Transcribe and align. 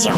Dungeon. 0.00 0.14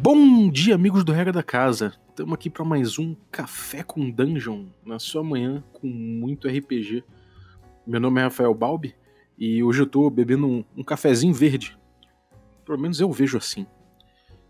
Bom 0.00 0.48
dia, 0.48 0.74
amigos 0.74 1.04
do 1.04 1.12
Regra 1.12 1.30
da 1.30 1.42
Casa. 1.42 1.92
Estamos 2.08 2.32
aqui 2.32 2.48
para 2.48 2.64
mais 2.64 2.98
um 2.98 3.14
Café 3.30 3.82
com 3.82 4.10
Dungeon 4.10 4.66
na 4.82 4.98
sua 4.98 5.22
manhã 5.22 5.62
com 5.74 5.86
muito 5.86 6.48
RPG. 6.48 7.04
Meu 7.86 8.00
nome 8.00 8.18
é 8.18 8.24
Rafael 8.24 8.54
Balbi 8.54 8.94
e 9.36 9.62
hoje 9.62 9.82
eu 9.82 9.86
tô 9.86 10.08
bebendo 10.08 10.46
um, 10.46 10.64
um 10.74 10.82
cafezinho 10.82 11.34
verde. 11.34 11.76
Pelo 12.64 12.78
menos 12.78 13.00
eu 13.00 13.12
vejo 13.12 13.36
assim. 13.36 13.66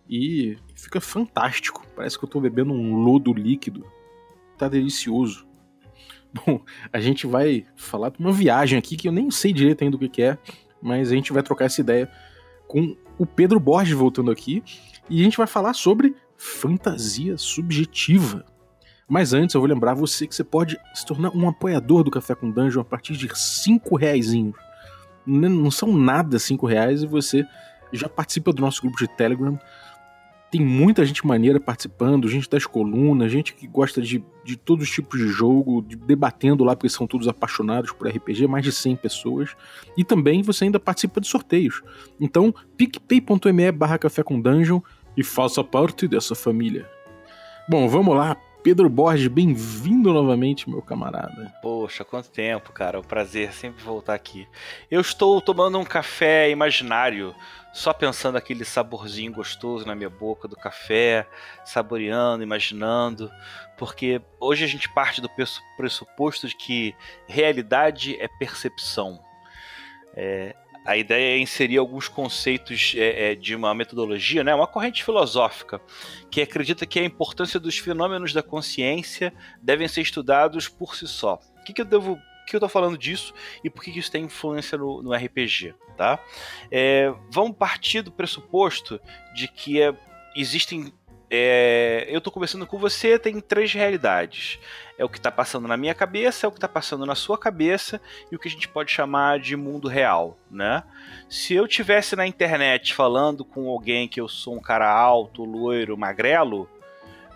E 0.08 0.56
fica 0.76 1.00
fantástico. 1.00 1.84
Parece 1.96 2.16
que 2.16 2.24
eu 2.24 2.28
tô 2.28 2.40
bebendo 2.40 2.72
um 2.72 2.94
lodo 2.94 3.32
líquido. 3.32 3.84
Tá 4.56 4.68
delicioso. 4.68 5.43
Bom, 6.34 6.60
a 6.92 7.00
gente 7.00 7.26
vai 7.26 7.64
falar 7.76 8.10
de 8.10 8.18
uma 8.18 8.32
viagem 8.32 8.78
aqui 8.78 8.96
que 8.96 9.06
eu 9.06 9.12
nem 9.12 9.30
sei 9.30 9.52
direito 9.52 9.84
ainda 9.84 9.96
o 9.96 10.00
que, 10.00 10.22
é, 10.22 10.36
mas 10.82 11.12
a 11.12 11.14
gente 11.14 11.32
vai 11.32 11.42
trocar 11.42 11.66
essa 11.66 11.80
ideia 11.80 12.10
com 12.66 12.96
o 13.16 13.24
Pedro 13.24 13.60
Borges 13.60 13.96
voltando 13.96 14.30
aqui 14.30 14.62
e 15.08 15.20
a 15.20 15.24
gente 15.24 15.36
vai 15.36 15.46
falar 15.46 15.74
sobre 15.74 16.14
fantasia 16.36 17.38
subjetiva. 17.38 18.44
Mas 19.08 19.32
antes, 19.32 19.54
eu 19.54 19.60
vou 19.60 19.68
lembrar 19.68 19.94
você 19.94 20.26
que 20.26 20.34
você 20.34 20.42
pode 20.42 20.78
se 20.94 21.04
tornar 21.06 21.30
um 21.36 21.48
apoiador 21.48 22.02
do 22.02 22.10
Café 22.10 22.34
com 22.34 22.50
Dungeon 22.50 22.80
a 22.80 22.84
partir 22.84 23.14
de 23.16 23.28
5 23.32 23.96
reais. 23.96 24.32
Não 25.26 25.70
são 25.70 25.96
nada 25.96 26.38
5 26.38 26.66
reais 26.66 27.02
e 27.02 27.06
você 27.06 27.46
já 27.92 28.08
participa 28.08 28.52
do 28.52 28.62
nosso 28.62 28.80
grupo 28.80 28.98
de 28.98 29.06
Telegram, 29.06 29.58
tem 30.54 30.64
muita 30.64 31.04
gente 31.04 31.26
maneira 31.26 31.58
participando, 31.58 32.28
gente 32.28 32.48
das 32.48 32.64
colunas, 32.64 33.32
gente 33.32 33.54
que 33.54 33.66
gosta 33.66 34.00
de, 34.00 34.24
de 34.44 34.56
todos 34.56 34.84
os 34.84 34.94
tipos 34.94 35.18
de 35.18 35.26
jogo, 35.26 35.82
de, 35.82 35.96
debatendo 35.96 36.62
lá, 36.62 36.76
porque 36.76 36.88
são 36.88 37.08
todos 37.08 37.26
apaixonados 37.26 37.90
por 37.90 38.06
RPG, 38.06 38.46
mais 38.46 38.62
de 38.64 38.70
100 38.70 38.94
pessoas. 38.94 39.56
E 39.98 40.04
também 40.04 40.42
você 40.42 40.62
ainda 40.62 40.78
participa 40.78 41.20
de 41.20 41.26
sorteios. 41.26 41.82
Então, 42.20 42.54
picpay.me 42.76 43.72
barra 43.72 43.98
café 43.98 44.22
com 44.22 44.40
dungeon 44.40 44.80
e 45.16 45.24
faça 45.24 45.64
parte 45.64 46.06
dessa 46.06 46.36
família. 46.36 46.88
Bom, 47.68 47.88
vamos 47.88 48.14
lá. 48.14 48.36
Pedro 48.64 48.88
Borges, 48.88 49.26
bem-vindo 49.26 50.10
novamente, 50.10 50.70
meu 50.70 50.80
camarada. 50.80 51.52
Poxa, 51.60 52.02
quanto 52.02 52.30
tempo, 52.30 52.72
cara. 52.72 52.98
É 52.98 53.02
prazer 53.02 53.52
sempre 53.52 53.84
voltar 53.84 54.14
aqui. 54.14 54.48
Eu 54.90 55.02
estou 55.02 55.38
tomando 55.38 55.78
um 55.78 55.84
café 55.84 56.48
imaginário 56.48 57.34
só 57.74 57.92
pensando 57.92 58.38
aquele 58.38 58.64
saborzinho 58.64 59.34
gostoso 59.34 59.86
na 59.86 59.94
minha 59.94 60.08
boca 60.08 60.48
do 60.48 60.56
café, 60.56 61.28
saboreando, 61.62 62.42
imaginando, 62.42 63.30
porque 63.76 64.22
hoje 64.40 64.64
a 64.64 64.68
gente 64.68 64.88
parte 64.88 65.20
do 65.20 65.28
pressuposto 65.76 66.48
de 66.48 66.56
que 66.56 66.96
realidade 67.28 68.16
é 68.18 68.26
percepção. 68.26 69.20
É, 70.16 70.56
a 70.84 70.96
ideia 70.96 71.36
é 71.36 71.38
inserir 71.38 71.78
alguns 71.78 72.08
conceitos 72.08 72.94
é, 72.96 73.32
é, 73.32 73.34
de 73.34 73.54
uma 73.54 73.74
metodologia, 73.74 74.44
né, 74.44 74.54
uma 74.54 74.66
corrente 74.66 75.02
filosófica, 75.02 75.80
que 76.30 76.42
acredita 76.42 76.84
que 76.84 76.98
a 76.98 77.04
importância 77.04 77.58
dos 77.58 77.78
fenômenos 77.78 78.32
da 78.32 78.42
consciência 78.42 79.32
devem 79.62 79.88
ser 79.88 80.02
estudados 80.02 80.68
por 80.68 80.94
si 80.94 81.08
só. 81.08 81.40
O 81.60 81.64
que, 81.64 81.72
que 81.72 81.80
eu 81.80 81.86
devo 81.86 82.18
que 82.46 82.54
eu 82.54 82.60
tô 82.60 82.68
falando 82.68 82.98
disso 82.98 83.32
e 83.62 83.70
por 83.70 83.82
que 83.82 83.98
isso 83.98 84.10
tem 84.10 84.24
influência 84.24 84.76
no, 84.76 85.02
no 85.02 85.14
RPG, 85.14 85.74
tá? 85.96 86.18
É, 86.70 87.12
vamos 87.30 87.56
partir 87.56 88.02
do 88.02 88.12
pressuposto 88.12 89.00
de 89.34 89.48
que 89.48 89.80
é, 89.80 89.94
existem. 90.36 90.92
É, 91.30 92.06
eu 92.08 92.20
tô 92.20 92.30
conversando 92.30 92.66
com 92.66 92.78
você, 92.78 93.18
tem 93.18 93.40
três 93.40 93.72
realidades. 93.72 94.58
É 94.96 95.04
o 95.04 95.08
que 95.08 95.18
está 95.18 95.30
passando 95.30 95.66
na 95.66 95.76
minha 95.76 95.94
cabeça, 95.94 96.46
é 96.46 96.48
o 96.48 96.52
que 96.52 96.58
está 96.58 96.68
passando 96.68 97.04
na 97.04 97.14
sua 97.14 97.36
cabeça 97.36 98.00
e 98.30 98.36
o 98.36 98.38
que 98.38 98.46
a 98.46 98.50
gente 98.50 98.68
pode 98.68 98.92
chamar 98.92 99.40
de 99.40 99.56
mundo 99.56 99.88
real, 99.88 100.38
né? 100.50 100.84
Se 101.28 101.54
eu 101.54 101.66
tivesse 101.66 102.14
na 102.14 102.26
internet 102.26 102.94
falando 102.94 103.44
com 103.44 103.68
alguém 103.68 104.06
que 104.06 104.20
eu 104.20 104.28
sou 104.28 104.54
um 104.54 104.60
cara 104.60 104.88
alto, 104.88 105.44
loiro, 105.44 105.98
magrelo, 105.98 106.68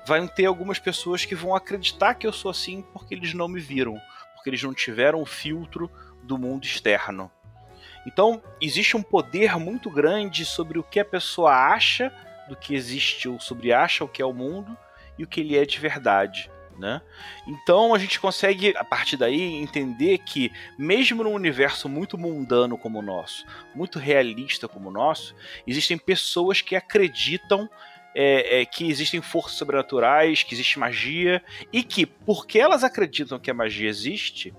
vai 0.06 0.26
ter 0.28 0.46
algumas 0.46 0.78
pessoas 0.78 1.24
que 1.24 1.34
vão 1.34 1.54
acreditar 1.54 2.14
que 2.14 2.26
eu 2.26 2.32
sou 2.32 2.50
assim 2.50 2.82
porque 2.92 3.14
eles 3.14 3.34
não 3.34 3.48
me 3.48 3.60
viram 3.60 4.00
porque 4.38 4.50
eles 4.50 4.62
não 4.62 4.72
tiveram 4.72 5.20
o 5.20 5.26
filtro 5.26 5.90
do 6.22 6.38
mundo 6.38 6.64
externo. 6.64 7.30
Então, 8.06 8.40
existe 8.60 8.96
um 8.96 9.02
poder 9.02 9.56
muito 9.56 9.90
grande 9.90 10.44
sobre 10.44 10.78
o 10.78 10.82
que 10.82 11.00
a 11.00 11.04
pessoa 11.04 11.52
acha 11.52 12.12
do 12.48 12.56
que 12.56 12.74
existe, 12.74 13.28
ou 13.28 13.38
sobre 13.38 13.72
acha 13.72 14.04
o 14.04 14.08
que 14.08 14.22
é 14.22 14.24
o 14.26 14.32
mundo 14.32 14.76
e 15.18 15.24
o 15.24 15.26
que 15.26 15.40
ele 15.40 15.56
é 15.56 15.64
de 15.64 15.78
verdade. 15.78 16.50
Né? 16.78 17.02
Então 17.44 17.92
a 17.92 17.98
gente 17.98 18.20
consegue, 18.20 18.72
a 18.76 18.84
partir 18.84 19.16
daí, 19.16 19.56
entender 19.56 20.18
que, 20.18 20.52
mesmo 20.78 21.24
num 21.24 21.32
universo 21.32 21.88
muito 21.88 22.16
mundano 22.16 22.78
como 22.78 23.00
o 23.00 23.02
nosso, 23.02 23.44
muito 23.74 23.98
realista 23.98 24.68
como 24.68 24.88
o 24.88 24.92
nosso, 24.92 25.34
existem 25.66 25.98
pessoas 25.98 26.60
que 26.60 26.76
acreditam 26.76 27.68
é, 28.14 28.60
é, 28.60 28.64
que 28.64 28.88
existem 28.88 29.20
forças 29.20 29.58
sobrenaturais, 29.58 30.42
que 30.42 30.54
existe 30.54 30.78
magia, 30.78 31.42
e 31.72 31.82
que, 31.82 32.06
porque 32.06 32.58
elas 32.58 32.84
acreditam 32.84 33.38
que 33.38 33.50
a 33.50 33.54
magia 33.54 33.88
existe, 33.88 34.54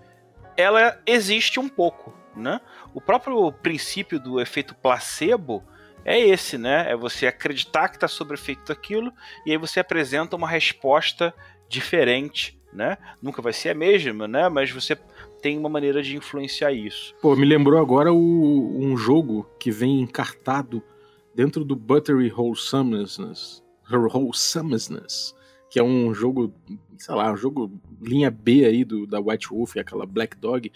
ela 0.56 1.00
existe 1.06 1.60
um 1.60 1.70
pouco, 1.70 2.14
né? 2.36 2.60
O 2.94 3.00
próprio 3.00 3.52
princípio 3.52 4.20
do 4.20 4.42
efeito 4.42 4.76
placebo 4.76 5.64
é 6.06 6.20
esse, 6.20 6.58
né? 6.58 6.92
É 6.92 6.96
você 6.96 7.28
acreditar 7.28 7.90
que 7.90 7.98
está 7.98 8.08
sob 8.08 8.34
efeito 8.34 8.68
daquilo, 8.68 9.12
e 9.46 9.52
aí 9.52 9.58
você 9.58 9.80
apresenta 9.80 10.36
uma 10.36 10.48
resposta 10.48 11.34
diferente, 11.68 12.60
né? 12.74 12.98
Nunca 13.22 13.42
vai 13.42 13.54
ser 13.54 13.70
a 13.70 13.76
mesma, 13.76 14.28
né? 14.28 14.50
Mas 14.50 14.72
você 14.72 14.98
tem 15.42 15.58
uma 15.58 15.70
maneira 15.70 16.02
de 16.02 16.16
influenciar 16.16 16.72
isso. 16.72 17.16
Pô, 17.22 17.36
me 17.36 17.46
lembrou 17.46 17.80
agora 17.80 18.12
o, 18.12 18.78
um 18.80 18.98
jogo 18.98 19.48
que 19.60 19.72
vem 19.72 20.02
encartado 20.02 20.84
dentro 21.34 21.64
do 21.64 21.76
Buttery 21.76 22.32
Wholesomeness, 22.32 23.64
Wholesomeness, 23.90 25.34
que 25.70 25.80
é 25.80 25.84
um 25.84 26.14
jogo, 26.14 26.54
sei 26.98 27.16
lá, 27.16 27.32
um 27.32 27.38
jogo 27.38 27.72
linha 28.02 28.30
B 28.30 28.66
aí 28.66 28.84
do, 28.84 29.06
da 29.06 29.20
White 29.20 29.50
Wolf, 29.50 29.78
aquela 29.78 30.06
Black 30.06 30.38
Dog, 30.38 30.72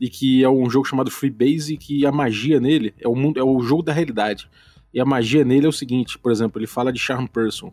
e 0.00 0.08
que 0.08 0.44
é 0.44 0.48
um 0.48 0.68
jogo 0.70 0.86
chamado 0.86 1.10
Freebase, 1.10 1.76
que 1.76 2.06
a 2.06 2.12
magia 2.12 2.60
nele 2.60 2.94
é 2.98 3.08
o 3.08 3.14
mundo, 3.14 3.38
é 3.38 3.42
o 3.42 3.60
jogo 3.60 3.82
da 3.82 3.92
realidade. 3.92 4.48
E 4.92 5.00
a 5.00 5.04
magia 5.04 5.44
nele 5.44 5.66
é 5.66 5.68
o 5.68 5.72
seguinte, 5.72 6.18
por 6.18 6.32
exemplo, 6.32 6.58
ele 6.58 6.66
fala 6.66 6.92
de 6.92 6.98
charm 6.98 7.26
person. 7.26 7.72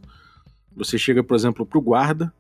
Você 0.75 0.97
chega, 0.97 1.24
por 1.24 1.35
exemplo, 1.35 1.66
pro 1.66 1.81
guarda, 1.81 2.34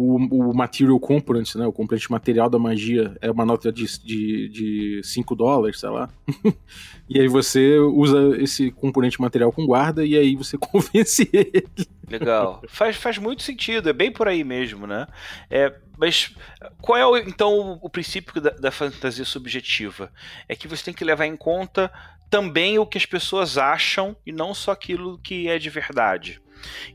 o, 0.00 0.16
o 0.16 0.54
material 0.56 0.98
component, 0.98 1.54
né, 1.56 1.66
o 1.66 1.72
componente 1.72 2.10
material 2.10 2.48
da 2.48 2.58
magia 2.58 3.14
é 3.20 3.30
uma 3.30 3.44
nota 3.44 3.70
de 3.70 3.86
5 3.86 4.06
de, 4.06 4.48
de 4.48 5.00
cinco 5.04 5.34
dólares, 5.36 5.78
sei 5.78 5.90
lá. 5.90 6.08
e 7.06 7.20
aí 7.20 7.28
você 7.28 7.78
usa 7.78 8.34
esse 8.38 8.70
componente 8.70 9.20
material 9.20 9.52
com 9.52 9.66
guarda 9.66 10.02
e 10.02 10.16
aí 10.16 10.34
você 10.34 10.56
convence 10.58 11.28
ele. 11.30 11.68
Legal. 12.08 12.62
Faz, 12.66 12.96
faz 12.96 13.18
muito 13.18 13.42
sentido, 13.42 13.90
é 13.90 13.92
bem 13.92 14.10
por 14.10 14.26
aí 14.26 14.42
mesmo, 14.42 14.86
né? 14.86 15.06
É, 15.50 15.74
mas 15.98 16.34
qual 16.80 17.14
é 17.14 17.20
então 17.20 17.78
o 17.82 17.90
princípio 17.90 18.40
da, 18.40 18.50
da 18.50 18.70
fantasia 18.70 19.24
subjetiva? 19.26 20.10
É 20.48 20.56
que 20.56 20.66
você 20.66 20.82
tem 20.82 20.94
que 20.94 21.04
levar 21.04 21.26
em 21.26 21.36
conta 21.36 21.92
também 22.30 22.78
o 22.78 22.86
que 22.86 22.96
as 22.96 23.04
pessoas 23.04 23.58
acham 23.58 24.16
e 24.24 24.32
não 24.32 24.54
só 24.54 24.72
aquilo 24.72 25.18
que 25.18 25.46
é 25.46 25.58
de 25.58 25.68
verdade. 25.68 26.40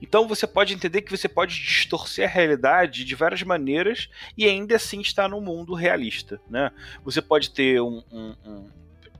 Então 0.02 0.28
você 0.28 0.46
pode 0.46 0.74
entender 0.74 1.02
que 1.02 1.16
você 1.16 1.28
pode 1.28 1.56
distorcer 1.56 2.28
a 2.30 2.31
realidade 2.31 3.03
de 3.03 3.16
várias 3.16 3.44
maneiras 3.44 4.09
e 4.38 4.46
ainda 4.46 4.76
assim 4.76 5.02
estar 5.02 5.30
no 5.30 5.42
mundo 5.42 5.74
realista. 5.74 6.40
Né? 6.50 6.72
Você 7.03 7.22
pode 7.22 7.52
ter 7.52 7.81
um, 7.81 8.04
um, 8.12 8.36
um 8.46 8.70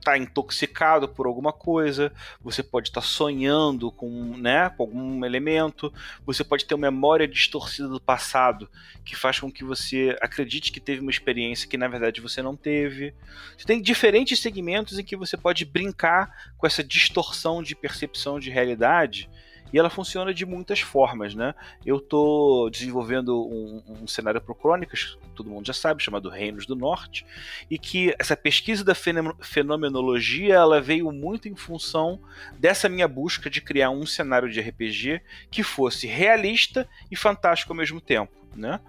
tá 0.06 0.16
intoxicado 0.16 1.08
por 1.08 1.26
alguma 1.26 1.52
coisa, 1.52 2.12
você 2.40 2.62
pode 2.62 2.90
estar 2.90 3.00
tá 3.00 3.06
sonhando 3.06 3.90
com, 3.90 4.36
né, 4.36 4.70
com 4.70 4.84
algum 4.84 5.24
elemento, 5.24 5.92
você 6.24 6.44
pode 6.44 6.64
ter 6.64 6.76
uma 6.76 6.88
memória 6.88 7.26
distorcida 7.26 7.88
do 7.88 8.00
passado 8.00 8.70
que 9.04 9.16
faz 9.16 9.40
com 9.40 9.50
que 9.50 9.64
você 9.64 10.16
acredite 10.22 10.70
que 10.70 10.78
teve 10.78 11.00
uma 11.00 11.10
experiência 11.10 11.68
que 11.68 11.76
na 11.76 11.88
verdade 11.88 12.20
você 12.20 12.40
não 12.40 12.54
teve. 12.54 13.12
Você 13.58 13.66
tem 13.66 13.82
diferentes 13.82 14.38
segmentos 14.38 14.96
em 14.96 15.02
que 15.02 15.16
você 15.16 15.36
pode 15.36 15.64
brincar 15.64 16.52
com 16.56 16.68
essa 16.68 16.84
distorção 16.84 17.60
de 17.60 17.74
percepção 17.74 18.38
de 18.38 18.48
realidade 18.48 19.28
e 19.72 19.78
ela 19.78 19.90
funciona 19.90 20.32
de 20.32 20.46
muitas 20.46 20.80
formas, 20.80 21.34
né? 21.34 21.54
Eu 21.84 21.96
estou 21.96 22.70
desenvolvendo 22.70 23.46
um, 23.46 23.82
um 24.02 24.06
cenário 24.06 24.40
para 24.40 24.54
Crônicas, 24.54 25.18
todo 25.34 25.50
mundo 25.50 25.66
já 25.66 25.72
sabe, 25.72 26.02
chamado 26.02 26.28
Reinos 26.28 26.66
do 26.66 26.76
Norte, 26.76 27.26
e 27.70 27.78
que 27.78 28.14
essa 28.18 28.36
pesquisa 28.36 28.84
da 28.84 28.94
fenomenologia 28.94 30.54
ela 30.54 30.80
veio 30.80 31.10
muito 31.12 31.48
em 31.48 31.56
função 31.56 32.20
dessa 32.58 32.88
minha 32.88 33.08
busca 33.08 33.50
de 33.50 33.60
criar 33.60 33.90
um 33.90 34.06
cenário 34.06 34.50
de 34.50 34.60
RPG 34.60 35.20
que 35.50 35.62
fosse 35.62 36.06
realista 36.06 36.88
e 37.10 37.16
fantástico 37.16 37.72
ao 37.72 37.76
mesmo 37.76 38.00
tempo, 38.00 38.32
né? 38.54 38.80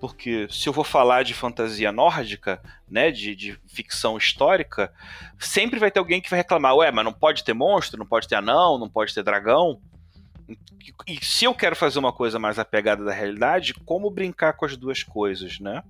porque 0.00 0.46
se 0.50 0.68
eu 0.68 0.72
vou 0.72 0.84
falar 0.84 1.22
de 1.22 1.34
fantasia 1.34 1.90
nórdica, 1.90 2.60
né, 2.88 3.10
de, 3.10 3.34
de, 3.34 3.58
ficção 3.66 4.16
histórica, 4.16 4.92
sempre 5.38 5.78
vai 5.78 5.90
ter 5.90 5.98
alguém 5.98 6.20
que 6.20 6.30
vai 6.30 6.38
reclamar, 6.38 6.76
ué, 6.76 6.90
mas 6.90 7.04
não 7.04 7.12
pode 7.12 7.42
ter 7.42 7.54
monstro, 7.54 7.98
não 7.98 8.06
pode 8.06 8.28
ter 8.28 8.34
anão, 8.34 8.78
não 8.78 8.88
pode 8.88 9.14
ter 9.14 9.22
dragão. 9.22 9.80
E 11.06 11.24
se 11.24 11.44
eu 11.44 11.54
quero 11.54 11.74
fazer 11.74 11.98
uma 11.98 12.12
coisa 12.12 12.38
mais 12.38 12.58
apegada 12.58 13.04
da 13.04 13.12
realidade, 13.12 13.74
como 13.74 14.10
brincar 14.10 14.52
com 14.52 14.64
as 14.64 14.76
duas 14.76 15.02
coisas, 15.02 15.58
né? 15.58 15.82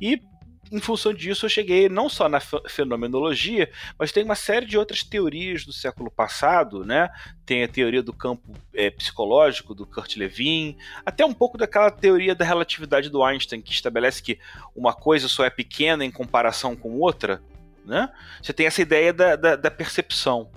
E 0.00 0.22
em 0.70 0.80
função 0.80 1.14
disso, 1.14 1.46
eu 1.46 1.50
cheguei 1.50 1.88
não 1.88 2.08
só 2.08 2.28
na 2.28 2.40
fenomenologia, 2.40 3.70
mas 3.98 4.12
tem 4.12 4.22
uma 4.22 4.34
série 4.34 4.66
de 4.66 4.76
outras 4.76 5.02
teorias 5.02 5.64
do 5.64 5.72
século 5.72 6.10
passado, 6.10 6.84
né? 6.84 7.08
Tem 7.46 7.64
a 7.64 7.68
teoria 7.68 8.02
do 8.02 8.12
campo 8.12 8.52
é, 8.74 8.90
psicológico 8.90 9.74
do 9.74 9.86
Kurt 9.86 10.16
Lewin, 10.16 10.76
até 11.06 11.24
um 11.24 11.32
pouco 11.32 11.56
daquela 11.56 11.90
teoria 11.90 12.34
da 12.34 12.44
relatividade 12.44 13.08
do 13.08 13.22
Einstein, 13.22 13.62
que 13.62 13.72
estabelece 13.72 14.22
que 14.22 14.38
uma 14.76 14.92
coisa 14.92 15.26
só 15.26 15.44
é 15.44 15.50
pequena 15.50 16.04
em 16.04 16.10
comparação 16.10 16.76
com 16.76 16.98
outra, 17.00 17.42
né? 17.84 18.10
Você 18.42 18.52
tem 18.52 18.66
essa 18.66 18.82
ideia 18.82 19.12
da, 19.12 19.36
da, 19.36 19.56
da 19.56 19.70
percepção. 19.70 20.50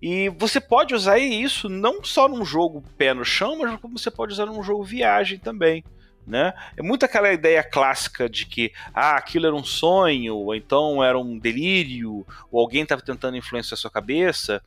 E 0.00 0.28
você 0.30 0.60
pode 0.60 0.94
usar 0.94 1.18
isso 1.18 1.68
não 1.68 2.04
só 2.04 2.28
num 2.28 2.44
jogo 2.44 2.82
pé 2.96 3.14
no 3.14 3.24
chão, 3.24 3.58
mas 3.58 3.80
como 3.80 3.98
você 3.98 4.10
pode 4.10 4.32
usar 4.32 4.46
num 4.46 4.62
jogo 4.62 4.84
viagem 4.84 5.38
também. 5.38 5.82
Né? 6.26 6.52
É 6.76 6.82
muito 6.82 7.04
aquela 7.04 7.32
ideia 7.32 7.62
clássica 7.62 8.28
de 8.28 8.46
que 8.46 8.72
ah, 8.92 9.14
aquilo 9.14 9.46
era 9.46 9.54
um 9.54 9.62
sonho, 9.62 10.34
ou 10.34 10.54
então 10.56 11.02
era 11.02 11.16
um 11.16 11.38
delírio, 11.38 12.26
ou 12.50 12.60
alguém 12.60 12.82
estava 12.82 13.00
tentando 13.00 13.36
influenciar 13.36 13.76
a 13.76 13.78
sua 13.78 13.90
cabeça. 13.90 14.60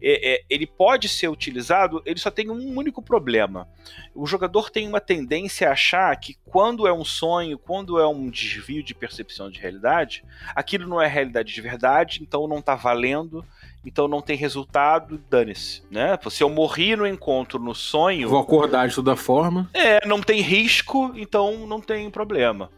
É, 0.00 0.34
é, 0.34 0.44
ele 0.48 0.68
pode 0.68 1.08
ser 1.08 1.26
utilizado, 1.26 2.00
ele 2.06 2.20
só 2.20 2.30
tem 2.30 2.48
um 2.48 2.78
único 2.78 3.02
problema. 3.02 3.66
O 4.14 4.24
jogador 4.24 4.70
tem 4.70 4.86
uma 4.86 5.00
tendência 5.00 5.68
a 5.68 5.72
achar 5.72 6.14
que 6.14 6.36
quando 6.44 6.86
é 6.86 6.92
um 6.92 7.04
sonho, 7.04 7.58
quando 7.58 7.98
é 7.98 8.06
um 8.06 8.30
desvio 8.30 8.82
de 8.82 8.94
percepção 8.94 9.50
de 9.50 9.58
realidade, 9.58 10.24
aquilo 10.54 10.88
não 10.88 11.02
é 11.02 11.08
realidade 11.08 11.52
de 11.52 11.60
verdade, 11.60 12.22
então 12.22 12.46
não 12.46 12.60
está 12.60 12.76
valendo 12.76 13.44
então 13.84 14.06
não 14.06 14.20
tem 14.20 14.36
resultado, 14.36 15.20
dane-se, 15.30 15.82
né? 15.90 16.18
Se 16.30 16.42
eu 16.42 16.50
morri 16.50 16.94
no 16.96 17.06
encontro, 17.06 17.58
no 17.58 17.74
sonho... 17.74 18.28
Vou 18.28 18.40
acordar 18.40 18.88
de 18.88 18.94
toda 18.94 19.16
forma. 19.16 19.68
É, 19.72 20.06
não 20.06 20.20
tem 20.20 20.40
risco, 20.40 21.12
então 21.16 21.66
não 21.66 21.80
tem 21.80 22.10
problema, 22.10 22.70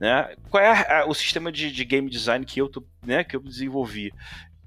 né? 0.00 0.34
Qual 0.50 0.62
é 0.62 0.68
a, 0.68 1.02
a, 1.02 1.06
o 1.06 1.14
sistema 1.14 1.52
de, 1.52 1.70
de, 1.70 1.84
game 1.84 2.08
design 2.08 2.44
que 2.44 2.60
eu, 2.60 2.70
né, 3.04 3.22
que 3.22 3.36
eu 3.36 3.40
desenvolvi? 3.40 4.12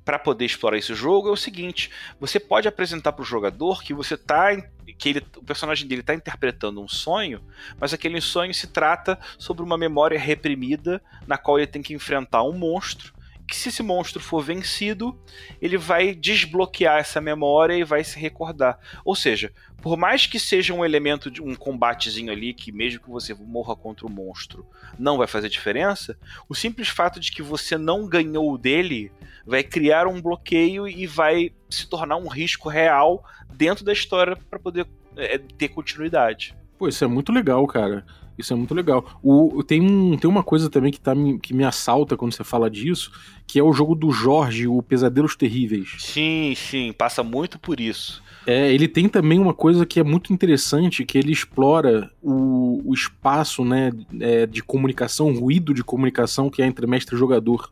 para 0.05 0.17
poder 0.17 0.45
explorar 0.45 0.75
esse 0.75 0.95
jogo 0.95 1.29
é 1.29 1.31
o 1.31 1.37
seguinte: 1.37 1.91
você 2.19 2.39
pode 2.39 2.67
apresentar 2.67 3.11
para 3.11 3.21
o 3.21 3.25
jogador 3.25 3.83
que 3.83 3.93
você 3.93 4.17
tá 4.17 4.57
que 4.97 5.09
ele, 5.09 5.23
o 5.37 5.43
personagem 5.43 5.87
dele 5.87 6.01
está 6.01 6.15
interpretando 6.15 6.81
um 6.81 6.87
sonho, 6.87 7.41
mas 7.79 7.93
aquele 7.93 8.19
sonho 8.19 8.51
se 8.51 8.65
trata 8.65 9.19
sobre 9.37 9.61
uma 9.61 9.77
memória 9.77 10.17
reprimida 10.17 10.99
na 11.27 11.37
qual 11.37 11.59
ele 11.59 11.67
tem 11.67 11.83
que 11.83 11.93
enfrentar 11.93 12.41
um 12.41 12.53
monstro 12.53 13.13
que 13.49 13.55
se 13.55 13.69
esse 13.69 13.81
monstro 13.81 14.21
for 14.21 14.43
vencido, 14.43 15.19
ele 15.59 15.77
vai 15.77 16.13
desbloquear 16.13 16.99
essa 16.99 17.19
memória 17.19 17.73
e 17.73 17.83
vai 17.83 18.03
se 18.03 18.19
recordar. 18.19 18.77
Ou 19.03 19.15
seja, 19.15 19.51
por 19.81 19.97
mais 19.97 20.27
que 20.27 20.39
seja 20.39 20.73
um 20.73 20.85
elemento 20.85 21.31
de 21.31 21.41
um 21.41 21.55
combatezinho 21.55 22.31
ali, 22.31 22.53
que 22.53 22.71
mesmo 22.71 23.01
que 23.01 23.09
você 23.09 23.33
morra 23.33 23.75
contra 23.75 24.05
o 24.05 24.09
monstro, 24.09 24.65
não 24.97 25.17
vai 25.17 25.25
fazer 25.25 25.49
diferença, 25.49 26.17
o 26.47 26.53
simples 26.53 26.89
fato 26.89 27.19
de 27.19 27.31
que 27.31 27.41
você 27.41 27.77
não 27.77 28.07
ganhou 28.07 28.57
dele 28.57 29.11
vai 29.45 29.63
criar 29.63 30.05
um 30.05 30.21
bloqueio 30.21 30.87
e 30.87 31.07
vai 31.07 31.51
se 31.69 31.89
tornar 31.89 32.17
um 32.17 32.27
risco 32.27 32.69
real 32.69 33.25
dentro 33.51 33.83
da 33.83 33.91
história 33.91 34.35
para 34.35 34.59
poder 34.59 34.85
é, 35.17 35.37
ter 35.37 35.69
continuidade. 35.69 36.55
Pô, 36.77 36.87
isso 36.87 37.03
é 37.03 37.07
muito 37.07 37.31
legal, 37.31 37.65
cara. 37.65 38.05
Isso 38.39 38.53
é 38.53 38.55
muito 38.55 38.73
legal. 38.73 39.05
O, 39.21 39.61
tem, 39.61 39.81
um, 39.81 40.15
tem 40.15 40.29
uma 40.29 40.41
coisa 40.41 40.69
também 40.69 40.93
que, 40.93 40.99
tá, 40.99 41.13
que 41.41 41.53
me 41.53 41.65
assalta 41.65 42.15
quando 42.15 42.33
você 42.33 42.43
fala 42.43 42.69
disso, 42.69 43.11
que 43.45 43.59
é 43.59 43.63
o 43.63 43.73
jogo 43.73 43.93
do 43.93 44.11
Jorge, 44.11 44.65
o 44.65 44.81
Pesadelos 44.81 45.35
Terríveis. 45.35 45.95
Sim, 45.99 46.53
sim, 46.55 46.93
passa 46.93 47.21
muito 47.21 47.59
por 47.59 47.81
isso. 47.81 48.23
É, 48.47 48.73
ele 48.73 48.87
tem 48.87 49.09
também 49.09 49.37
uma 49.37 49.53
coisa 49.53 49.85
que 49.85 49.99
é 49.99 50.03
muito 50.03 50.31
interessante, 50.31 51.03
que 51.03 51.17
ele 51.17 51.33
explora 51.33 52.09
o, 52.21 52.81
o 52.85 52.93
espaço 52.93 53.65
né, 53.65 53.91
é, 54.21 54.45
de 54.45 54.63
comunicação, 54.63 55.33
ruído 55.33 55.73
de 55.73 55.83
comunicação 55.83 56.49
que 56.49 56.61
é 56.61 56.65
entre 56.65 56.87
mestre 56.87 57.15
e 57.15 57.19
jogador. 57.19 57.69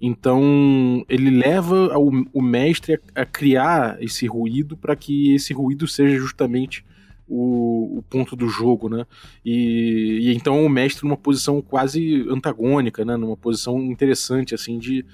Então, 0.00 1.04
ele 1.08 1.30
leva 1.30 1.98
o, 1.98 2.24
o 2.32 2.40
mestre 2.40 3.00
a, 3.14 3.22
a 3.22 3.26
criar 3.26 3.96
esse 4.00 4.26
ruído 4.26 4.76
para 4.76 4.94
que 4.94 5.34
esse 5.34 5.52
ruído 5.52 5.88
seja 5.88 6.16
justamente 6.18 6.84
o, 7.28 7.98
o 7.98 8.02
ponto 8.02 8.34
do 8.36 8.48
jogo, 8.48 8.88
né? 8.88 9.06
E, 9.44 10.20
e, 10.22 10.34
então 10.34 10.64
o 10.64 10.68
mestre 10.68 11.04
numa 11.04 11.16
posição 11.16 11.60
quase 11.62 12.26
antagônica, 12.28 13.04
né? 13.04 13.16
Numa 13.16 13.36
posição 13.36 13.80
interessante, 13.82 14.54
assim, 14.54 14.78
de, 14.78 15.04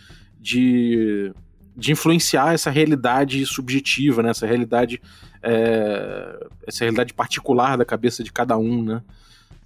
de, 0.40 1.32
de 1.76 1.92
influenciar 1.92 2.54
essa 2.54 2.70
realidade 2.70 3.44
subjetiva, 3.46 4.22
né? 4.22 4.30
Essa 4.30 4.46
realidade, 4.46 5.00
é, 5.42 6.48
essa 6.66 6.84
realidade 6.84 7.14
particular 7.14 7.76
da 7.76 7.84
cabeça 7.84 8.22
de 8.22 8.32
cada 8.32 8.56
um, 8.56 8.82
né? 8.82 9.02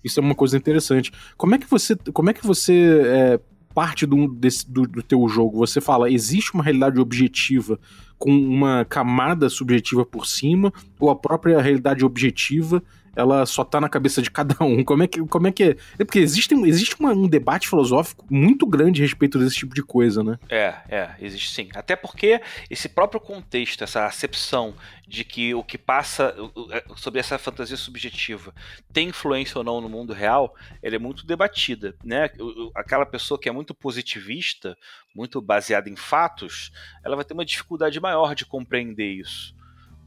Isso 0.05 0.19
é 0.19 0.23
uma 0.23 0.35
coisa 0.35 0.57
interessante. 0.57 1.13
Como 1.37 1.55
é 1.55 1.59
que 1.59 1.69
você, 1.69 1.97
como 2.13 2.31
é 2.31 2.33
que 2.35 2.45
você 2.47 3.03
é, 3.05 3.41
parte 3.73 4.07
do, 4.07 4.29
desse, 4.29 4.71
do, 4.71 4.83
do 4.83 5.03
teu 5.03 5.27
jogo? 5.29 5.59
Você 5.59 5.81
fala, 5.81 6.11
existe 6.11 6.55
uma 6.55 6.63
realidade 6.63 7.01
objetiva 7.01 7.79
com 8.19 8.31
uma 8.31 8.85
camada 8.85 9.49
subjetiva 9.49 10.05
por 10.05 10.27
cima, 10.27 10.73
ou 11.01 11.11
a 11.11 11.17
própria 11.17 11.61
realidade 11.61 12.05
objetiva 12.05 12.83
ela 13.15 13.45
só 13.47 13.65
tá 13.65 13.81
na 13.81 13.89
cabeça 13.89 14.23
de 14.23 14.31
cada 14.31 14.63
um. 14.65 14.83
Como 14.93 15.03
é 15.03 15.07
que, 15.07 15.25
como 15.27 15.47
é, 15.47 15.53
que 15.53 15.65
é? 15.65 15.77
é 15.99 16.05
porque 16.05 16.19
existe, 16.19 16.55
existe 16.67 16.97
uma, 16.99 17.13
um 17.13 17.29
debate 17.29 17.69
filosófico 17.69 18.27
muito 18.31 18.67
grande 18.67 19.03
a 19.03 19.05
respeito 19.05 19.39
desse 19.39 19.57
tipo 19.57 19.75
de 19.75 19.83
coisa, 19.83 20.23
né? 20.23 20.39
É, 20.49 20.75
é, 20.89 21.11
existe 21.21 21.51
sim. 21.51 21.69
Até 21.75 21.97
porque 21.97 22.41
esse 22.71 22.89
próprio 22.89 23.21
contexto, 23.21 23.85
essa 23.85 24.07
acepção 24.07 24.75
de 25.07 25.25
que 25.25 25.55
o 25.55 25.63
que 25.63 25.79
passa 25.79 26.35
é, 26.71 26.85
sobre 26.97 27.21
essa 27.21 27.39
fantasia 27.39 27.77
subjetiva 27.77 28.55
tem 28.93 29.09
influência 29.09 29.59
ou 29.59 29.65
não 29.65 29.81
no 29.81 29.89
mundo 29.89 30.13
real, 30.13 30.55
ela 30.83 30.97
é 30.97 30.99
muito 30.99 31.27
debatida, 31.27 31.95
né? 32.05 32.31
Aquela 32.75 33.07
pessoa 33.07 33.39
que 33.39 33.49
é 33.49 33.53
muito 33.53 33.75
positivista, 33.75 34.77
muito 35.15 35.41
baseada 35.41 35.89
em 35.89 35.97
fatos, 35.97 36.73
ela 37.05 37.17
vai 37.17 37.25
ter 37.25 37.35
uma 37.35 37.45
dificuldade 37.45 37.99
maior 38.01 38.35
de 38.35 38.45
compreender 38.45 39.13
isso 39.13 39.55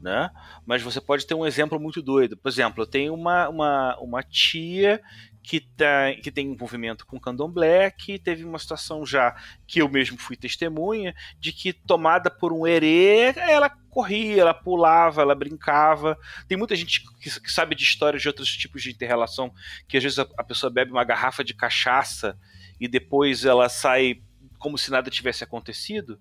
né? 0.00 0.30
Mas 0.64 0.82
você 0.82 1.00
pode 1.00 1.26
ter 1.26 1.34
um 1.34 1.46
exemplo 1.46 1.80
muito 1.80 2.02
doido. 2.02 2.36
Por 2.36 2.48
exemplo, 2.48 2.82
eu 2.82 2.86
tenho 2.86 3.14
uma, 3.14 3.48
uma, 3.48 3.98
uma 3.98 4.22
tia 4.22 5.00
que, 5.42 5.60
tá, 5.60 6.12
que 6.22 6.30
tem 6.30 6.48
envolvimento 6.48 7.06
com 7.06 7.20
candomblé, 7.20 7.90
que 7.90 8.18
teve 8.18 8.44
uma 8.44 8.58
situação 8.58 9.06
já 9.06 9.34
que 9.66 9.80
eu 9.80 9.88
mesmo 9.88 10.18
fui 10.18 10.36
testemunha, 10.36 11.14
de 11.38 11.52
que 11.52 11.72
tomada 11.72 12.28
por 12.28 12.52
um 12.52 12.66
herê, 12.66 13.32
ela 13.36 13.70
corria, 13.88 14.42
ela 14.42 14.52
pulava, 14.52 15.22
ela 15.22 15.34
brincava. 15.34 16.18
Tem 16.48 16.58
muita 16.58 16.74
gente 16.74 17.00
que, 17.20 17.40
que 17.40 17.52
sabe 17.52 17.76
de 17.76 17.84
histórias 17.84 18.20
de 18.20 18.28
outros 18.28 18.48
tipos 18.56 18.82
de 18.82 18.90
interrelação, 18.90 19.52
que 19.86 19.96
às 19.96 20.02
vezes 20.02 20.18
a, 20.18 20.26
a 20.36 20.42
pessoa 20.42 20.68
bebe 20.68 20.90
uma 20.90 21.04
garrafa 21.04 21.44
de 21.44 21.54
cachaça 21.54 22.36
e 22.80 22.88
depois 22.88 23.44
ela 23.44 23.68
sai 23.68 24.20
como 24.58 24.76
se 24.76 24.90
nada 24.90 25.10
tivesse 25.10 25.44
acontecido 25.44 26.20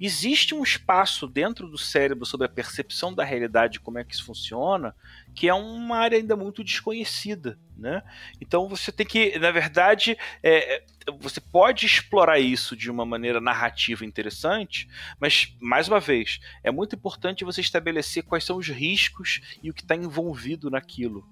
existe 0.00 0.54
um 0.54 0.62
espaço 0.62 1.26
dentro 1.26 1.68
do 1.68 1.76
cérebro 1.76 2.24
sobre 2.24 2.46
a 2.46 2.50
percepção 2.50 3.12
da 3.12 3.22
realidade, 3.22 3.80
como 3.80 3.98
é 3.98 4.04
que 4.04 4.14
isso 4.14 4.24
funciona, 4.24 4.94
que 5.34 5.48
é 5.48 5.54
uma 5.54 5.98
área 5.98 6.16
ainda 6.16 6.34
muito 6.34 6.64
desconhecida, 6.64 7.58
né? 7.76 8.02
Então 8.40 8.66
você 8.66 8.90
tem 8.90 9.06
que, 9.06 9.38
na 9.38 9.50
verdade, 9.50 10.16
é, 10.42 10.76
é, 10.76 10.84
você 11.18 11.40
pode 11.40 11.84
explorar 11.84 12.38
isso 12.38 12.74
de 12.74 12.90
uma 12.90 13.04
maneira 13.04 13.40
narrativa 13.40 14.04
interessante, 14.04 14.88
mas 15.20 15.54
mais 15.60 15.86
uma 15.86 16.00
vez 16.00 16.40
é 16.62 16.70
muito 16.70 16.96
importante 16.96 17.44
você 17.44 17.60
estabelecer 17.60 18.22
quais 18.22 18.44
são 18.44 18.56
os 18.56 18.68
riscos 18.68 19.58
e 19.62 19.70
o 19.70 19.74
que 19.74 19.82
está 19.82 19.94
envolvido 19.94 20.70
naquilo 20.70 21.26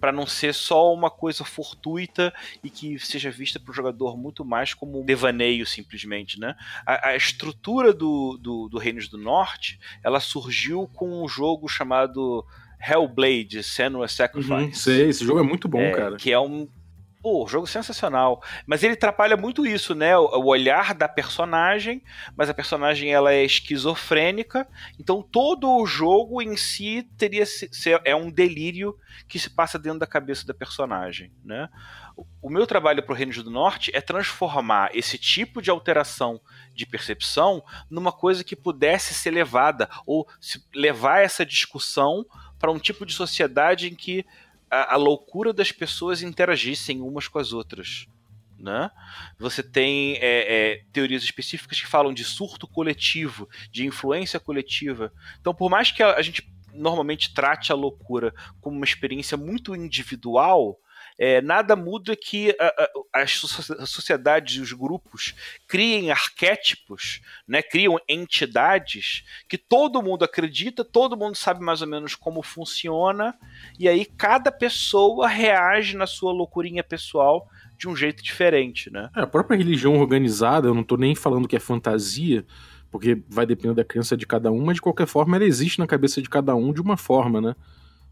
para 0.00 0.12
não 0.12 0.26
ser 0.26 0.54
só 0.54 0.92
uma 0.92 1.10
coisa 1.10 1.44
fortuita 1.44 2.32
e 2.62 2.70
que 2.70 2.98
seja 2.98 3.30
vista 3.30 3.58
para 3.58 3.70
o 3.70 3.74
jogador 3.74 4.16
muito 4.16 4.44
mais 4.44 4.74
como 4.74 5.00
um 5.00 5.04
devaneio 5.04 5.66
simplesmente, 5.66 6.38
né? 6.38 6.56
A, 6.86 7.08
a 7.08 7.16
estrutura 7.16 7.92
do, 7.92 8.38
do, 8.38 8.68
do 8.68 8.78
Reinos 8.78 9.08
do 9.08 9.18
Norte, 9.18 9.78
ela 10.02 10.20
surgiu 10.20 10.88
com 10.94 11.24
um 11.24 11.28
jogo 11.28 11.68
chamado 11.68 12.44
Hellblade: 12.80 13.62
Senua's 13.62 14.12
Sacrifice. 14.12 14.52
Uhum, 14.52 14.74
sei, 14.74 15.08
esse 15.08 15.24
jogo 15.24 15.40
é 15.40 15.42
muito 15.42 15.68
bom, 15.68 15.80
é, 15.80 15.92
cara. 15.92 16.16
Que 16.16 16.32
é 16.32 16.38
um 16.38 16.68
Pô, 17.20 17.46
jogo 17.48 17.66
sensacional. 17.66 18.42
Mas 18.66 18.82
ele 18.82 18.94
atrapalha 18.94 19.36
muito 19.36 19.66
isso, 19.66 19.94
né? 19.94 20.16
O, 20.16 20.46
olhar 20.46 20.94
da 20.94 21.08
personagem, 21.08 22.02
mas 22.36 22.48
a 22.48 22.54
personagem 22.54 23.12
ela 23.12 23.32
é 23.32 23.44
esquizofrênica, 23.44 24.66
então 24.98 25.22
todo 25.22 25.68
o 25.68 25.86
jogo 25.86 26.40
em 26.40 26.56
si 26.56 27.02
teria 27.16 27.44
se, 27.44 27.68
é 28.04 28.14
um 28.14 28.30
delírio 28.30 28.96
que 29.26 29.38
se 29.38 29.50
passa 29.50 29.78
dentro 29.78 29.98
da 29.98 30.06
cabeça 30.06 30.46
da 30.46 30.54
personagem, 30.54 31.32
né? 31.44 31.68
O 32.42 32.50
meu 32.50 32.66
trabalho 32.66 33.02
para 33.02 33.12
o 33.12 33.16
Reino 33.16 33.32
do 33.42 33.50
Norte 33.50 33.92
é 33.94 34.00
transformar 34.00 34.90
esse 34.92 35.16
tipo 35.16 35.62
de 35.62 35.70
alteração 35.70 36.40
de 36.74 36.84
percepção 36.84 37.62
numa 37.88 38.10
coisa 38.10 38.42
que 38.42 38.56
pudesse 38.56 39.14
ser 39.14 39.30
levada 39.30 39.88
ou 40.04 40.26
levar 40.74 41.20
essa 41.20 41.46
discussão 41.46 42.26
para 42.58 42.72
um 42.72 42.78
tipo 42.78 43.06
de 43.06 43.12
sociedade 43.12 43.88
em 43.88 43.94
que 43.94 44.26
a, 44.70 44.94
a 44.94 44.96
loucura 44.96 45.52
das 45.52 45.72
pessoas 45.72 46.22
interagissem 46.22 47.00
umas 47.00 47.28
com 47.28 47.38
as 47.38 47.52
outras. 47.52 48.06
Né? 48.58 48.90
Você 49.38 49.62
tem 49.62 50.16
é, 50.16 50.20
é, 50.20 50.82
teorias 50.92 51.22
específicas 51.22 51.80
que 51.80 51.86
falam 51.86 52.12
de 52.12 52.24
surto 52.24 52.66
coletivo, 52.66 53.48
de 53.70 53.86
influência 53.86 54.40
coletiva. 54.40 55.12
Então, 55.40 55.54
por 55.54 55.70
mais 55.70 55.92
que 55.92 56.02
a, 56.02 56.14
a 56.14 56.22
gente 56.22 56.50
normalmente 56.72 57.32
trate 57.32 57.72
a 57.72 57.74
loucura 57.74 58.34
como 58.60 58.76
uma 58.76 58.84
experiência 58.84 59.36
muito 59.36 59.74
individual, 59.74 60.78
É, 61.18 61.42
nada 61.42 61.74
muda 61.74 62.14
que 62.14 62.54
as 63.12 63.32
sociedades 63.86 64.56
e 64.56 64.60
os 64.60 64.72
grupos 64.72 65.34
criem 65.66 66.12
arquétipos, 66.12 67.20
né, 67.46 67.60
criam 67.60 67.98
entidades 68.08 69.24
que 69.48 69.58
todo 69.58 70.00
mundo 70.00 70.24
acredita, 70.24 70.84
todo 70.84 71.16
mundo 71.16 71.36
sabe 71.36 71.60
mais 71.60 71.82
ou 71.82 71.88
menos 71.88 72.14
como 72.14 72.40
funciona, 72.42 73.34
e 73.78 73.88
aí 73.88 74.04
cada 74.04 74.52
pessoa 74.52 75.26
reage 75.26 75.96
na 75.96 76.06
sua 76.06 76.32
loucurinha 76.32 76.84
pessoal 76.84 77.48
de 77.76 77.88
um 77.88 77.96
jeito 77.96 78.22
diferente, 78.22 78.90
né? 78.90 79.10
É, 79.16 79.22
a 79.22 79.26
própria 79.26 79.56
religião 79.56 79.98
organizada, 79.98 80.68
eu 80.68 80.74
não 80.74 80.82
estou 80.82 80.98
nem 80.98 81.14
falando 81.14 81.48
que 81.48 81.56
é 81.56 81.60
fantasia, 81.60 82.44
porque 82.90 83.22
vai 83.28 83.46
depender 83.46 83.74
da 83.74 83.84
crença 83.84 84.16
de 84.16 84.26
cada 84.26 84.50
um, 84.50 84.64
mas 84.64 84.76
de 84.76 84.82
qualquer 84.82 85.06
forma 85.06 85.36
ela 85.36 85.44
existe 85.44 85.78
na 85.78 85.86
cabeça 85.86 86.22
de 86.22 86.28
cada 86.28 86.54
um 86.54 86.72
de 86.72 86.80
uma 86.80 86.96
forma, 86.96 87.40
né? 87.40 87.54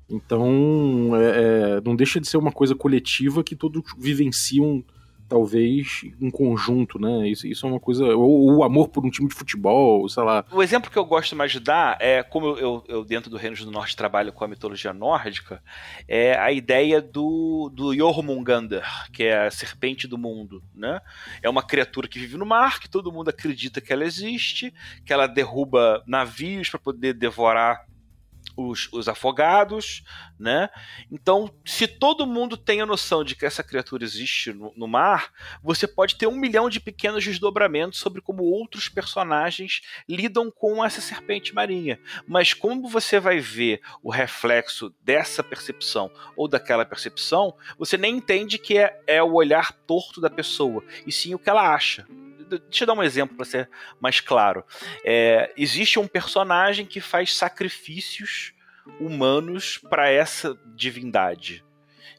Então, 0.09 1.11
é, 1.17 1.79
é, 1.79 1.81
não 1.85 1.97
deixa 1.97 2.21
de 2.21 2.29
ser 2.29 2.37
uma 2.37 2.53
coisa 2.53 2.75
coletiva 2.75 3.43
que 3.43 3.57
todos 3.57 3.83
vivenciam 3.99 4.85
talvez 5.29 6.03
em 6.21 6.31
conjunto, 6.31 6.99
né? 6.99 7.29
Isso, 7.29 7.47
isso 7.47 7.67
é 7.67 7.69
uma 7.71 7.81
coisa. 7.81 8.05
Ou 8.15 8.57
o 8.57 8.65
amor 8.65 8.89
por 8.89 9.05
um 9.05 9.11
time 9.11 9.29
de 9.29 9.35
futebol, 9.35 10.09
sei 10.09 10.23
lá. 10.23 10.45
O 10.51 10.63
exemplo 10.63 10.91
que 10.91 10.97
eu 10.97 11.05
gosto 11.05 11.35
mais 11.35 11.53
de 11.53 11.61
dar 11.61 11.97
é, 12.01 12.23
como 12.23 12.57
eu, 12.59 12.85
eu 12.89 13.05
dentro 13.05 13.31
do 13.31 13.37
Reino 13.37 13.57
do 13.57 13.71
Norte 13.71 13.97
trabalho 13.97 14.33
com 14.33 14.45
a 14.45 14.49
mitologia 14.49 14.93
nórdica, 14.93 15.63
é 16.07 16.39
a 16.39 16.53
ideia 16.53 17.01
do, 17.01 17.71
do 17.75 17.95
Jormungandr, 17.95 18.85
que 19.13 19.25
é 19.25 19.47
a 19.47 19.51
serpente 19.51 20.07
do 20.07 20.19
mundo, 20.19 20.63
né? 20.75 21.01
É 21.43 21.49
uma 21.49 21.63
criatura 21.63 22.09
que 22.09 22.19
vive 22.19 22.37
no 22.37 22.47
mar, 22.47 22.79
que 22.79 22.89
todo 22.89 23.13
mundo 23.13 23.29
acredita 23.29 23.81
que 23.81 23.93
ela 23.93 24.05
existe, 24.05 24.73
que 25.05 25.13
ela 25.13 25.27
derruba 25.27 26.03
navios 26.07 26.71
para 26.71 26.79
poder 26.79 27.15
devorar 27.15 27.85
os, 28.57 28.89
os, 28.93 29.09
afogados, 29.09 30.03
né? 30.39 30.69
Então, 31.11 31.53
se 31.65 31.87
todo 31.87 32.27
mundo 32.27 32.57
tem 32.57 32.81
a 32.81 32.87
noção 32.87 33.23
de 33.23 33.37
que 33.37 33.45
essa 33.45 33.63
criatura 33.63 34.03
existe 34.03 34.53
no, 34.53 34.73
no, 34.77 34.89
mar, 34.89 35.33
você 35.63 35.87
pode 35.87 36.17
ter 36.17 36.27
um 36.27 36.37
milhão 36.37 36.71
de 36.71 36.81
pequenos 36.81 37.25
desdobramentos 37.25 37.99
sobre 37.99 38.21
como 38.21 38.43
outros 38.43 38.89
personagens 38.89 39.83
lidam 40.09 40.51
com 40.51 40.85
essa 40.85 41.01
serpente 41.01 41.55
marinha. 41.55 42.01
Mas 42.27 42.55
como 42.55 42.89
você 42.89 43.21
vai 43.21 43.39
ver 43.39 43.81
o 44.03 44.11
reflexo 44.11 44.95
dessa 45.03 45.43
percepção 45.43 46.11
ou 46.37 46.49
daquela 46.49 46.85
percepção, 46.85 47.55
você 47.79 47.97
nem 47.97 48.17
entende 48.17 48.59
que 48.59 48.79
é, 48.79 49.01
é 49.07 49.23
o 49.23 49.35
olhar 49.35 49.73
torto 49.73 50.21
da 50.21 50.31
pessoa, 50.31 50.83
e 51.07 51.13
sim 51.13 51.35
o 51.35 51.39
que 51.39 51.51
ela 51.51 51.75
acha 51.75 52.07
deixa 52.49 52.85
eu 52.85 52.87
dar 52.87 52.95
um 52.95 53.03
exemplo 53.03 53.37
para 53.37 53.45
ser 53.45 53.71
mais 54.01 54.21
claro. 54.21 54.65
É, 55.05 55.53
existe 55.57 55.99
um 55.99 56.07
personagem 56.07 56.87
que 56.87 57.01
faz 57.01 57.35
sacrifícios 57.35 58.53
humanos 59.01 59.79
para 59.79 60.09
essa 60.09 60.57
divindade. 60.75 61.66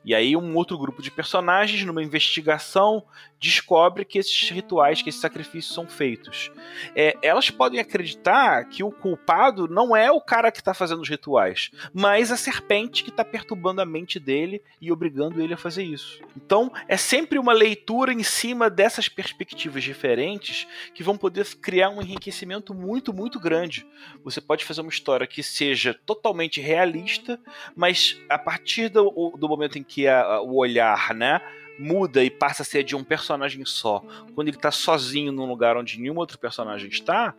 E 0.07 0.15
aí 0.15 0.37
um 0.37 0.55
outro 0.55 0.77
grupo 0.77 1.01
de 1.01 1.11
personagens, 1.11 1.83
numa 1.83 2.01
investigação, 2.01 3.03
descobre 3.37 4.05
que 4.05 4.17
esses 4.17 4.49
rituais, 4.49 5.01
que 5.01 5.09
esses 5.09 5.19
sacrifícios 5.19 5.75
são 5.75 5.85
feitos. 5.85 6.49
É, 6.95 7.17
elas 7.21 7.49
podem 7.49 7.79
acreditar 7.79 8.63
que 8.69 8.83
o 8.85 8.89
culpado 8.89 9.67
não 9.67 9.93
é 9.93 10.09
o 10.09 10.21
cara 10.21 10.49
que 10.49 10.59
está 10.59 10.73
fazendo 10.73 11.01
os 11.01 11.09
rituais, 11.09 11.71
mas 11.93 12.31
a 12.31 12.37
serpente 12.37 13.03
que 13.03 13.09
está 13.09 13.25
perturbando 13.25 13.81
a 13.81 13.85
mente 13.85 14.17
dele 14.17 14.61
e 14.81 14.93
obrigando 14.93 15.41
ele 15.41 15.53
a 15.53 15.57
fazer 15.57 15.83
isso. 15.83 16.21
Então 16.37 16.71
é 16.87 16.95
sempre 16.95 17.37
uma 17.37 17.51
leitura 17.51 18.13
em 18.13 18.23
cima 18.23 18.69
dessas 18.69 19.09
perspectivas 19.09 19.83
diferentes 19.83 20.65
que 20.93 21.03
vão 21.03 21.17
poder 21.17 21.45
criar 21.57 21.89
um 21.89 22.01
enriquecimento 22.01 22.73
muito, 22.73 23.13
muito 23.13 23.41
grande. 23.41 23.85
Você 24.23 24.39
pode 24.39 24.63
fazer 24.63 24.79
uma 24.79 24.89
história 24.89 25.27
que 25.27 25.43
seja 25.43 25.93
totalmente 26.05 26.61
realista, 26.61 27.37
mas 27.75 28.17
a 28.29 28.39
partir 28.39 28.87
do, 28.87 29.35
do 29.37 29.49
momento 29.49 29.77
em 29.77 29.83
que 29.83 29.96
que 29.97 30.07
a, 30.07 30.39
o 30.41 30.57
olhar, 30.57 31.15
né? 31.15 31.41
muda 31.79 32.23
e 32.23 32.29
passa 32.29 32.61
a 32.61 32.65
ser 32.65 32.83
de 32.83 32.95
um 32.95 33.03
personagem 33.03 33.65
só, 33.65 34.03
quando 34.35 34.47
ele 34.47 34.57
está 34.57 34.71
sozinho 34.71 35.31
num 35.31 35.47
lugar 35.47 35.75
onde 35.75 35.99
nenhum 35.99 36.17
outro 36.17 36.37
personagem 36.37 36.87
está, 36.87 37.35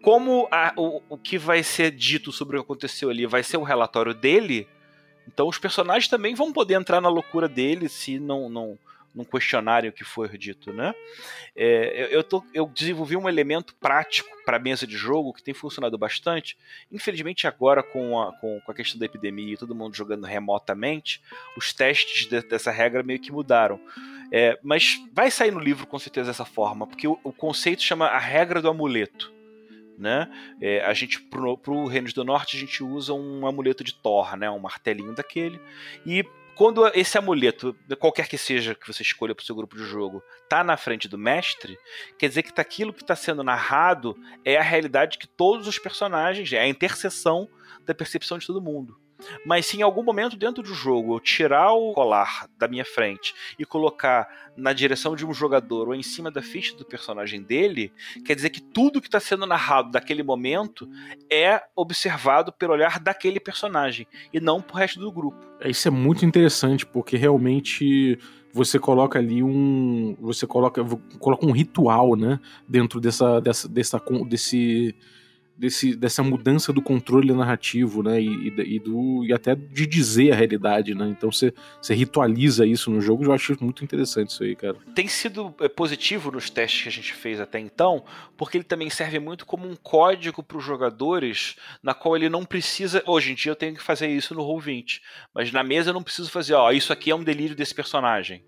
como 0.00 0.48
a, 0.50 0.72
o, 0.76 1.02
o 1.08 1.18
que 1.18 1.36
vai 1.36 1.62
ser 1.64 1.90
dito 1.90 2.30
sobre 2.30 2.56
o 2.56 2.60
que 2.60 2.64
aconteceu 2.64 3.10
ali 3.10 3.26
vai 3.26 3.42
ser 3.42 3.56
o 3.56 3.64
relatório 3.64 4.14
dele, 4.14 4.68
então 5.26 5.48
os 5.48 5.58
personagens 5.58 6.08
também 6.08 6.34
vão 6.36 6.52
poder 6.52 6.74
entrar 6.74 7.00
na 7.00 7.08
loucura 7.08 7.48
dele 7.48 7.88
se 7.88 8.18
não, 8.18 8.48
não, 8.48 8.78
não 9.18 9.24
questionarem 9.24 9.90
o 9.90 9.92
que 9.92 10.04
foi 10.04 10.28
dito, 10.38 10.72
né? 10.72 10.94
É, 11.54 12.08
eu, 12.14 12.22
tô, 12.22 12.42
eu 12.54 12.66
desenvolvi 12.66 13.16
um 13.16 13.28
elemento 13.28 13.74
prático 13.74 14.28
para 14.44 14.56
a 14.56 14.60
mesa 14.60 14.86
de 14.86 14.96
jogo 14.96 15.32
que 15.32 15.42
tem 15.42 15.52
funcionado 15.52 15.98
bastante. 15.98 16.56
Infelizmente 16.90 17.46
agora 17.46 17.82
com 17.82 18.20
a, 18.20 18.32
com, 18.38 18.60
com 18.60 18.72
a 18.72 18.74
questão 18.74 18.98
da 18.98 19.06
epidemia 19.06 19.54
e 19.54 19.56
todo 19.56 19.74
mundo 19.74 19.94
jogando 19.94 20.24
remotamente, 20.24 21.20
os 21.56 21.72
testes 21.72 22.26
de, 22.26 22.40
dessa 22.42 22.70
regra 22.70 23.02
meio 23.02 23.20
que 23.20 23.32
mudaram. 23.32 23.80
É, 24.30 24.58
mas 24.62 24.98
vai 25.12 25.30
sair 25.30 25.50
no 25.50 25.58
livro 25.58 25.86
com 25.86 25.98
certeza 25.98 26.30
dessa 26.30 26.44
forma, 26.44 26.86
porque 26.86 27.08
o, 27.08 27.18
o 27.24 27.32
conceito 27.32 27.82
chama 27.82 28.06
a 28.06 28.18
regra 28.18 28.62
do 28.62 28.68
amuleto. 28.68 29.32
Né? 29.98 30.30
É, 30.60 30.84
a 30.84 30.94
gente 30.94 31.20
pro, 31.20 31.58
pro 31.58 31.86
Reino 31.86 32.12
do 32.12 32.24
Norte 32.24 32.56
a 32.56 32.60
gente 32.60 32.84
usa 32.84 33.12
um 33.12 33.44
amuleto 33.48 33.82
de 33.82 33.92
Thor, 33.92 34.36
né? 34.36 34.48
Um 34.48 34.60
martelinho 34.60 35.12
daquele. 35.12 35.60
E 36.06 36.24
quando 36.58 36.84
esse 36.88 37.16
amuleto, 37.16 37.72
qualquer 38.00 38.26
que 38.26 38.36
seja 38.36 38.74
que 38.74 38.92
você 38.92 39.00
escolha 39.00 39.32
para 39.32 39.44
o 39.44 39.46
seu 39.46 39.54
grupo 39.54 39.76
de 39.76 39.84
jogo, 39.84 40.20
tá 40.48 40.64
na 40.64 40.76
frente 40.76 41.06
do 41.06 41.16
mestre, 41.16 41.78
quer 42.18 42.28
dizer 42.28 42.42
que 42.42 42.52
tá 42.52 42.62
aquilo 42.62 42.92
que 42.92 43.00
está 43.00 43.14
sendo 43.14 43.44
narrado 43.44 44.18
é 44.44 44.56
a 44.56 44.62
realidade 44.62 45.18
que 45.18 45.28
todos 45.28 45.68
os 45.68 45.78
personagens, 45.78 46.52
é 46.52 46.58
a 46.58 46.66
interseção 46.66 47.48
da 47.86 47.94
percepção 47.94 48.38
de 48.38 48.46
todo 48.48 48.60
mundo. 48.60 48.98
Mas 49.44 49.66
se 49.66 49.76
em 49.76 49.82
algum 49.82 50.02
momento 50.02 50.36
dentro 50.36 50.62
do 50.62 50.74
jogo 50.74 51.14
eu 51.16 51.20
tirar 51.20 51.72
o 51.72 51.92
colar 51.92 52.48
da 52.58 52.68
minha 52.68 52.84
frente 52.84 53.34
e 53.58 53.64
colocar 53.64 54.28
na 54.56 54.72
direção 54.72 55.14
de 55.14 55.24
um 55.24 55.32
jogador 55.32 55.88
ou 55.88 55.94
em 55.94 56.02
cima 56.02 56.30
da 56.30 56.42
ficha 56.42 56.76
do 56.76 56.84
personagem 56.84 57.42
dele, 57.42 57.92
quer 58.24 58.34
dizer 58.34 58.50
que 58.50 58.60
tudo 58.60 59.00
que 59.00 59.08
está 59.08 59.20
sendo 59.20 59.46
narrado 59.46 59.90
daquele 59.90 60.22
momento 60.22 60.88
é 61.30 61.62
observado 61.74 62.52
pelo 62.52 62.72
olhar 62.72 62.98
daquele 62.98 63.40
personagem 63.40 64.06
e 64.32 64.40
não 64.40 64.60
pro 64.60 64.76
resto 64.76 65.00
do 65.00 65.12
grupo. 65.12 65.38
É, 65.60 65.70
isso 65.70 65.86
é 65.88 65.90
muito 65.90 66.24
interessante 66.24 66.86
porque 66.86 67.16
realmente 67.16 68.18
você 68.52 68.78
coloca 68.78 69.18
ali 69.18 69.42
um 69.42 70.16
você 70.20 70.46
coloca 70.46 70.82
coloca 71.18 71.46
um 71.46 71.52
ritual 71.52 72.16
né 72.16 72.40
dentro 72.66 72.98
dessa 72.98 73.40
dessa, 73.40 73.68
dessa 73.68 74.02
desse 74.26 74.94
desse, 75.58 75.96
dessa 75.96 76.22
mudança 76.22 76.72
do 76.72 76.80
controle 76.80 77.32
narrativo, 77.32 78.02
né? 78.02 78.20
E, 78.22 78.54
e, 78.56 78.78
do, 78.78 79.24
e 79.24 79.32
até 79.32 79.54
de 79.54 79.86
dizer 79.86 80.32
a 80.32 80.36
realidade, 80.36 80.94
né? 80.94 81.08
Então 81.08 81.30
você, 81.32 81.52
ritualiza 81.90 82.64
isso 82.64 82.90
no 82.90 83.00
jogo, 83.00 83.24
eu 83.24 83.32
acho 83.32 83.56
muito 83.60 83.82
interessante 83.82 84.30
isso 84.30 84.44
aí, 84.44 84.54
cara. 84.54 84.76
Tem 84.94 85.08
sido 85.08 85.52
é, 85.60 85.68
positivo 85.68 86.30
nos 86.30 86.48
testes 86.48 86.82
que 86.82 86.88
a 86.88 86.92
gente 86.92 87.12
fez 87.12 87.40
até 87.40 87.58
então, 87.58 88.04
porque 88.36 88.56
ele 88.56 88.64
também 88.64 88.88
serve 88.88 89.18
muito 89.18 89.44
como 89.44 89.68
um 89.68 89.74
código 89.74 90.42
para 90.42 90.58
os 90.58 90.64
jogadores, 90.64 91.56
na 91.82 91.92
qual 91.92 92.16
ele 92.16 92.28
não 92.28 92.44
precisa. 92.44 93.02
Hoje 93.06 93.32
em 93.32 93.34
dia 93.34 93.50
eu 93.50 93.56
tenho 93.56 93.74
que 93.74 93.82
fazer 93.82 94.06
isso 94.08 94.34
no 94.34 94.42
Roll20, 94.42 95.00
mas 95.34 95.50
na 95.50 95.64
mesa 95.64 95.90
eu 95.90 95.94
não 95.94 96.02
preciso 96.02 96.30
fazer, 96.30 96.54
ó, 96.54 96.70
isso 96.70 96.92
aqui 96.92 97.10
é 97.10 97.14
um 97.14 97.24
delírio 97.24 97.56
desse 97.56 97.74
personagem 97.74 98.44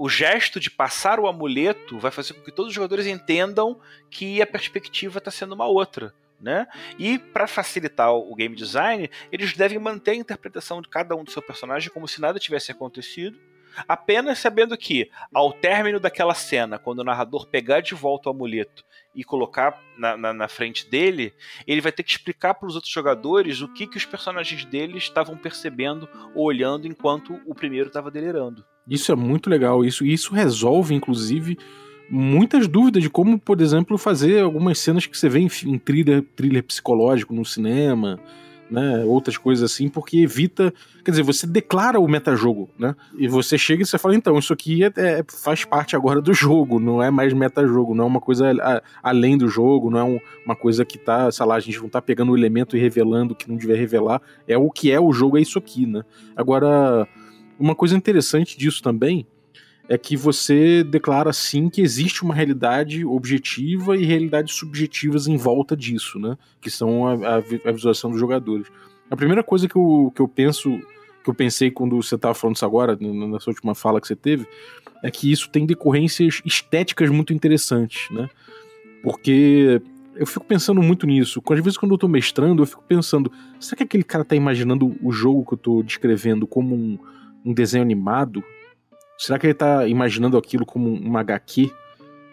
o 0.00 0.08
gesto 0.08 0.58
de 0.58 0.70
passar 0.70 1.20
o 1.20 1.26
amuleto 1.26 1.98
vai 1.98 2.10
fazer 2.10 2.32
com 2.32 2.40
que 2.40 2.50
todos 2.50 2.70
os 2.70 2.74
jogadores 2.74 3.06
entendam 3.06 3.78
que 4.10 4.40
a 4.40 4.46
perspectiva 4.46 5.18
está 5.18 5.30
sendo 5.30 5.54
uma 5.54 5.66
outra. 5.66 6.14
Né? 6.40 6.66
E 6.98 7.18
para 7.18 7.46
facilitar 7.46 8.10
o 8.10 8.34
game 8.34 8.56
design, 8.56 9.10
eles 9.30 9.54
devem 9.54 9.78
manter 9.78 10.12
a 10.12 10.14
interpretação 10.14 10.80
de 10.80 10.88
cada 10.88 11.14
um 11.14 11.22
do 11.22 11.30
seu 11.30 11.42
personagem 11.42 11.90
como 11.90 12.08
se 12.08 12.18
nada 12.18 12.38
tivesse 12.38 12.72
acontecido, 12.72 13.38
apenas 13.86 14.38
sabendo 14.38 14.76
que, 14.76 15.10
ao 15.32 15.52
término 15.52 16.00
daquela 16.00 16.34
cena, 16.34 16.78
quando 16.78 17.00
o 17.00 17.04
narrador 17.04 17.46
pegar 17.46 17.80
de 17.80 17.94
volta 17.94 18.28
o 18.28 18.32
amuleto 18.32 18.84
e 19.14 19.24
colocar 19.24 19.80
na, 19.98 20.16
na, 20.16 20.32
na 20.32 20.48
frente 20.48 20.88
dele, 20.88 21.32
ele 21.66 21.80
vai 21.80 21.90
ter 21.90 22.02
que 22.02 22.10
explicar 22.10 22.54
para 22.54 22.68
os 22.68 22.74
outros 22.74 22.92
jogadores 22.92 23.60
o 23.60 23.68
que, 23.68 23.86
que 23.86 23.96
os 23.96 24.04
personagens 24.04 24.64
dele 24.64 24.98
estavam 24.98 25.36
percebendo 25.36 26.08
ou 26.34 26.44
olhando 26.44 26.86
enquanto 26.86 27.40
o 27.46 27.54
primeiro 27.54 27.88
estava 27.88 28.10
delirando. 28.10 28.64
Isso 28.88 29.10
é 29.10 29.16
muito 29.16 29.50
legal. 29.50 29.84
Isso, 29.84 30.04
isso 30.04 30.34
resolve, 30.34 30.94
inclusive, 30.94 31.58
muitas 32.08 32.66
dúvidas 32.66 33.02
de 33.02 33.10
como, 33.10 33.38
por 33.38 33.60
exemplo, 33.60 33.98
fazer 33.98 34.42
algumas 34.42 34.78
cenas 34.78 35.06
que 35.06 35.16
você 35.16 35.28
vê 35.28 35.40
em, 35.40 35.48
em 35.66 35.78
thriller, 35.78 36.22
thriller 36.34 36.62
psicológico 36.62 37.34
no 37.34 37.44
cinema, 37.44 38.18
né? 38.70 39.04
Outras 39.04 39.36
coisas 39.36 39.70
assim, 39.70 39.88
porque 39.88 40.18
evita. 40.18 40.72
Quer 41.04 41.10
dizer, 41.10 41.22
você 41.22 41.46
declara 41.46 41.98
o 41.98 42.06
metajogo, 42.06 42.70
né? 42.78 42.94
E 43.18 43.26
você 43.26 43.58
chega 43.58 43.82
e 43.82 43.86
você 43.86 43.98
fala, 43.98 44.14
então, 44.14 44.38
isso 44.38 44.52
aqui 44.52 44.84
é, 44.84 44.92
é, 44.96 45.24
faz 45.28 45.64
parte 45.64 45.96
agora 45.96 46.20
do 46.20 46.32
jogo, 46.32 46.78
não 46.78 47.02
é 47.02 47.10
mais 47.10 47.32
metajogo, 47.32 47.94
não 47.94 48.04
é 48.04 48.06
uma 48.06 48.20
coisa 48.20 48.52
a, 48.62 48.82
além 49.02 49.36
do 49.36 49.48
jogo, 49.48 49.90
não 49.90 49.98
é 49.98 50.04
um, 50.04 50.20
uma 50.44 50.54
coisa 50.54 50.84
que 50.84 50.98
tá, 50.98 51.30
sei 51.30 51.44
lá, 51.46 51.56
a 51.56 51.60
gente 51.60 51.80
não 51.80 51.88
tá 51.88 52.00
pegando 52.00 52.32
o 52.32 52.36
elemento 52.36 52.76
e 52.76 52.80
revelando 52.80 53.32
o 53.32 53.36
que 53.36 53.48
não 53.48 53.56
devia 53.56 53.76
revelar. 53.76 54.20
É 54.46 54.56
o 54.56 54.70
que 54.70 54.90
é 54.90 55.00
o 55.00 55.12
jogo, 55.12 55.36
é 55.38 55.40
isso 55.40 55.58
aqui, 55.58 55.86
né? 55.86 56.02
Agora 56.36 57.08
uma 57.58 57.74
coisa 57.74 57.94
interessante 57.96 58.56
disso 58.56 58.82
também 58.82 59.26
é 59.90 59.98
que 59.98 60.16
você 60.16 60.84
declara 60.84 61.32
sim 61.32 61.68
que 61.68 61.82
existe 61.82 62.22
uma 62.22 62.32
realidade 62.32 63.04
objetiva 63.04 63.96
e 63.96 64.04
realidades 64.04 64.54
subjetivas 64.54 65.26
em 65.26 65.36
volta 65.36 65.76
disso, 65.76 66.16
né? 66.20 66.38
Que 66.60 66.70
são 66.70 67.08
a, 67.08 67.14
a, 67.14 67.36
a 67.38 67.40
visualização 67.40 68.08
dos 68.08 68.20
jogadores. 68.20 68.68
A 69.10 69.16
primeira 69.16 69.42
coisa 69.42 69.68
que 69.68 69.74
eu, 69.74 70.12
que 70.14 70.22
eu 70.22 70.28
penso 70.28 70.78
que 71.24 71.28
eu 71.28 71.34
pensei 71.34 71.72
quando 71.72 72.00
você 72.00 72.14
estava 72.14 72.34
falando 72.34 72.54
isso 72.54 72.64
agora, 72.64 72.96
na 73.00 73.40
sua 73.40 73.50
última 73.50 73.74
fala 73.74 74.00
que 74.00 74.06
você 74.06 74.14
teve, 74.14 74.46
é 75.02 75.10
que 75.10 75.30
isso 75.30 75.50
tem 75.50 75.66
decorrências 75.66 76.40
estéticas 76.44 77.10
muito 77.10 77.32
interessantes, 77.32 78.08
né? 78.12 78.30
Porque 79.02 79.82
eu 80.14 80.26
fico 80.26 80.44
pensando 80.44 80.80
muito 80.80 81.04
nisso. 81.04 81.42
Às 81.50 81.64
vezes, 81.64 81.76
quando 81.76 81.92
eu 81.92 81.98
tô 81.98 82.06
mestrando, 82.06 82.62
eu 82.62 82.66
fico 82.66 82.84
pensando: 82.86 83.32
será 83.58 83.78
que 83.78 83.82
aquele 83.82 84.04
cara 84.04 84.24
tá 84.24 84.36
imaginando 84.36 84.96
o 85.02 85.10
jogo 85.10 85.44
que 85.44 85.54
eu 85.54 85.58
tô 85.58 85.82
descrevendo 85.82 86.46
como 86.46 86.76
um, 86.76 86.96
um 87.44 87.52
desenho 87.52 87.82
animado? 87.82 88.44
Será 89.20 89.38
que 89.38 89.46
ele 89.46 89.54
tá 89.54 89.86
imaginando 89.86 90.38
aquilo 90.38 90.64
como 90.64 90.90
um 90.90 91.18
HQ? 91.18 91.70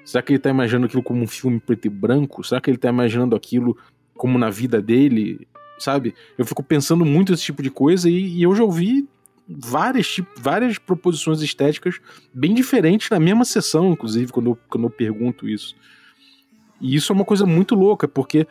Será 0.05 0.21
que 0.21 0.31
ele 0.31 0.39
tá 0.39 0.49
imaginando 0.49 0.85
aquilo 0.85 1.03
como 1.03 1.21
um 1.21 1.27
filme 1.27 1.59
preto 1.59 1.85
e 1.85 1.89
branco? 1.89 2.41
Será 2.45 2.61
que 2.61 2.69
ele 2.69 2.77
tá 2.77 2.87
imaginando 2.87 3.35
aquilo 3.35 3.77
como 4.15 4.39
na 4.39 4.49
vida 4.49 4.81
dele? 4.81 5.45
Sabe? 5.77 6.15
Eu 6.37 6.45
fico 6.45 6.63
pensando 6.63 7.03
muito 7.03 7.33
esse 7.33 7.43
tipo 7.43 7.61
de 7.61 7.69
coisa 7.69 8.09
e, 8.09 8.37
e 8.37 8.43
eu 8.43 8.55
já 8.55 8.63
ouvi 8.63 9.05
várias, 9.45 10.07
tipo, 10.07 10.29
várias 10.39 10.77
proposições 10.77 11.41
estéticas 11.41 11.99
bem 12.33 12.53
diferentes 12.53 13.09
na 13.09 13.19
mesma 13.19 13.43
sessão, 13.43 13.91
inclusive, 13.91 14.31
quando 14.31 14.51
eu, 14.51 14.59
quando 14.69 14.85
eu 14.85 14.89
pergunto 14.89 15.45
isso. 15.45 15.75
E 16.79 16.95
isso 16.95 17.11
é 17.11 17.15
uma 17.15 17.25
coisa 17.25 17.45
muito 17.45 17.75
louca, 17.75 18.07
porque 18.07 18.47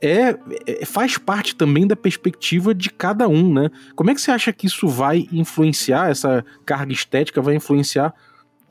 é, 0.00 0.36
é, 0.66 0.84
faz 0.84 1.18
parte 1.18 1.54
também 1.54 1.86
da 1.86 1.94
perspectiva 1.94 2.74
de 2.74 2.90
cada 2.90 3.28
um, 3.28 3.52
né? 3.52 3.70
Como 3.94 4.10
é 4.10 4.14
que 4.14 4.20
você 4.20 4.30
acha 4.30 4.52
que 4.52 4.66
isso 4.66 4.88
vai 4.88 5.28
influenciar, 5.30 6.10
essa 6.10 6.44
carga 6.64 6.92
estética 6.92 7.42
vai 7.42 7.54
influenciar 7.54 8.14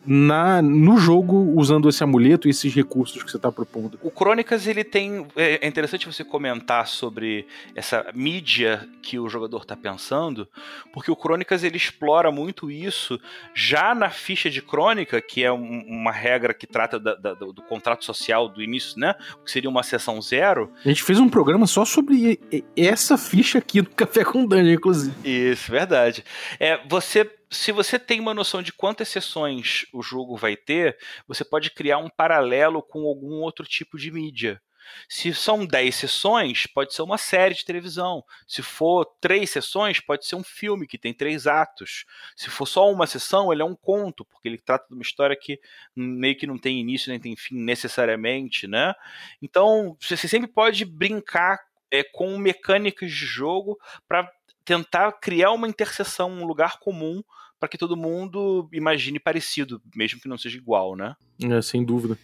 na, 0.06 0.62
no 0.62 0.98
jogo 0.98 1.54
usando 1.56 1.90
esse 1.90 2.04
amuleto 2.04 2.48
e 2.48 2.52
esses 2.52 2.74
recursos 2.74 3.22
que 3.22 3.30
você 3.30 3.38
está 3.38 3.52
propondo. 3.52 4.00
O 4.02 4.10
Crônicas 4.10 4.66
ele 4.68 4.84
tem 4.84 5.28
é, 5.36 5.66
é 5.66 5.68
interessante 5.68 6.06
você 6.06 6.24
comentar 6.24 6.88
sobre 6.88 7.46
essa 7.76 8.06
mídia 8.14 8.88
que 9.02 9.20
o 9.20 9.28
jogador 9.30 9.62
está 9.62 9.76
pensando, 9.76 10.48
porque 10.94 11.12
o 11.12 11.16
Crônicas 11.16 11.64
ele 11.64 11.78
explora 11.78 12.32
muito 12.32 12.72
isso 12.72 13.20
já 13.54 13.94
na 13.94 14.10
ficha 14.10 14.50
de 14.50 14.62
crônica, 14.62 15.22
que 15.22 15.44
é 15.44 15.52
um, 15.52 15.84
uma 15.88 16.12
regra 16.12 16.54
que 16.54 16.66
trata 16.66 17.00
da, 17.00 17.16
da, 17.16 17.34
do, 17.34 17.52
do, 17.52 17.62
contrato 17.62 18.06
social 18.06 18.48
do 18.48 18.62
início, 18.62 19.00
né? 19.00 19.16
Que 19.44 19.52
seria 19.52 19.70
uma 19.70 19.84
sessão 19.84 20.22
zero. 20.22 20.72
A 20.84 20.88
gente 20.88 21.04
fez 21.04 21.20
um 21.20 21.30
programa 21.30 21.68
só 21.68 21.86
sobre 21.86 22.40
essa 22.76 23.18
ficha 23.18 23.58
aqui 23.58 23.82
do 23.82 23.90
Café 23.96 24.24
com 24.24 24.46
Dungeon, 24.46 24.74
inclusive. 24.74 25.14
Isso, 25.24 25.72
verdade. 25.72 26.24
É, 26.60 26.80
você 26.88 27.30
se 27.52 27.72
você 27.72 27.98
tem 27.98 28.20
uma 28.20 28.34
noção 28.34 28.62
de 28.62 28.72
quantas 28.72 29.10
sessões 29.10 29.86
o 29.92 30.02
jogo 30.02 30.36
vai 30.36 30.56
ter, 30.56 30.98
você 31.28 31.44
pode 31.44 31.72
criar 31.72 31.98
um 31.98 32.10
paralelo 32.10 32.82
com 32.82 33.08
algum 33.08 33.42
outro 33.42 33.66
tipo 33.66 33.98
de 33.98 34.12
mídia. 34.12 34.62
Se 35.08 35.34
são 35.34 35.66
10 35.66 35.94
sessões, 35.94 36.66
pode 36.68 36.94
ser 36.94 37.02
uma 37.02 37.18
série 37.18 37.54
de 37.54 37.66
televisão. 37.66 38.24
Se 38.48 38.62
for 38.62 39.06
três 39.20 39.50
sessões, 39.50 40.00
pode 40.00 40.26
ser 40.26 40.36
um 40.36 40.44
filme 40.44 40.88
que 40.88 40.98
tem 40.98 41.14
três 41.14 41.48
atos. 41.48 42.06
Se 42.36 42.50
for 42.50 42.66
só 42.66 42.92
uma 42.92 43.08
sessão, 43.08 43.52
ele 43.52 43.62
é 43.62 43.66
um 43.66 43.76
conto, 43.76 44.26
porque 44.26 44.48
ele 44.48 44.58
trata 44.58 44.88
de 44.88 44.96
uma 44.96 45.04
história 45.04 45.36
que 45.36 45.60
meio 45.96 46.36
que 46.38 46.48
não 46.48 46.58
tem 46.58 46.80
início 46.80 47.10
nem 47.10 47.20
tem 47.20 47.36
fim 47.36 47.56
necessariamente, 47.56 48.68
né? 48.68 48.94
Então, 49.42 49.96
você 50.00 50.16
sempre 50.28 50.52
pode 50.52 50.86
brincar 50.86 51.60
é, 51.92 52.04
com 52.04 52.38
mecânicas 52.38 53.12
de 53.12 53.26
jogo 53.26 53.78
para 54.08 54.30
tentar 54.70 55.14
criar 55.14 55.52
uma 55.52 55.68
interseção, 55.68 56.30
um 56.30 56.46
lugar 56.46 56.78
comum 56.80 57.24
para 57.60 57.68
que 57.68 57.78
todo 57.78 57.98
mundo 57.98 58.70
imagine 58.72 59.20
parecido, 59.20 59.82
mesmo 59.96 60.22
que 60.22 60.28
não 60.28 60.38
seja 60.38 60.58
igual, 60.58 60.96
né? 60.96 61.16
É, 61.42 61.60
sem 61.60 61.84
dúvida. 61.84 62.16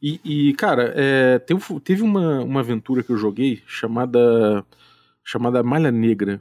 E, 0.00 0.20
e 0.24 0.54
cara, 0.54 0.94
é, 0.96 1.40
teve, 1.40 1.80
teve 1.80 2.02
uma, 2.02 2.44
uma 2.44 2.60
aventura 2.60 3.02
que 3.02 3.10
eu 3.10 3.16
joguei 3.16 3.60
chamada 3.66 4.64
chamada 5.24 5.64
Malha 5.64 5.90
Negra, 5.90 6.40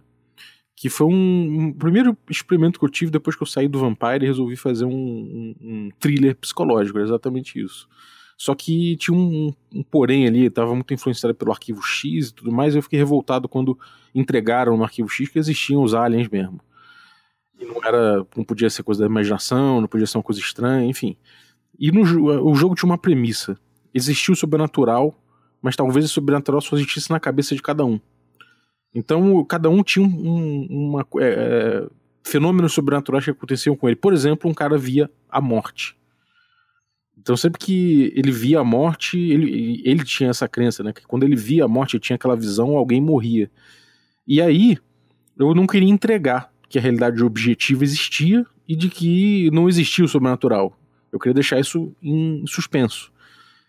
que 0.75 0.87
foi 0.87 1.07
um, 1.07 1.65
um, 1.65 1.73
primeiro 1.73 2.15
experimento 2.29 2.77
que 2.77 2.85
eu 2.85 2.89
tive 2.89 3.09
depois 3.09 3.35
que 3.35 3.41
eu 3.41 3.47
saí 3.47 3.67
do 3.67 3.79
Vampire 3.79 4.23
e 4.23 4.27
resolvi 4.27 4.55
fazer 4.55 4.85
um, 4.85 4.91
um, 4.91 5.55
um 5.59 5.89
thriller 5.99 6.35
psicológico, 6.35 6.99
exatamente 6.99 7.59
isso. 7.59 7.89
Só 8.39 8.55
que 8.55 8.95
tinha 8.95 9.17
um, 9.17 9.53
um 9.75 9.83
porém 9.83 10.25
ali, 10.25 10.45
estava 10.45 10.73
muito 10.73 10.93
influenciado 10.93 11.35
pelo 11.35 11.51
arquivo 11.51 11.81
X 11.81 12.29
e 12.29 12.33
tudo 12.33 12.53
mais, 12.53 12.73
eu 12.73 12.81
fiquei 12.81 12.97
revoltado 12.97 13.49
quando 13.49 13.77
entregaram 14.15 14.77
no 14.77 14.83
arquivo 14.85 15.09
X 15.09 15.27
que 15.27 15.37
existiam 15.37 15.83
os 15.83 15.93
aliens 15.93 16.29
mesmo. 16.29 16.61
E 17.59 17.65
não 17.65 17.83
era. 17.83 18.25
não 18.37 18.45
podia 18.45 18.69
ser 18.69 18.81
coisa 18.81 19.01
da 19.01 19.07
imaginação, 19.07 19.81
não 19.81 19.89
podia 19.89 20.07
ser 20.07 20.17
uma 20.17 20.23
coisa 20.23 20.39
estranha, 20.39 20.89
enfim. 20.89 21.17
E 21.77 21.91
no, 21.91 22.01
o 22.49 22.55
jogo 22.55 22.75
tinha 22.75 22.89
uma 22.89 22.97
premissa. 22.97 23.59
Existia 23.93 24.31
o 24.31 24.37
sobrenatural, 24.37 25.13
mas 25.61 25.75
talvez 25.75 26.05
o 26.05 26.07
sobrenatural 26.07 26.61
só 26.61 26.77
existisse 26.77 27.09
na 27.09 27.19
cabeça 27.19 27.53
de 27.53 27.61
cada 27.61 27.83
um. 27.83 27.99
Então, 28.95 29.43
cada 29.43 29.69
um 29.69 29.83
tinha 29.83 30.05
um, 30.05 30.65
uma. 30.69 31.05
É, 31.19 31.85
fenômenos 32.23 32.71
sobrenaturais 32.71 33.25
que 33.25 33.31
aconteciam 33.31 33.75
com 33.75 33.89
ele. 33.89 33.97
Por 33.97 34.13
exemplo, 34.13 34.49
um 34.49 34.53
cara 34.53 34.77
via 34.77 35.11
a 35.29 35.41
morte. 35.41 35.98
Então 37.19 37.35
sempre 37.35 37.59
que 37.59 38.13
ele 38.15 38.31
via 38.31 38.59
a 38.59 38.63
morte, 38.63 39.19
ele, 39.19 39.81
ele 39.83 40.03
tinha 40.03 40.29
essa 40.29 40.47
crença, 40.47 40.83
né? 40.83 40.93
Que 40.93 41.05
quando 41.05 41.23
ele 41.23 41.35
via 41.35 41.65
a 41.65 41.67
morte, 41.67 41.95
ele 41.95 42.01
tinha 42.01 42.15
aquela 42.15 42.35
visão, 42.35 42.77
alguém 42.77 43.01
morria. 43.01 43.51
E 44.27 44.41
aí, 44.41 44.77
eu 45.37 45.53
não 45.53 45.67
queria 45.67 45.89
entregar 45.89 46.51
que 46.69 46.77
a 46.77 46.81
realidade 46.81 47.23
objetiva 47.23 47.83
existia 47.83 48.45
e 48.67 48.75
de 48.75 48.89
que 48.89 49.49
não 49.51 49.67
existia 49.67 50.05
o 50.05 50.07
sobrenatural. 50.07 50.77
Eu 51.11 51.19
queria 51.19 51.33
deixar 51.33 51.59
isso 51.59 51.95
em 52.01 52.45
suspenso. 52.45 53.11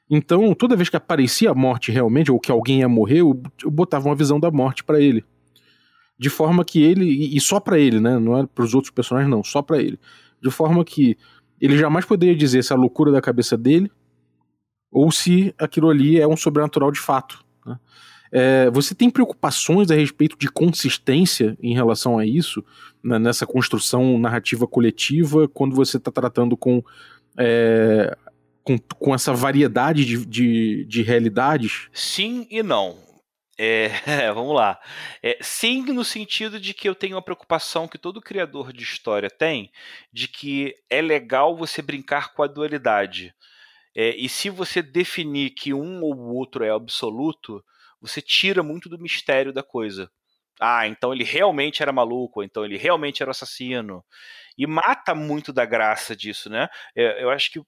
Então, 0.09 0.55
toda 0.55 0.77
vez 0.77 0.89
que 0.89 0.97
aparecia 0.97 1.51
a 1.51 1.55
morte 1.55 1.93
realmente, 1.93 2.31
ou 2.31 2.41
que 2.41 2.51
alguém 2.51 2.81
ia 2.81 2.89
morrer, 2.89 3.21
eu, 3.21 3.41
botava 3.67 4.09
uma 4.09 4.15
visão 4.15 4.39
da 4.39 4.51
morte 4.51 4.85
para 4.85 5.01
ele. 5.01 5.25
De 6.19 6.29
forma 6.29 6.65
que 6.65 6.83
ele, 6.83 7.35
e 7.35 7.41
só 7.41 7.59
para 7.59 7.79
ele, 7.79 8.01
né? 8.01 8.19
Não 8.19 8.37
é 8.37 8.47
para 8.47 8.65
os 8.65 8.75
outros 8.75 8.93
personagens, 8.93 9.31
não, 9.31 9.43
só 9.43 9.63
para 9.63 9.79
ele. 9.79 9.99
De 10.43 10.51
forma 10.51 10.85
que 10.85 11.17
ele 11.61 11.77
jamais 11.77 12.05
poderia 12.05 12.35
dizer 12.35 12.65
se 12.65 12.73
é 12.73 12.77
a 12.77 12.79
loucura 12.79 13.13
da 13.13 13.21
cabeça 13.21 13.57
dele 13.57 13.91
ou 14.91 15.11
se 15.13 15.55
aquilo 15.59 15.89
ali 15.89 16.19
é 16.19 16.27
um 16.27 16.37
sobrenatural 16.37 16.91
de 16.91 16.99
fato. 16.99 17.45
Né? 17.65 17.79
É, 18.33 18.71
você 18.71 18.95
tem 18.95 19.11
preocupações 19.11 19.91
a 19.91 19.95
respeito 19.95 20.37
de 20.39 20.49
consistência 20.49 21.57
em 21.61 21.75
relação 21.75 22.19
a 22.19 22.27
isso, 22.27 22.65
né, 23.03 23.19
nessa 23.19 23.47
construção 23.47 24.19
narrativa 24.19 24.67
coletiva, 24.67 25.49
quando 25.49 25.75
você 25.75 25.97
está 25.97 26.11
tratando 26.11 26.57
com, 26.57 26.83
é, 27.37 28.17
com, 28.63 28.79
com, 28.79 29.15
essa 29.15 29.33
variedade 29.33 30.05
de, 30.05 30.25
de, 30.25 30.85
de 30.85 31.03
realidades? 31.03 31.89
Sim 31.93 32.47
e 32.51 32.63
não. 32.63 32.97
É, 34.07 34.33
vamos 34.33 34.55
lá. 34.55 34.81
É, 35.23 35.39
sim, 35.43 35.83
no 35.93 36.05
sentido 36.05 36.59
de 36.59 36.73
que 36.73 36.89
eu 36.89 36.95
tenho 36.95 37.17
uma 37.17 37.23
preocupação 37.23 37.87
que 37.87 37.99
todo 37.99 38.21
criador 38.21 38.73
de 38.73 38.83
história 38.83 39.29
tem, 39.31 39.71
de 40.13 40.29
que 40.29 40.75
é 40.89 41.03
legal 41.03 41.57
você 41.57 41.83
brincar 41.83 42.33
com 42.33 42.43
a 42.43 42.47
dualidade. 42.47 43.35
É, 43.95 44.11
e 44.17 44.29
se 44.29 44.51
você 44.51 44.83
definir 44.83 45.51
que 45.51 45.75
um 45.75 46.03
ou 46.03 46.15
o 46.15 46.35
outro 46.37 46.65
é 46.65 46.71
absoluto, 46.71 47.65
você 48.01 48.23
tira 48.23 48.63
muito 48.63 48.89
do 48.89 48.99
mistério 48.99 49.53
da 49.53 49.63
coisa. 49.63 50.11
Ah, 50.61 50.87
então 50.87 51.13
ele 51.13 51.25
realmente 51.25 51.83
era 51.83 51.93
maluco, 51.93 52.43
então 52.43 52.65
ele 52.65 52.77
realmente 52.79 53.23
era 53.23 53.31
assassino. 53.33 54.05
E 54.59 54.67
mata 54.67 55.15
muito 55.15 55.53
da 55.53 55.65
graça 55.67 56.17
disso, 56.17 56.51
né? 56.51 56.69
É, 56.97 57.23
eu 57.23 57.31
acho 57.31 57.51
que 57.53 57.61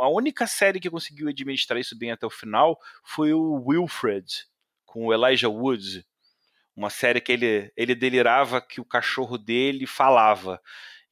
a, 0.00 0.08
única 0.08 0.46
série 0.46 0.80
que 0.80 0.90
conseguiu 0.90 1.28
administrar 1.28 1.80
isso 1.80 1.98
bem 1.98 2.12
até 2.12 2.26
o 2.26 2.30
final 2.30 2.78
foi 3.04 3.32
o 3.34 3.64
Wilfred, 3.66 4.26
com 4.90 5.06
o 5.06 5.14
Elijah 5.14 5.48
Woods, 5.48 6.04
uma 6.74 6.90
série 6.90 7.20
que 7.20 7.30
ele, 7.30 7.72
ele 7.76 7.94
delirava 7.94 8.60
que 8.60 8.80
o 8.80 8.84
cachorro 8.84 9.38
dele 9.38 9.86
falava. 9.86 10.60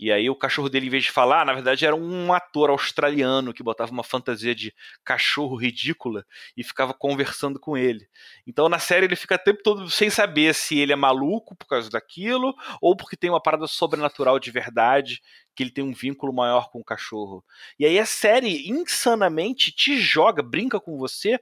E 0.00 0.10
aí 0.10 0.28
o 0.28 0.34
cachorro 0.34 0.68
dele, 0.68 0.86
em 0.86 0.90
vez 0.90 1.04
de 1.04 1.12
falar, 1.12 1.44
na 1.44 1.52
verdade 1.52 1.84
era 1.86 1.94
um 1.94 2.32
ator 2.32 2.70
australiano 2.70 3.52
que 3.52 3.62
botava 3.62 3.90
uma 3.92 4.04
fantasia 4.04 4.54
de 4.54 4.72
cachorro 5.04 5.56
ridícula 5.56 6.24
e 6.56 6.64
ficava 6.64 6.92
conversando 6.92 7.58
com 7.58 7.76
ele. 7.76 8.08
Então 8.46 8.68
na 8.68 8.78
série 8.80 9.06
ele 9.06 9.16
fica 9.16 9.36
o 9.36 9.38
tempo 9.38 9.60
todo 9.62 9.90
sem 9.90 10.10
saber 10.10 10.54
se 10.54 10.78
ele 10.78 10.92
é 10.92 10.96
maluco 10.96 11.56
por 11.56 11.66
causa 11.66 11.88
daquilo 11.90 12.54
ou 12.80 12.96
porque 12.96 13.16
tem 13.16 13.30
uma 13.30 13.42
parada 13.42 13.66
sobrenatural 13.66 14.38
de 14.38 14.52
verdade, 14.52 15.20
que 15.54 15.64
ele 15.64 15.72
tem 15.72 15.82
um 15.82 15.92
vínculo 15.92 16.32
maior 16.32 16.70
com 16.70 16.78
o 16.78 16.84
cachorro. 16.84 17.44
E 17.76 17.84
aí 17.84 17.98
a 17.98 18.06
série 18.06 18.68
insanamente 18.70 19.72
te 19.72 19.98
joga, 19.98 20.40
brinca 20.40 20.78
com 20.78 20.96
você 20.96 21.40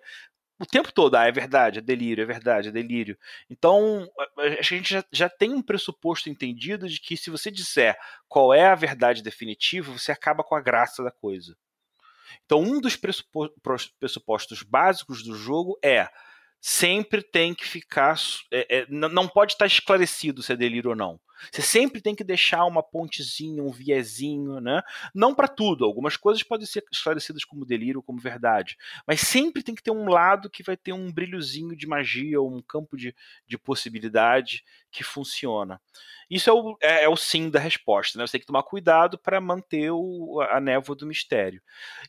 o 0.59 0.65
tempo 0.65 0.91
todo, 0.93 1.17
ah, 1.17 1.27
é 1.27 1.33
verdade, 1.33 1.79
é 1.79 1.83
delírio, 1.83 2.23
é 2.23 2.27
verdade, 2.27 2.69
é 2.69 2.73
delírio. 2.73 3.19
Então, 3.51 4.09
a 4.39 4.63
gente 4.63 4.91
já, 4.91 5.05
já, 5.13 5.29
tem 5.29 5.53
um 5.53 5.63
pressuposto 5.63 6.31
entendido 6.31 6.89
de 6.89 6.99
que 6.99 7.17
se 7.17 7.29
você 7.29 7.51
disser 7.51 7.97
qual 8.27 8.55
é 8.55 8.67
a 8.67 8.75
verdade 8.75 9.23
definitiva, 9.23 9.93
você 9.93 10.13
acaba 10.13 10.43
com 10.43 10.55
a 10.55 10.61
graça 10.61 11.03
da 11.03 11.11
coisa. 11.11 11.57
Então, 12.45 12.61
um 12.61 12.81
dos 12.81 12.97
pressupostos 12.97 14.63
básicos 14.63 15.23
do 15.23 15.35
jogo 15.35 15.79
é 15.83 16.09
sempre 16.61 17.23
tem 17.23 17.55
que 17.55 17.67
ficar. 17.67 18.17
É, 18.51 18.79
é, 18.79 18.87
não 18.89 19.29
pode 19.29 19.53
estar 19.53 19.67
esclarecido 19.67 20.43
se 20.43 20.53
é 20.53 20.57
delírio 20.57 20.91
ou 20.91 20.97
não. 20.97 21.21
Você 21.51 21.63
sempre 21.63 22.01
tem 22.01 22.15
que 22.15 22.25
deixar 22.25 22.65
uma 22.65 22.83
pontezinha, 22.83 23.63
um 23.63 23.71
viezinho, 23.71 24.61
né? 24.61 24.83
Não 25.15 25.35
para 25.35 25.49
tudo. 25.49 25.85
Algumas 25.85 26.17
coisas 26.17 26.43
podem 26.43 26.67
ser 26.67 26.85
esclarecidas 26.93 27.45
como 27.45 27.65
delírio, 27.65 28.03
como 28.03 28.19
verdade. 28.19 28.77
Mas 29.07 29.21
sempre 29.21 29.63
tem 29.63 29.75
que 29.75 29.83
ter 29.83 29.91
um 29.91 30.09
lado 30.09 30.51
que 30.51 30.63
vai 30.63 30.77
ter 30.77 30.93
um 30.93 31.13
brilhozinho 31.13 31.77
de 31.77 31.87
magia 31.87 32.41
ou 32.41 32.53
um 32.53 32.63
campo 32.63 32.97
de, 32.97 33.15
de 33.47 33.59
possibilidade 33.59 34.65
que 34.91 35.05
funciona. 35.05 35.81
Isso 36.29 36.51
é 36.51 36.53
o, 36.53 36.77
é, 36.81 37.05
é 37.05 37.09
o 37.09 37.17
sim 37.17 37.49
da 37.49 37.61
resposta, 37.61 38.19
né? 38.19 38.27
Você 38.27 38.33
tem 38.33 38.41
que 38.41 38.47
tomar 38.47 38.63
cuidado 38.65 39.19
para 39.19 39.41
manter 39.41 39.91
o, 39.93 40.41
a 40.51 40.61
névoa 40.61 40.97
do 40.97 41.07
mistério. 41.07 41.63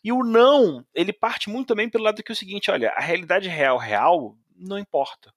E 0.04 0.12
o 0.12 0.24
não, 0.24 0.86
ele 0.94 1.14
parte 1.14 1.50
muito 1.50 1.68
também 1.68 1.90
pelo 1.90 2.04
lado 2.04 2.24
que 2.24 2.32
é 2.32 2.34
o 2.34 2.36
seguinte: 2.36 2.72
olha, 2.72 2.92
a 2.92 3.02
realidade 3.02 3.48
real, 3.48 3.78
real, 3.78 4.36
não 4.56 4.80
importa. 4.80 5.34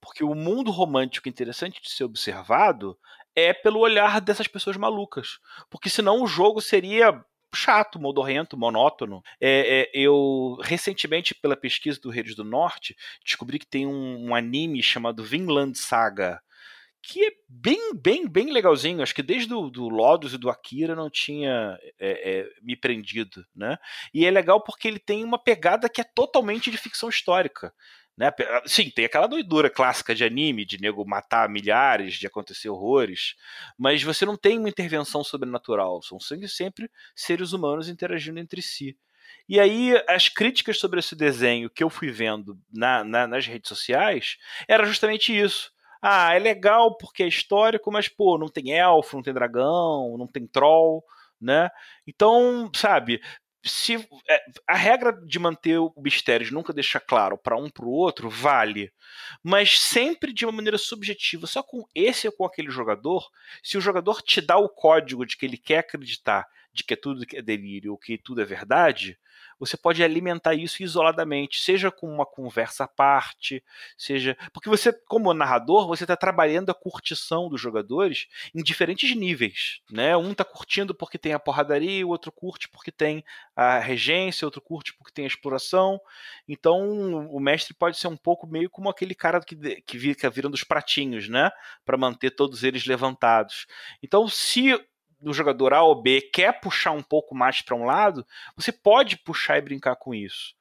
Porque 0.00 0.24
o 0.24 0.34
mundo 0.34 0.70
romântico 0.70 1.28
interessante 1.28 1.82
de 1.82 1.90
ser 1.90 2.04
observado 2.04 2.98
é 3.34 3.52
pelo 3.52 3.80
olhar 3.80 4.20
dessas 4.20 4.46
pessoas 4.46 4.76
malucas. 4.76 5.38
Porque 5.70 5.88
senão 5.88 6.22
o 6.22 6.26
jogo 6.26 6.60
seria 6.60 7.24
chato, 7.54 7.98
modorrento, 7.98 8.56
monótono. 8.56 9.22
É, 9.40 9.80
é, 9.80 9.90
eu, 9.94 10.58
recentemente, 10.62 11.34
pela 11.34 11.56
pesquisa 11.56 12.00
do 12.00 12.10
Redes 12.10 12.34
do 12.34 12.44
Norte, 12.44 12.96
descobri 13.24 13.58
que 13.58 13.66
tem 13.66 13.86
um, 13.86 14.28
um 14.28 14.34
anime 14.34 14.82
chamado 14.82 15.24
Vinland 15.24 15.76
Saga, 15.78 16.40
que 17.02 17.24
é 17.24 17.30
bem, 17.48 17.94
bem, 17.94 18.28
bem 18.28 18.52
legalzinho. 18.52 19.02
Acho 19.02 19.14
que 19.14 19.22
desde 19.22 19.52
o 19.54 19.70
do 19.70 19.88
Lodos 19.88 20.34
e 20.34 20.38
do 20.38 20.50
Akira 20.50 20.94
não 20.94 21.08
tinha 21.08 21.78
é, 21.98 22.40
é, 22.40 22.48
me 22.62 22.76
prendido, 22.76 23.44
né? 23.54 23.78
E 24.12 24.26
é 24.26 24.30
legal 24.30 24.60
porque 24.60 24.88
ele 24.88 24.98
tem 24.98 25.24
uma 25.24 25.38
pegada 25.38 25.88
que 25.88 26.00
é 26.00 26.04
totalmente 26.04 26.70
de 26.70 26.76
ficção 26.76 27.08
histórica. 27.08 27.72
Né? 28.18 28.32
Sim, 28.66 28.90
tem 28.90 29.04
aquela 29.04 29.28
doidura 29.28 29.70
clássica 29.70 30.12
de 30.12 30.24
anime, 30.24 30.64
de 30.64 30.80
nego 30.80 31.06
matar 31.06 31.48
milhares, 31.48 32.14
de 32.14 32.26
acontecer 32.26 32.68
horrores, 32.68 33.36
mas 33.78 34.02
você 34.02 34.26
não 34.26 34.36
tem 34.36 34.58
uma 34.58 34.68
intervenção 34.68 35.22
sobrenatural, 35.22 36.02
são 36.02 36.18
sempre 36.18 36.90
seres 37.14 37.52
humanos 37.52 37.88
interagindo 37.88 38.40
entre 38.40 38.60
si. 38.60 38.98
E 39.48 39.60
aí, 39.60 39.94
as 40.08 40.28
críticas 40.28 40.80
sobre 40.80 40.98
esse 40.98 41.14
desenho 41.14 41.70
que 41.70 41.84
eu 41.84 41.88
fui 41.88 42.10
vendo 42.10 42.58
na, 42.72 43.04
na, 43.04 43.26
nas 43.28 43.46
redes 43.46 43.68
sociais 43.68 44.36
era 44.66 44.84
justamente 44.84 45.38
isso. 45.38 45.70
Ah, 46.02 46.34
é 46.34 46.40
legal 46.40 46.96
porque 46.96 47.22
é 47.22 47.28
histórico, 47.28 47.92
mas, 47.92 48.08
pô, 48.08 48.36
não 48.36 48.48
tem 48.48 48.72
elfo, 48.72 49.16
não 49.16 49.22
tem 49.22 49.32
dragão, 49.32 50.16
não 50.18 50.26
tem 50.26 50.44
troll, 50.44 51.04
né? 51.40 51.70
Então, 52.06 52.68
sabe, 52.74 53.20
se 53.64 53.96
é, 54.28 54.44
a 54.66 54.74
regra 54.74 55.12
de 55.12 55.38
manter 55.38 55.78
o 55.78 55.92
mistério 55.98 56.52
nunca 56.52 56.72
deixar 56.72 57.00
claro 57.00 57.36
para 57.36 57.56
um 57.56 57.68
para 57.68 57.84
o 57.84 57.90
outro 57.90 58.30
vale, 58.30 58.92
mas 59.42 59.80
sempre 59.80 60.32
de 60.32 60.44
uma 60.46 60.52
maneira 60.52 60.78
subjetiva, 60.78 61.46
só 61.46 61.62
com 61.62 61.84
esse 61.94 62.26
ou 62.26 62.32
com 62.32 62.44
aquele 62.44 62.70
jogador. 62.70 63.26
Se 63.62 63.76
o 63.76 63.80
jogador 63.80 64.22
te 64.22 64.40
dá 64.40 64.56
o 64.56 64.68
código 64.68 65.26
de 65.26 65.36
que 65.36 65.44
ele 65.44 65.56
quer 65.56 65.78
acreditar 65.78 66.46
de 66.78 66.84
que 66.84 66.94
é 66.94 66.96
tudo 66.96 67.24
é 67.34 67.42
delírio 67.42 67.92
ou 67.92 67.98
que 67.98 68.16
tudo 68.16 68.40
é 68.40 68.44
verdade, 68.44 69.18
você 69.58 69.76
pode 69.76 70.02
alimentar 70.02 70.54
isso 70.54 70.82
isoladamente, 70.82 71.60
seja 71.60 71.90
com 71.90 72.08
uma 72.08 72.24
conversa 72.24 72.84
à 72.84 72.88
parte, 72.88 73.62
seja. 73.96 74.36
Porque 74.52 74.68
você, 74.68 74.92
como 74.92 75.34
narrador, 75.34 75.86
você 75.88 76.04
está 76.04 76.16
trabalhando 76.16 76.70
a 76.70 76.74
curtição 76.74 77.48
dos 77.48 77.60
jogadores 77.60 78.28
em 78.54 78.62
diferentes 78.62 79.14
níveis. 79.16 79.80
Né? 79.90 80.16
Um 80.16 80.30
está 80.30 80.44
curtindo 80.44 80.94
porque 80.94 81.18
tem 81.18 81.32
a 81.32 81.40
porradaria, 81.40 82.06
o 82.06 82.10
outro 82.10 82.30
curte 82.30 82.68
porque 82.68 82.92
tem 82.92 83.24
a 83.56 83.78
regência, 83.80 84.46
outro 84.46 84.60
curte 84.60 84.94
porque 84.96 85.12
tem 85.12 85.24
a 85.24 85.28
exploração. 85.28 86.00
Então 86.46 87.26
o 87.28 87.40
mestre 87.40 87.74
pode 87.74 87.98
ser 87.98 88.06
um 88.06 88.16
pouco 88.16 88.46
meio 88.46 88.70
como 88.70 88.88
aquele 88.88 89.14
cara 89.14 89.40
que, 89.40 89.56
que 89.82 89.98
fica 89.98 90.30
virando 90.30 90.54
os 90.54 90.62
pratinhos, 90.62 91.28
né? 91.28 91.50
Para 91.84 91.96
manter 91.96 92.30
todos 92.30 92.62
eles 92.62 92.86
levantados. 92.86 93.66
Então, 94.02 94.28
se 94.28 94.78
do 95.20 95.32
jogador 95.32 95.74
A 95.74 95.82
ou 95.82 96.00
B 96.00 96.20
quer 96.20 96.60
puxar 96.60 96.92
um 96.92 97.02
pouco 97.02 97.34
mais 97.34 97.60
para 97.60 97.76
um 97.76 97.84
lado, 97.84 98.24
você 98.56 98.70
pode 98.70 99.16
puxar 99.16 99.58
e 99.58 99.62
brincar 99.62 99.96
com 99.96 100.14
isso. 100.14 100.54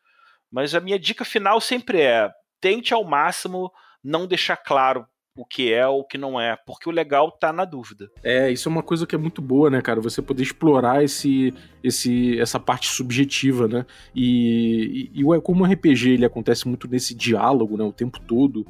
Mas 0.52 0.74
a 0.74 0.80
minha 0.80 0.98
dica 0.98 1.26
final 1.26 1.60
sempre 1.62 2.02
é: 2.02 2.32
tente 2.60 2.93
ao 2.93 3.04
máximo 3.04 3.72
não 4.04 4.28
deixar 4.28 4.58
claro 4.58 5.06
o 5.36 5.46
que 5.46 5.72
é 5.72 5.86
ou 5.88 6.00
o 6.00 6.04
que 6.04 6.17
não 6.17 6.41
é, 6.41 6.58
porque 6.65 6.89
o 6.89 6.91
legal 6.91 7.32
tá 7.32 7.54
na 7.54 7.63
dúvida. 7.63 8.10
É, 8.24 8.50
isso 8.52 8.67
é 8.67 8.72
uma 8.72 8.82
coisa 8.82 9.06
que 9.06 9.13
é 9.13 9.17
muito 9.17 9.41
boa, 9.41 9.70
né, 9.70 9.82
cara? 9.82 10.02
Você 10.02 10.22
poder 10.22 10.41
explorar 10.41 11.04
esse, 11.04 11.54
esse, 11.84 12.39
essa 12.39 12.60
parte 12.60 12.88
subjetiva, 12.88 13.67
né? 13.67 13.86
E, 14.15 15.12
e, 15.13 15.22
e 15.22 15.41
como 15.41 15.63
o 15.63 15.67
RPG 15.67 16.10
ele 16.10 16.26
acontece 16.26 16.67
muito 16.67 16.88
nesse 16.88 17.13
diálogo, 17.13 17.78
né, 17.78 17.84
o 17.84 17.93
tempo 17.93 18.20
todo, 18.20 18.65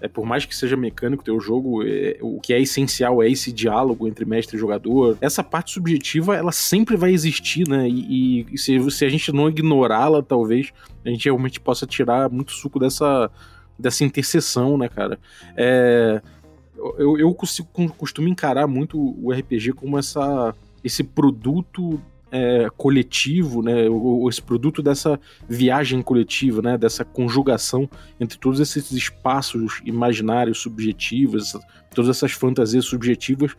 é, 0.00 0.08
por 0.08 0.24
mais 0.24 0.44
que 0.44 0.56
seja 0.56 0.76
mecânico 0.76 1.22
teu 1.22 1.38
jogo, 1.40 1.82
é, 1.82 2.16
o 2.20 2.40
que 2.40 2.52
é 2.52 2.60
essencial 2.60 3.22
é 3.22 3.28
esse 3.28 3.52
diálogo 3.52 4.08
entre 4.08 4.24
mestre 4.24 4.56
e 4.56 4.60
jogador. 4.60 5.18
Essa 5.20 5.44
parte 5.44 5.72
subjetiva, 5.72 6.36
ela 6.36 6.52
sempre 6.52 6.96
vai 6.96 7.12
existir, 7.12 7.68
né? 7.68 7.88
E, 7.88 8.46
e 8.50 8.58
se, 8.58 8.90
se 8.90 9.04
a 9.04 9.08
gente 9.08 9.30
não 9.32 9.48
ignorá-la, 9.48 10.22
talvez 10.22 10.72
a 11.04 11.10
gente 11.10 11.24
realmente 11.26 11.60
possa 11.60 11.86
tirar 11.86 12.30
muito 12.30 12.52
suco 12.52 12.78
dessa, 12.78 13.30
dessa 13.78 14.04
interseção, 14.04 14.78
né, 14.78 14.88
cara? 14.88 15.18
É, 15.56 16.22
eu, 16.98 17.18
eu 17.18 17.34
costumo 17.34 18.28
encarar 18.28 18.66
muito 18.66 18.98
o 18.98 19.30
RPG 19.32 19.72
como 19.72 19.98
essa, 19.98 20.54
esse 20.82 21.04
produto 21.04 22.00
é, 22.30 22.68
coletivo, 22.76 23.62
né, 23.62 23.86
esse 24.28 24.40
produto 24.40 24.82
dessa 24.82 25.18
viagem 25.48 26.00
coletiva, 26.02 26.62
né, 26.62 26.78
dessa 26.78 27.04
conjugação 27.04 27.88
entre 28.18 28.38
todos 28.38 28.60
esses 28.60 28.90
espaços 28.92 29.80
imaginários, 29.84 30.58
subjetivos, 30.58 31.56
todas 31.94 32.10
essas 32.10 32.32
fantasias 32.32 32.84
subjetivas, 32.84 33.56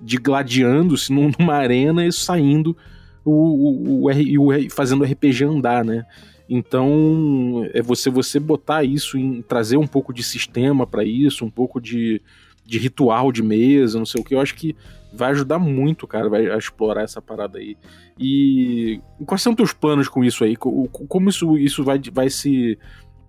de 0.00 0.16
gladiando-se 0.16 1.12
numa 1.14 1.54
arena 1.54 2.06
e 2.06 2.12
saindo 2.12 2.76
o, 3.24 3.32
o, 3.32 4.10
o, 4.10 4.52
o, 4.52 4.70
fazendo 4.70 5.02
o 5.02 5.04
RPG 5.04 5.44
andar, 5.44 5.84
né? 5.84 6.04
Então 6.48 7.66
é 7.72 7.80
você 7.80 8.10
você 8.10 8.38
botar 8.38 8.84
isso 8.84 9.16
em 9.16 9.40
trazer 9.40 9.78
um 9.78 9.86
pouco 9.86 10.12
de 10.12 10.22
sistema 10.22 10.86
para 10.86 11.02
isso, 11.02 11.44
um 11.44 11.50
pouco 11.50 11.80
de, 11.80 12.20
de 12.64 12.78
ritual 12.78 13.30
de 13.30 13.42
mesa, 13.42 13.98
não 13.98 14.06
sei 14.06 14.20
o 14.20 14.24
que. 14.24 14.34
Eu 14.34 14.40
acho 14.40 14.54
que 14.54 14.74
vai 15.12 15.30
ajudar 15.30 15.58
muito, 15.58 16.06
cara, 16.06 16.28
vai 16.28 16.50
a 16.50 16.56
explorar 16.56 17.02
essa 17.02 17.22
parada 17.22 17.58
aí. 17.58 17.76
E 18.18 19.00
quais 19.26 19.42
são 19.42 19.54
teus 19.54 19.72
planos 19.72 20.08
com 20.08 20.24
isso 20.24 20.44
aí? 20.44 20.56
Como 20.56 21.28
isso, 21.28 21.56
isso 21.58 21.84
vai, 21.84 22.00
vai 22.12 22.30
se 22.30 22.78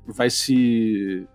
vai 0.07 0.29
se 0.29 1.27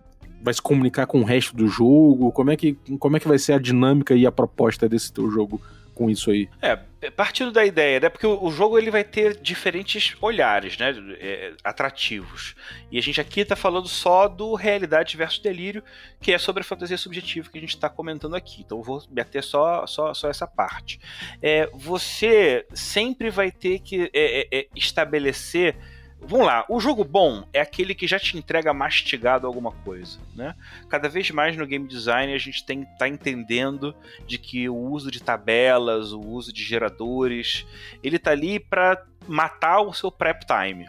vai 0.43 0.53
se 0.53 0.61
comunicar 0.61 1.05
com 1.05 1.21
o 1.21 1.25
resto 1.25 1.55
do 1.55 1.67
jogo? 1.67 2.31
Como 2.31 2.51
é 2.51 2.57
que 2.57 2.73
como 2.99 3.17
é 3.17 3.19
que 3.19 3.27
vai 3.27 3.37
ser 3.37 3.53
a 3.53 3.59
dinâmica 3.59 4.15
e 4.15 4.25
a 4.25 4.31
proposta 4.31 4.89
desse 4.89 5.13
teu 5.13 5.29
jogo 5.29 5.61
com 6.01 6.09
isso 6.09 6.31
aí? 6.31 6.49
É, 6.59 6.75
partindo 7.11 7.51
da 7.51 7.63
ideia, 7.63 7.99
né? 7.99 8.09
Porque 8.09 8.25
o, 8.25 8.49
jogo 8.49 8.75
ele 8.75 8.89
vai 8.89 9.03
ter 9.03 9.39
diferentes 9.39 10.15
olhares, 10.19 10.79
né? 10.79 10.95
É, 11.19 11.53
atrativos. 11.63 12.55
E 12.91 12.97
a 12.97 13.01
gente 13.01 13.21
aqui 13.21 13.45
tá 13.45 13.55
falando 13.55 13.87
só 13.87 14.27
do 14.27 14.55
realidade 14.55 15.15
versus 15.15 15.37
delírio, 15.37 15.83
que 16.19 16.33
é 16.33 16.39
sobre 16.39 16.61
a 16.61 16.63
fantasia 16.63 16.97
subjetiva 16.97 17.51
que 17.51 17.57
a 17.59 17.61
gente 17.61 17.75
está 17.75 17.87
comentando 17.87 18.35
aqui. 18.35 18.61
Então 18.61 18.79
eu 18.79 18.83
vou 18.83 19.03
meter 19.11 19.43
só, 19.43 19.85
só, 19.85 20.11
só 20.15 20.27
essa 20.27 20.47
parte. 20.47 20.99
É, 21.39 21.69
você 21.71 22.65
sempre 22.73 23.29
vai 23.29 23.51
ter 23.51 23.77
que 23.79 24.09
é, 24.11 24.41
é, 24.41 24.59
é 24.61 24.67
estabelecer 24.75 25.75
Vamos 26.23 26.45
lá, 26.45 26.63
o 26.69 26.79
jogo 26.79 27.03
bom 27.03 27.47
é 27.51 27.59
aquele 27.59 27.95
que 27.95 28.05
já 28.05 28.19
te 28.19 28.37
entrega 28.37 28.73
mastigado 28.73 29.47
alguma 29.47 29.71
coisa, 29.71 30.19
né? 30.35 30.55
Cada 30.87 31.09
vez 31.09 31.29
mais 31.31 31.57
no 31.57 31.65
game 31.65 31.87
design 31.87 32.31
a 32.31 32.37
gente 32.37 32.63
tem 32.63 32.85
tá 32.97 33.07
entendendo 33.07 33.93
de 34.27 34.37
que 34.37 34.69
o 34.69 34.75
uso 34.75 35.09
de 35.09 35.21
tabelas, 35.21 36.13
o 36.13 36.19
uso 36.19 36.53
de 36.53 36.63
geradores, 36.63 37.65
ele 38.03 38.19
tá 38.19 38.31
ali 38.31 38.59
para 38.59 39.03
matar 39.27 39.81
o 39.81 39.93
seu 39.93 40.11
prep 40.11 40.45
time, 40.45 40.85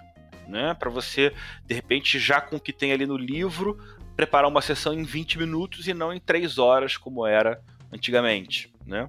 né? 0.46 0.74
Para 0.74 0.90
você 0.90 1.32
de 1.66 1.74
repente 1.74 2.18
já 2.18 2.40
com 2.40 2.56
o 2.56 2.60
que 2.60 2.72
tem 2.72 2.92
ali 2.92 3.06
no 3.06 3.16
livro 3.16 3.78
preparar 4.14 4.48
uma 4.48 4.60
sessão 4.60 4.92
em 4.92 5.02
20 5.02 5.38
minutos 5.38 5.88
e 5.88 5.94
não 5.94 6.12
em 6.12 6.20
3 6.20 6.58
horas 6.58 6.96
como 6.98 7.26
era 7.26 7.60
antigamente, 7.90 8.72
né? 8.86 9.08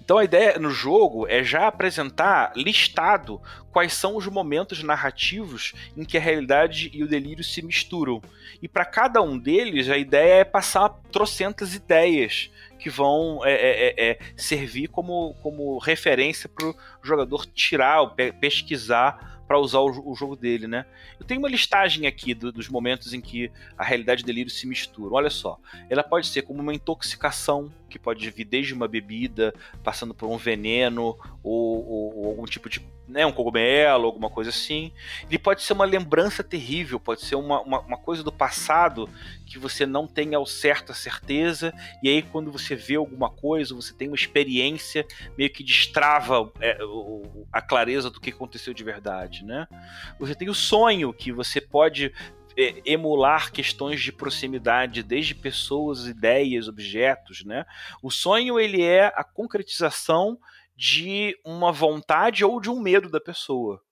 Então 0.00 0.18
a 0.18 0.24
ideia 0.24 0.58
no 0.58 0.70
jogo 0.70 1.26
é 1.28 1.42
já 1.42 1.66
apresentar 1.66 2.52
listado 2.56 3.40
quais 3.70 3.92
são 3.94 4.16
os 4.16 4.26
momentos 4.26 4.82
narrativos 4.82 5.72
em 5.96 6.04
que 6.04 6.18
a 6.18 6.20
realidade 6.20 6.90
e 6.92 7.02
o 7.02 7.08
delírio 7.08 7.42
se 7.42 7.62
misturam. 7.62 8.20
E 8.60 8.68
para 8.68 8.84
cada 8.84 9.22
um 9.22 9.38
deles, 9.38 9.88
a 9.88 9.96
ideia 9.96 10.40
é 10.40 10.44
passar 10.44 10.90
trocentas 11.10 11.74
ideias 11.74 12.50
que 12.78 12.90
vão 12.90 13.40
é, 13.44 13.52
é, 13.52 13.86
é, 13.86 14.10
é 14.10 14.18
servir 14.36 14.88
como, 14.88 15.34
como 15.42 15.78
referência 15.78 16.48
para 16.48 16.66
o 16.68 16.76
jogador 17.02 17.46
tirar, 17.46 18.14
pesquisar 18.40 19.32
para 19.46 19.58
usar 19.58 19.80
o, 19.80 20.10
o, 20.10 20.14
jogo 20.14 20.34
dele, 20.34 20.66
né? 20.66 20.86
Eu 21.20 21.26
tenho 21.26 21.38
uma 21.38 21.48
listagem 21.48 22.06
aqui 22.06 22.32
do, 22.32 22.50
dos 22.50 22.68
momentos 22.68 23.12
em 23.12 23.20
que 23.20 23.52
a 23.76 23.84
realidade 23.84 24.22
e 24.22 24.24
o 24.24 24.26
delírio 24.26 24.50
se 24.50 24.66
misturam. 24.66 25.12
Olha 25.12 25.28
só, 25.28 25.58
ela 25.90 26.02
pode 26.02 26.26
ser 26.26 26.42
como 26.42 26.62
uma 26.62 26.74
intoxicação, 26.74 27.70
que 27.92 27.98
pode 27.98 28.28
vir 28.30 28.44
desde 28.44 28.72
uma 28.72 28.88
bebida, 28.88 29.54
passando 29.84 30.14
por 30.14 30.26
um 30.28 30.38
veneno, 30.38 31.18
ou, 31.42 31.86
ou, 31.86 32.18
ou 32.18 32.26
algum 32.30 32.44
tipo 32.46 32.68
de. 32.68 32.80
Né, 33.06 33.26
um 33.26 33.32
cogumelo, 33.32 34.06
alguma 34.06 34.30
coisa 34.30 34.48
assim. 34.48 34.90
Ele 35.28 35.38
pode 35.38 35.60
ser 35.62 35.74
uma 35.74 35.84
lembrança 35.84 36.42
terrível, 36.42 36.98
pode 36.98 37.20
ser 37.20 37.34
uma, 37.34 37.60
uma, 37.60 37.80
uma 37.80 37.96
coisa 37.98 38.22
do 38.22 38.32
passado 38.32 39.06
que 39.44 39.58
você 39.58 39.84
não 39.84 40.06
tem 40.06 40.34
ao 40.34 40.46
certo 40.46 40.92
a 40.92 40.94
certeza, 40.94 41.74
e 42.02 42.08
aí 42.08 42.22
quando 42.22 42.50
você 42.50 42.74
vê 42.74 42.94
alguma 42.94 43.28
coisa, 43.28 43.74
você 43.74 43.92
tem 43.92 44.08
uma 44.08 44.16
experiência, 44.16 45.04
meio 45.36 45.50
que 45.50 45.62
destrava 45.62 46.50
é, 46.58 46.78
a 47.52 47.60
clareza 47.60 48.08
do 48.08 48.18
que 48.18 48.30
aconteceu 48.30 48.72
de 48.72 48.82
verdade, 48.82 49.44
né? 49.44 49.68
Você 50.18 50.34
tem 50.34 50.48
o 50.48 50.54
sonho, 50.54 51.12
que 51.12 51.30
você 51.32 51.60
pode 51.60 52.14
emular 52.56 53.52
questões 53.52 54.00
de 54.00 54.12
proximidade 54.12 55.02
desde 55.02 55.34
pessoas, 55.34 56.06
ideias, 56.06 56.68
objetos, 56.68 57.44
né? 57.44 57.64
O 58.02 58.10
sonho 58.10 58.58
ele 58.58 58.82
é 58.82 59.06
a 59.14 59.24
concretização 59.24 60.38
de 60.76 61.36
uma 61.44 61.70
vontade 61.70 62.44
ou 62.44 62.60
de 62.60 62.70
um 62.70 62.80
medo 62.80 63.08
da 63.08 63.20
pessoa. 63.20 63.82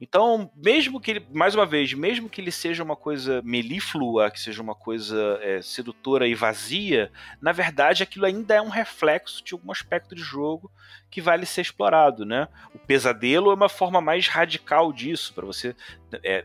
Então, 0.00 0.50
mesmo 0.56 1.00
que 1.00 1.12
ele, 1.12 1.26
mais 1.32 1.54
uma 1.54 1.64
vez, 1.64 1.94
mesmo 1.94 2.28
que 2.28 2.40
ele 2.40 2.50
seja 2.50 2.82
uma 2.82 2.96
coisa 2.96 3.40
melíflua, 3.42 4.30
que 4.30 4.40
seja 4.40 4.60
uma 4.60 4.74
coisa 4.74 5.38
é, 5.40 5.62
sedutora 5.62 6.26
e 6.26 6.34
vazia, 6.34 7.12
na 7.40 7.52
verdade 7.52 8.02
aquilo 8.02 8.26
ainda 8.26 8.54
é 8.54 8.60
um 8.60 8.68
reflexo 8.68 9.42
de 9.42 9.54
algum 9.54 9.70
aspecto 9.70 10.14
de 10.14 10.20
jogo 10.20 10.70
que 11.10 11.20
vale 11.20 11.46
ser 11.46 11.60
explorado, 11.60 12.26
né? 12.26 12.48
O 12.74 12.78
pesadelo 12.78 13.50
é 13.50 13.54
uma 13.54 13.68
forma 13.68 14.00
mais 14.00 14.26
radical 14.26 14.92
disso, 14.92 15.32
para 15.32 15.46
você 15.46 15.76
é, 16.24 16.44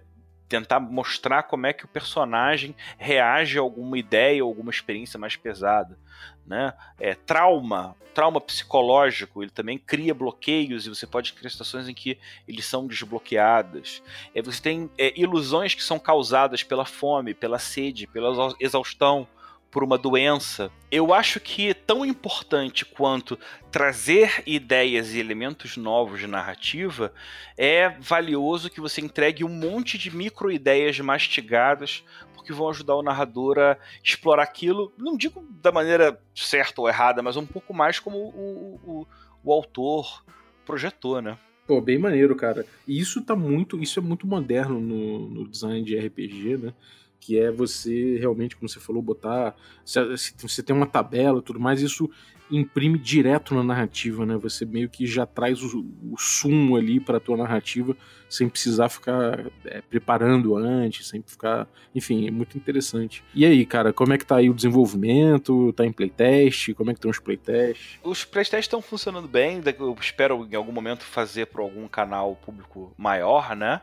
tentar 0.49 0.79
mostrar 0.79 1.43
como 1.43 1.67
é 1.67 1.73
que 1.73 1.85
o 1.85 1.88
personagem 1.88 2.75
reage 2.97 3.59
a 3.59 3.62
alguma 3.62 3.97
ideia 3.97 4.43
ou 4.43 4.49
alguma 4.49 4.71
experiência 4.71 5.19
mais 5.19 5.35
pesada. 5.35 5.97
Né? 6.45 6.73
É, 6.99 7.13
trauma, 7.13 7.95
trauma 8.15 8.41
psicológico, 8.41 9.43
ele 9.43 9.51
também 9.51 9.77
cria 9.77 10.15
bloqueios 10.15 10.88
e 10.88 10.89
você 10.89 11.05
pode 11.05 11.33
criar 11.33 11.51
situações 11.51 11.88
em 11.88 11.93
que 11.93 12.17
eles 12.47 12.65
são 12.65 12.88
desbloqueadas. 12.88 14.01
É, 14.33 14.41
você 14.41 14.59
tem 14.59 14.89
é, 14.97 15.13
ilusões 15.15 15.75
que 15.75 15.83
são 15.83 15.99
causadas 15.99 16.63
pela 16.63 16.83
fome, 16.83 17.35
pela 17.35 17.59
sede, 17.59 18.07
pela 18.07 18.55
exaustão 18.59 19.27
por 19.71 19.84
uma 19.84 19.97
doença. 19.97 20.71
Eu 20.91 21.13
acho 21.13 21.39
que 21.39 21.69
é 21.69 21.73
tão 21.73 22.05
importante 22.05 22.86
quanto 22.86 23.38
trazer 23.71 24.43
ideias 24.45 25.13
e 25.13 25.19
elementos 25.19 25.77
novos 25.77 26.19
de 26.19 26.27
narrativa 26.27 27.13
é 27.58 27.89
valioso 27.99 28.69
que 28.69 28.82
você 28.82 29.01
entregue 29.01 29.43
um 29.43 29.49
monte 29.49 29.97
de 29.97 30.15
micro 30.15 30.51
ideias 30.51 30.99
mastigadas 30.99 32.03
porque 32.34 32.53
vão 32.53 32.69
ajudar 32.69 32.95
o 32.95 33.03
narrador 33.03 33.60
a 33.60 33.77
explorar 34.03 34.43
aquilo, 34.43 34.91
não 34.97 35.15
digo 35.15 35.45
da 35.62 35.71
maneira 35.71 36.19
certa 36.34 36.82
ou 36.82 36.89
errada, 36.89 37.21
mas 37.21 37.38
um 37.38 37.45
pouco 37.45 37.73
mais 37.73 37.99
como 37.99 38.17
o, 38.17 38.79
o, 38.84 39.08
o 39.43 39.53
autor 39.53 40.23
projetou, 40.65 41.21
né? 41.21 41.38
Pô, 41.67 41.79
bem 41.79 41.99
maneiro, 41.99 42.36
cara. 42.36 42.65
E 42.88 42.99
isso 42.99 43.21
tá 43.21 43.36
muito, 43.36 43.79
isso 43.79 43.99
é 43.99 44.01
muito 44.01 44.25
moderno 44.25 44.79
no, 44.79 45.29
no 45.29 45.47
design 45.47 45.84
de 45.84 45.95
RPG, 45.95 46.58
né? 46.58 46.73
Que 47.19 47.38
é 47.38 47.51
você 47.51 48.17
realmente, 48.17 48.55
como 48.55 48.69
você 48.69 48.79
falou, 48.79 49.01
botar. 49.01 49.55
Você 49.84 50.63
tem 50.63 50.75
uma 50.75 50.88
tabela 50.88 51.41
tudo 51.41 51.60
mais, 51.60 51.82
isso 51.82 52.10
imprime 52.51 52.97
direto 52.97 53.53
na 53.53 53.63
narrativa, 53.63 54.25
né? 54.25 54.36
Você 54.38 54.65
meio 54.65 54.89
que 54.89 55.05
já 55.05 55.25
traz 55.25 55.62
o, 55.62 55.86
o 56.12 56.17
sumo 56.17 56.75
ali 56.75 56.99
para 56.99 57.17
a 57.17 57.19
tua 57.19 57.38
narrativa 57.38 57.95
sem 58.27 58.47
precisar 58.47 58.89
ficar 58.89 59.45
é, 59.65 59.82
preparando 59.82 60.55
antes, 60.55 61.08
sem 61.08 61.21
ficar. 61.21 61.67
Enfim, 61.93 62.27
é 62.27 62.32
muito 62.32 62.58
interessante. 62.58 63.23
E 63.34 63.45
aí, 63.45 63.65
cara, 63.65 63.93
como 63.93 64.13
é 64.13 64.17
que 64.17 64.25
tá 64.25 64.38
aí 64.38 64.49
o 64.49 64.53
desenvolvimento? 64.53 65.73
Tá 65.73 65.86
em 65.86 65.91
playtest? 65.91 66.73
Como 66.73 66.89
é 66.89 66.93
que 66.93 66.97
estão 66.97 67.12
os 67.12 67.19
playtests? 67.19 67.99
Os 68.03 68.23
playtests 68.23 68.65
estão 68.65 68.82
funcionando 68.82 69.27
bem, 69.27 69.62
eu 69.79 69.97
espero 69.99 70.47
em 70.49 70.55
algum 70.55 70.71
momento 70.71 71.03
fazer 71.03 71.47
para 71.47 71.62
algum 71.62 71.88
canal 71.88 72.36
público 72.36 72.93
maior, 72.97 73.55
né? 73.55 73.82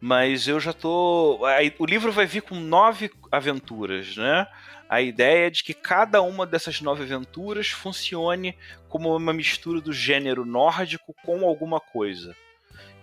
Mas 0.00 0.46
eu 0.46 0.60
já 0.60 0.72
tô. 0.72 1.40
O 1.78 1.86
livro 1.86 2.12
vai 2.12 2.26
vir 2.26 2.42
com 2.42 2.54
nove 2.54 3.10
aventuras, 3.30 4.16
né? 4.16 4.46
A 4.88 5.00
ideia 5.00 5.48
é 5.48 5.50
de 5.50 5.64
que 5.64 5.74
cada 5.74 6.22
uma 6.22 6.46
dessas 6.46 6.80
nove 6.80 7.02
aventuras 7.02 7.68
funcione 7.68 8.56
como 8.88 9.14
uma 9.16 9.32
mistura 9.32 9.80
do 9.80 9.92
gênero 9.92 10.44
nórdico 10.44 11.14
com 11.24 11.44
alguma 11.44 11.80
coisa. 11.80 12.36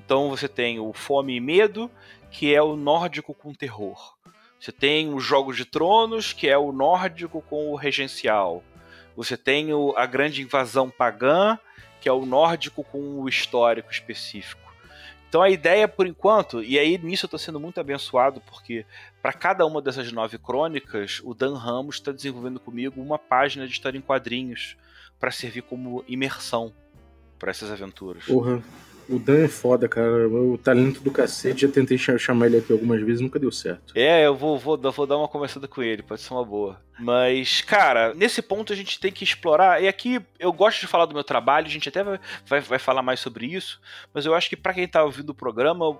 Então 0.06 0.30
você 0.30 0.48
tem 0.48 0.80
o 0.80 0.94
Fome 0.94 1.36
e 1.36 1.40
Medo, 1.42 1.92
que 2.32 2.54
é 2.54 2.62
o 2.62 2.76
nórdico 2.76 3.34
com 3.34 3.54
terror. 3.54 4.16
Você 4.60 4.72
tem 4.72 5.14
os 5.14 5.24
Jogos 5.24 5.58
de 5.58 5.66
Tronos, 5.66 6.32
que 6.32 6.48
é 6.48 6.58
o 6.58 6.72
nórdico 6.72 7.42
com 7.42 7.72
o 7.72 7.76
regencial. 7.76 8.64
Você 9.16 9.36
tem 9.36 9.74
o, 9.74 9.94
a 9.98 10.06
Grande 10.06 10.42
Invasão 10.42 10.90
Pagã, 10.90 11.60
que 12.00 12.08
é 12.08 12.14
o 12.14 12.26
nórdico 12.26 12.84
com 12.84 13.22
o 13.22 13.28
histórico 13.28 13.92
específico. 13.92 14.73
Então 15.34 15.42
a 15.42 15.50
ideia, 15.50 15.88
por 15.88 16.06
enquanto, 16.06 16.62
e 16.62 16.78
aí 16.78 16.96
nisso 16.96 17.26
eu 17.26 17.28
estou 17.28 17.40
sendo 17.40 17.60
muito 17.60 17.82
abençoado, 17.82 18.40
porque 18.42 18.86
para 19.20 19.34
cada 19.34 19.66
uma 19.66 19.82
dessas 19.82 20.12
nove 20.12 20.38
crônicas, 20.38 21.22
o 21.24 21.34
Dan 21.34 21.58
Ramos 21.58 21.96
está 21.96 22.12
desenvolvendo 22.12 22.60
comigo 22.60 23.02
uma 23.02 23.18
página 23.18 23.66
de 23.66 23.74
história 23.74 23.98
em 23.98 24.02
quadrinhos 24.02 24.78
para 25.20 25.32
servir 25.32 25.64
como 25.64 26.06
imersão 26.08 26.72
para 27.40 27.50
essas 27.50 27.72
aventuras. 27.72 28.26
Porra. 28.26 28.62
O 29.10 29.20
Dan 29.20 29.46
é 29.46 29.48
foda, 29.48 29.88
cara. 29.88 30.28
O 30.28 30.58
talento 30.58 31.02
do 31.02 31.12
cacete. 31.12 31.62
Já 31.62 31.68
tentei 31.68 31.98
chamar 31.98 32.48
ele 32.48 32.58
aqui 32.58 32.72
algumas 32.72 33.02
vezes, 33.02 33.22
nunca 33.22 33.40
deu 33.40 33.52
certo. 33.52 33.94
É, 33.96 34.26
eu 34.26 34.36
vou, 34.36 34.58
vou, 34.58 34.78
vou 34.78 35.08
dar 35.08 35.18
uma 35.18 35.28
conversada 35.28 35.68
com 35.68 35.82
ele, 35.82 36.04
pode 36.04 36.22
ser 36.22 36.34
uma 36.34 36.46
boa. 36.46 36.80
Mas, 37.00 37.62
cara, 37.62 38.14
nesse 38.14 38.42
ponto 38.42 38.72
a 38.72 38.76
gente 38.76 39.00
tem 39.00 39.12
que 39.12 39.24
explorar. 39.24 39.82
E 39.82 39.88
aqui 39.88 40.22
eu 40.40 40.54
gosto 40.54 40.80
de 40.80 40.88
falar 40.88 41.06
do 41.06 41.14
meu 41.14 41.24
trabalho, 41.24 41.66
a 41.66 41.70
gente 41.70 41.90
até 41.90 42.04
vai, 42.04 42.20
vai, 42.46 42.60
vai 42.62 42.80
falar 42.80 43.02
mais 43.02 43.20
sobre 43.20 43.48
isso. 43.48 43.82
Mas 44.14 44.26
eu 44.26 44.36
acho 44.36 44.50
que 44.50 44.56
para 44.56 44.74
quem 44.74 44.88
tá 44.88 45.04
ouvindo 45.04 45.32
o 45.32 45.36
programa, 45.36 46.00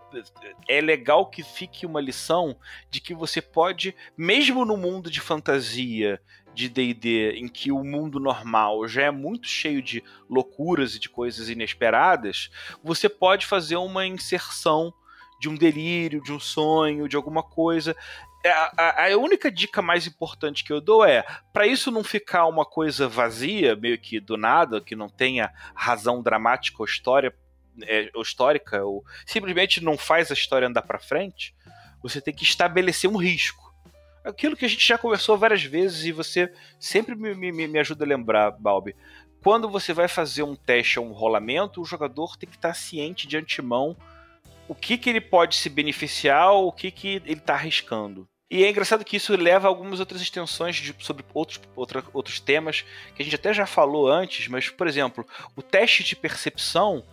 é 0.68 0.82
legal 0.82 1.26
que 1.26 1.44
fique 1.44 1.86
uma 1.86 2.00
lição 2.00 2.56
de 2.90 3.02
que 3.02 3.14
você 3.14 3.42
pode, 3.42 3.96
mesmo 4.18 4.66
no 4.66 4.78
mundo 4.78 5.10
de 5.10 5.20
fantasia, 5.20 6.22
de 6.54 6.70
D&D 6.70 7.34
em 7.38 7.48
que 7.48 7.72
o 7.72 7.84
mundo 7.84 8.20
normal 8.20 8.88
já 8.88 9.04
é 9.04 9.12
muito 9.12 9.48
cheio 9.48 9.82
de 9.82 10.04
loucuras 10.30 10.96
e 10.96 11.00
de 11.00 11.10
coisas 11.10 11.50
inesperadas, 11.50 12.50
você 12.84 13.10
pode 13.10 13.46
fazer 13.46 13.76
uma 13.76 14.06
inserção 14.06 14.94
de 15.40 15.50
um 15.50 15.56
delírio, 15.56 16.24
de 16.24 16.32
um 16.32 16.40
sonho, 16.40 17.08
de 17.10 17.16
alguma 17.16 17.44
coisa. 17.44 17.96
É, 18.46 18.52
a, 18.52 19.06
a, 19.08 19.18
única 19.18 19.52
dica 19.52 19.82
mais 19.82 20.06
importante 20.06 20.64
que 20.64 20.72
eu 20.72 20.82
dou 20.82 21.06
é, 21.06 21.26
para 21.52 21.66
isso 21.66 21.92
não 21.92 22.04
ficar 22.04 22.46
uma 22.46 22.66
coisa 22.66 23.08
vazia, 23.08 23.76
meio 23.76 23.98
que 23.98 24.20
do 24.20 24.38
nada, 24.38 24.82
que 24.82 24.96
não 24.96 25.10
tenha 25.10 25.52
razão 25.74 26.22
dramática 26.22 26.78
ou 26.80 26.86
história, 26.86 27.34
é, 27.84 28.10
ou 28.14 28.22
histórica, 28.22 28.84
ou 28.84 29.04
simplesmente 29.26 29.84
não 29.84 29.98
faz 29.98 30.30
a 30.30 30.34
história 30.34 30.68
andar 30.68 30.84
para 30.84 31.00
frente, 31.00 31.56
você 32.02 32.22
tem 32.22 32.34
que 32.34 32.44
estabelecer 32.44 33.10
um 33.10 33.18
risco 33.18 33.63
aquilo 34.24 34.56
que 34.56 34.66
a 34.66 34.70
gente 34.70 34.88
já 34.88 34.98
conversou 34.98 35.38
várias 35.38 35.64
vezes 35.64 36.06
e 36.06 36.12
você 36.12 36.52
sempre 36.80 37.16
me, 37.16 37.34
me, 37.36 37.68
me 37.68 37.80
ajuda 37.80 38.06
a 38.06 38.08
lembrar, 38.08 38.52
Balbi. 38.52 38.96
Quando 39.44 39.70
você 39.70 39.94
vai 39.94 40.08
fazer 40.08 40.44
um 40.44 40.56
teste 40.56 41.00
ou 41.00 41.06
um 41.06 41.12
rolamento, 41.12 41.82
o 41.82 41.86
jogador 41.86 42.38
tem 42.38 42.50
que 42.50 42.56
estar 42.56 42.74
ciente 42.74 43.28
de 43.28 43.38
antemão 43.38 43.96
o 44.68 44.74
que, 44.74 44.98
que 44.98 45.10
ele 45.10 45.20
pode 45.20 45.56
se 45.56 45.70
beneficiar 45.70 46.54
o 46.54 46.72
que, 46.72 46.90
que 46.90 47.16
ele 47.26 47.34
está 47.34 47.54
arriscando. 47.54 48.28
E 48.50 48.64
é 48.64 48.70
engraçado 48.70 49.04
que 49.04 49.18
isso 49.18 49.36
leva 49.36 49.68
a 49.68 49.70
algumas 49.70 50.00
outras 50.00 50.22
extensões 50.22 50.76
de, 50.76 50.96
sobre 51.00 51.26
outros, 51.34 51.60
outra, 51.76 52.04
outros 52.14 52.40
temas 52.40 52.86
que 53.16 53.22
a 53.22 53.26
gente 53.26 53.36
até 53.36 53.54
já 53.54 53.66
falou 53.66 54.08
antes, 54.08 54.48
mas, 54.48 54.70
por 54.70 54.88
exemplo, 54.88 55.26
o 55.56 55.62
teste 55.62 56.04
de 56.04 56.16
percepção 56.16 57.04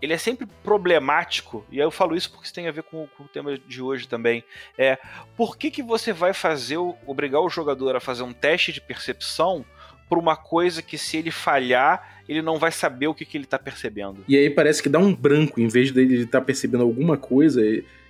ele 0.00 0.12
é 0.12 0.18
sempre 0.18 0.46
problemático, 0.62 1.64
e 1.70 1.78
eu 1.78 1.90
falo 1.90 2.16
isso 2.16 2.30
porque 2.30 2.44
isso 2.44 2.54
tem 2.54 2.68
a 2.68 2.72
ver 2.72 2.82
com, 2.82 3.06
com, 3.16 3.24
o 3.24 3.28
tema 3.28 3.56
de 3.56 3.82
hoje 3.82 4.06
também. 4.06 4.44
É 4.76 4.98
por 5.36 5.56
que, 5.56 5.70
que 5.70 5.82
você 5.82 6.12
vai 6.12 6.34
fazer 6.34 6.76
obrigar 7.06 7.40
o 7.40 7.48
jogador 7.48 7.96
a 7.96 8.00
fazer 8.00 8.22
um 8.22 8.32
teste 8.32 8.72
de 8.72 8.80
percepção 8.80 9.64
por 10.08 10.18
uma 10.18 10.36
coisa 10.36 10.82
que 10.82 10.98
se 10.98 11.16
ele 11.16 11.30
falhar, 11.30 12.22
ele 12.28 12.42
não 12.42 12.58
vai 12.58 12.70
saber 12.70 13.06
o 13.06 13.14
que, 13.14 13.24
que 13.24 13.36
ele 13.36 13.44
está 13.44 13.58
percebendo. 13.58 14.24
E 14.28 14.36
aí 14.36 14.50
parece 14.50 14.82
que 14.82 14.88
dá 14.88 14.98
um 14.98 15.14
branco, 15.14 15.60
em 15.60 15.68
vez 15.68 15.90
dele 15.90 16.22
estar 16.22 16.40
tá 16.40 16.44
percebendo 16.44 16.82
alguma 16.84 17.16
coisa 17.16 17.62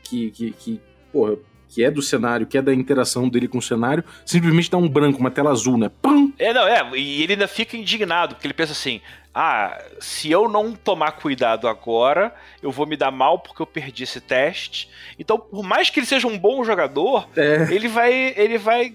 que, 0.02 0.30
que, 0.30 0.50
que 0.50 0.80
porra, 1.12 1.36
que 1.74 1.82
é 1.82 1.90
do 1.90 2.00
cenário, 2.00 2.46
que 2.46 2.56
é 2.56 2.62
da 2.62 2.72
interação 2.72 3.28
dele 3.28 3.48
com 3.48 3.58
o 3.58 3.62
cenário, 3.62 4.04
simplesmente 4.24 4.70
dá 4.70 4.78
um 4.78 4.88
branco, 4.88 5.18
uma 5.18 5.30
tela 5.30 5.50
azul, 5.50 5.76
né? 5.76 5.90
Pum! 6.00 6.32
É, 6.38 6.52
não, 6.52 6.68
é, 6.68 6.96
e 6.96 7.20
ele 7.20 7.32
ainda 7.32 7.48
fica 7.48 7.76
indignado, 7.76 8.36
porque 8.36 8.46
ele 8.46 8.54
pensa 8.54 8.70
assim: 8.70 9.00
ah, 9.34 9.82
se 9.98 10.30
eu 10.30 10.48
não 10.48 10.72
tomar 10.72 11.12
cuidado 11.12 11.66
agora, 11.66 12.32
eu 12.62 12.70
vou 12.70 12.86
me 12.86 12.96
dar 12.96 13.10
mal 13.10 13.40
porque 13.40 13.60
eu 13.60 13.66
perdi 13.66 14.04
esse 14.04 14.20
teste. 14.20 14.88
Então, 15.18 15.36
por 15.36 15.64
mais 15.64 15.90
que 15.90 15.98
ele 15.98 16.06
seja 16.06 16.28
um 16.28 16.38
bom 16.38 16.64
jogador, 16.64 17.28
é. 17.36 17.66
ele 17.74 17.88
vai 17.88 18.32
ele 18.36 18.56
vai 18.56 18.94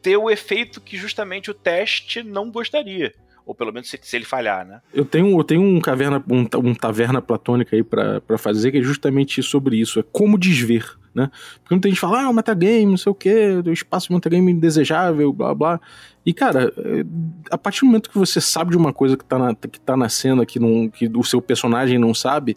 ter 0.00 0.16
o 0.16 0.30
efeito 0.30 0.80
que 0.80 0.96
justamente 0.96 1.50
o 1.50 1.54
teste 1.54 2.22
não 2.22 2.48
gostaria 2.48 3.12
ou 3.46 3.54
pelo 3.54 3.72
menos 3.72 3.88
se, 3.88 3.98
se, 4.02 4.16
ele 4.16 4.24
falhar, 4.24 4.66
né? 4.66 4.80
Eu 4.92 5.04
tenho, 5.04 5.38
eu 5.38 5.44
tenho 5.44 5.62
um 5.62 5.80
caverna, 5.80 6.22
um, 6.30 6.68
um 6.68 6.74
taverna 6.74 7.20
platônica 7.20 7.76
aí 7.76 7.82
para 7.82 8.38
fazer 8.38 8.72
que 8.72 8.78
é 8.78 8.82
justamente 8.82 9.42
sobre 9.42 9.76
isso, 9.76 10.00
é 10.00 10.04
como 10.12 10.38
desver 10.38 10.96
né? 11.14 11.30
Porque 11.60 11.74
muita 11.74 11.88
gente 11.88 12.00
fala, 12.00 12.22
ah, 12.22 12.28
o 12.28 12.34
metagame, 12.34 12.86
não 12.86 12.96
sei 12.96 13.12
o 13.12 13.14
que, 13.14 13.62
o 13.64 13.72
espaço 13.72 14.12
metagame 14.12 14.50
indesejável, 14.50 15.32
blá 15.32 15.54
blá. 15.54 15.80
E, 16.26 16.34
cara, 16.34 16.72
é, 16.76 17.04
a 17.50 17.56
partir 17.56 17.80
do 17.80 17.86
momento 17.86 18.10
que 18.10 18.18
você 18.18 18.40
sabe 18.40 18.72
de 18.72 18.76
uma 18.76 18.92
coisa 18.92 19.16
que 19.16 19.24
tá, 19.24 19.38
na, 19.38 19.54
que 19.54 19.78
tá 19.78 19.96
na 19.96 20.08
cena, 20.08 20.44
que, 20.44 20.58
não, 20.58 20.88
que 20.88 21.06
o 21.06 21.22
seu 21.22 21.40
personagem 21.40 21.98
não 21.98 22.12
sabe, 22.12 22.56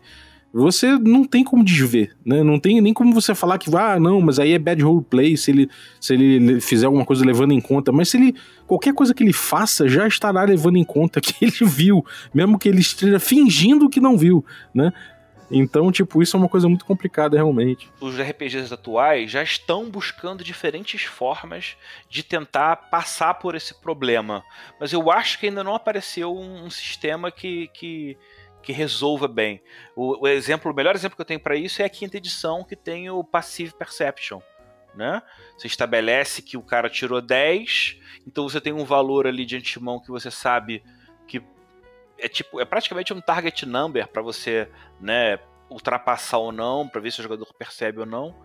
você 0.54 0.98
não 0.98 1.24
tem 1.24 1.44
como 1.44 1.64
desver, 1.64 2.16
né? 2.26 2.42
Não 2.42 2.60
tem 2.60 2.82
nem 2.82 2.94
como 2.94 3.14
você 3.14 3.36
falar 3.36 3.58
que, 3.58 3.70
ah, 3.76 4.00
não, 4.00 4.22
mas 4.22 4.40
aí 4.40 4.54
é 4.54 4.60
bad 4.60 4.82
roleplay 4.82 5.36
se 5.36 5.52
ele, 5.52 5.70
se 6.00 6.14
ele 6.14 6.62
fizer 6.62 6.86
alguma 6.86 7.06
coisa 7.06 7.26
levando 7.26 7.52
em 7.52 7.62
conta. 7.62 7.92
Mas 7.92 8.10
se 8.10 8.18
ele. 8.18 8.36
Qualquer 8.66 8.94
coisa 8.94 9.14
que 9.14 9.24
ele 9.24 9.34
faça 9.34 9.88
já 9.88 10.08
estará 10.08 10.44
levando 10.44 10.78
em 10.78 10.84
conta 10.84 11.20
que 11.22 11.34
ele 11.42 11.66
viu, 11.66 12.06
mesmo 12.34 12.58
que 12.58 12.68
ele 12.68 12.80
esteja 12.80 13.20
fingindo 13.20 13.90
que 13.90 14.00
não 14.00 14.18
viu, 14.18 14.44
né? 14.74 14.92
Então, 15.50 15.92
tipo, 15.92 16.22
isso 16.22 16.36
é 16.36 16.40
uma 16.40 16.50
coisa 16.50 16.68
muito 16.68 16.86
complicada 16.86 17.38
realmente. 17.38 17.90
Os 18.02 18.20
RPGs 18.20 18.74
atuais 18.74 19.32
já 19.32 19.42
estão 19.42 19.90
buscando 19.90 20.44
diferentes 20.44 21.04
formas 21.04 21.78
de 22.10 22.22
tentar 22.22 22.76
passar 22.76 23.36
por 23.36 23.56
esse 23.56 23.74
problema. 23.74 24.44
Mas 24.80 24.92
eu 24.92 25.10
acho 25.10 25.40
que 25.40 25.48
ainda 25.48 25.64
não 25.64 25.74
apareceu 25.74 26.36
um, 26.36 26.66
um 26.66 26.70
sistema 26.70 27.32
que, 27.32 27.70
que 27.74 28.18
que 28.62 28.74
resolva 28.74 29.28
bem. 29.28 29.62
O, 29.96 30.24
o, 30.24 30.28
exemplo, 30.28 30.72
o 30.72 30.76
melhor 30.76 30.96
exemplo 30.96 31.16
que 31.16 31.22
eu 31.22 31.26
tenho 31.26 31.40
para 31.40 31.56
isso 31.56 31.82
é 31.82 31.86
a 31.86 31.90
quinta 31.90 32.18
edição 32.18 32.64
que 32.64 32.76
tem 32.76 33.10
o 33.10 33.24
Passive 33.24 33.74
Perception. 33.74 34.42
Né? 34.96 35.22
Você 35.58 35.68
estabelece 35.68 36.42
que 36.42 36.58
o 36.58 36.62
cara 36.62 36.90
tirou 36.90 37.22
10, 37.22 37.98
então 38.26 38.50
você 38.50 38.60
tem 38.60 38.74
um 38.74 38.84
valor 38.84 39.28
ali 39.28 39.46
de 39.46 39.56
antemão 39.56 40.00
que 40.00 40.10
você 40.10 40.32
sabe 40.32 40.84
que 41.28 41.42
é 42.18 42.28
tipo 42.28 42.60
é 42.60 42.66
praticamente 42.66 43.14
um 43.14 43.22
target 43.22 43.66
number 43.66 44.08
para 44.08 44.24
você, 44.24 44.68
né, 45.00 45.38
ultrapassar 45.70 46.40
ou 46.40 46.52
não, 46.52 46.88
para 46.88 47.00
ver 47.00 47.12
se 47.12 47.20
o 47.20 47.24
jogador 47.24 47.48
percebe 47.54 48.00
ou 48.00 48.06
não. 48.06 48.36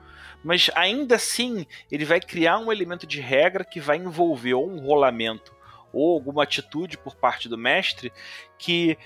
Mas 0.45 0.71
ainda 0.75 1.15
assim, 1.15 1.67
ele 1.91 2.05
vai 2.05 2.21
criar 2.21 2.59
um 2.59 2.71
elemento 2.71 3.07
de 3.07 3.21
regra 3.21 3.65
que 3.65 3.81
vai 3.81 3.97
envolver 3.97 4.55
ou 4.55 4.69
um 4.69 4.81
rolamento 4.81 5.55
ou 5.93 6.15
alguma 6.15 6.43
atitude 6.43 6.97
por 6.97 7.15
parte 7.15 7.49
do 7.49 7.59
mestre 7.59 8.13
que 8.59 8.97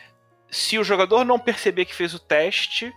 se 0.51 0.79
o 0.79 0.85
jogador 0.85 1.25
não 1.25 1.39
perceber 1.39 1.85
que 1.85 1.95
fez 1.95 2.15
o 2.15 2.19
teste, 2.19 2.93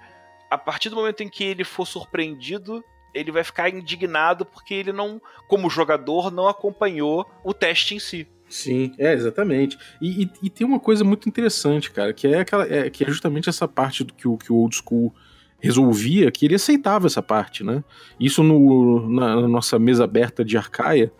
a 0.49 0.57
partir 0.57 0.89
do 0.89 0.95
momento 0.95 1.21
em 1.21 1.29
que 1.29 1.43
ele 1.43 1.63
for 1.63 1.85
surpreendido, 1.85 2.83
ele 3.13 3.31
vai 3.31 3.43
ficar 3.43 3.69
indignado 3.69 4.45
porque 4.45 4.73
ele 4.73 4.91
não, 4.91 5.21
como 5.47 5.69
jogador, 5.69 6.31
não 6.31 6.47
acompanhou 6.47 7.25
o 7.43 7.53
teste 7.53 7.95
em 7.95 7.99
si. 7.99 8.27
Sim, 8.49 8.93
é, 8.97 9.13
exatamente. 9.13 9.77
E, 10.01 10.23
e, 10.23 10.31
e 10.43 10.49
tem 10.49 10.65
uma 10.65 10.79
coisa 10.79 11.03
muito 11.03 11.29
interessante, 11.29 11.91
cara, 11.91 12.13
que 12.13 12.27
é, 12.27 12.39
aquela, 12.39 12.67
é, 12.67 12.89
que 12.89 13.03
é 13.03 13.07
justamente 13.07 13.47
essa 13.47 13.67
parte 13.67 14.03
do 14.03 14.13
que 14.13 14.27
o, 14.27 14.37
que 14.37 14.51
o 14.51 14.55
Old 14.55 14.75
School 14.75 15.13
resolvia, 15.59 16.31
que 16.31 16.45
ele 16.45 16.55
aceitava 16.55 17.05
essa 17.05 17.21
parte, 17.21 17.63
né? 17.63 17.83
Isso 18.19 18.41
no, 18.41 19.07
na, 19.09 19.41
na 19.41 19.47
nossa 19.47 19.77
mesa 19.77 20.05
aberta 20.05 20.43
de 20.43 20.57
Arcaia, 20.57 21.11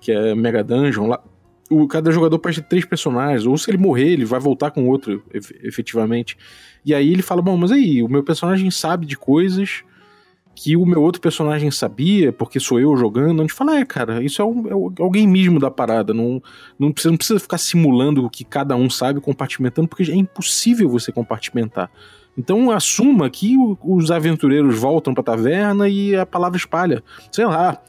que 0.00 0.12
é 0.12 0.34
Mega 0.34 0.62
Dungeon, 0.62 1.06
lá, 1.06 1.22
o, 1.70 1.86
cada 1.88 2.10
jogador 2.10 2.38
pode 2.38 2.60
ter 2.60 2.68
três 2.68 2.84
personagens, 2.84 3.46
ou 3.46 3.56
se 3.56 3.70
ele 3.70 3.78
morrer, 3.78 4.08
ele 4.08 4.24
vai 4.24 4.38
voltar 4.38 4.70
com 4.70 4.88
outro, 4.88 5.22
efetivamente. 5.32 6.36
E 6.84 6.94
aí 6.94 7.10
ele 7.10 7.22
fala: 7.22 7.40
Bom, 7.40 7.56
mas 7.56 7.72
aí, 7.72 8.02
o 8.02 8.08
meu 8.08 8.22
personagem 8.22 8.70
sabe 8.70 9.06
de 9.06 9.16
coisas 9.16 9.82
que 10.54 10.76
o 10.76 10.86
meu 10.86 11.02
outro 11.02 11.20
personagem 11.20 11.70
sabia, 11.70 12.32
porque 12.32 12.60
sou 12.60 12.78
eu 12.78 12.96
jogando. 12.96 13.40
A 13.40 13.42
gente 13.42 13.54
fala: 13.54 13.78
É, 13.78 13.84
cara, 13.84 14.22
isso 14.22 14.40
é, 14.40 14.44
um, 14.44 14.66
é 14.68 15.58
da 15.58 15.70
parada. 15.70 16.12
Não, 16.12 16.42
não, 16.78 16.92
precisa, 16.92 17.10
não 17.10 17.18
precisa 17.18 17.40
ficar 17.40 17.58
simulando 17.58 18.24
o 18.24 18.30
que 18.30 18.44
cada 18.44 18.76
um 18.76 18.88
sabe, 18.88 19.20
compartimentando, 19.20 19.88
porque 19.88 20.10
é 20.10 20.14
impossível 20.14 20.88
você 20.88 21.10
compartimentar. 21.10 21.90
Então 22.36 22.70
assuma 22.70 23.30
que 23.30 23.56
os 23.80 24.10
aventureiros 24.10 24.76
voltam 24.76 25.14
pra 25.14 25.22
taverna 25.22 25.88
e 25.88 26.16
a 26.16 26.26
palavra 26.26 26.58
espalha. 26.58 27.02
Sei 27.30 27.46
lá 27.46 27.80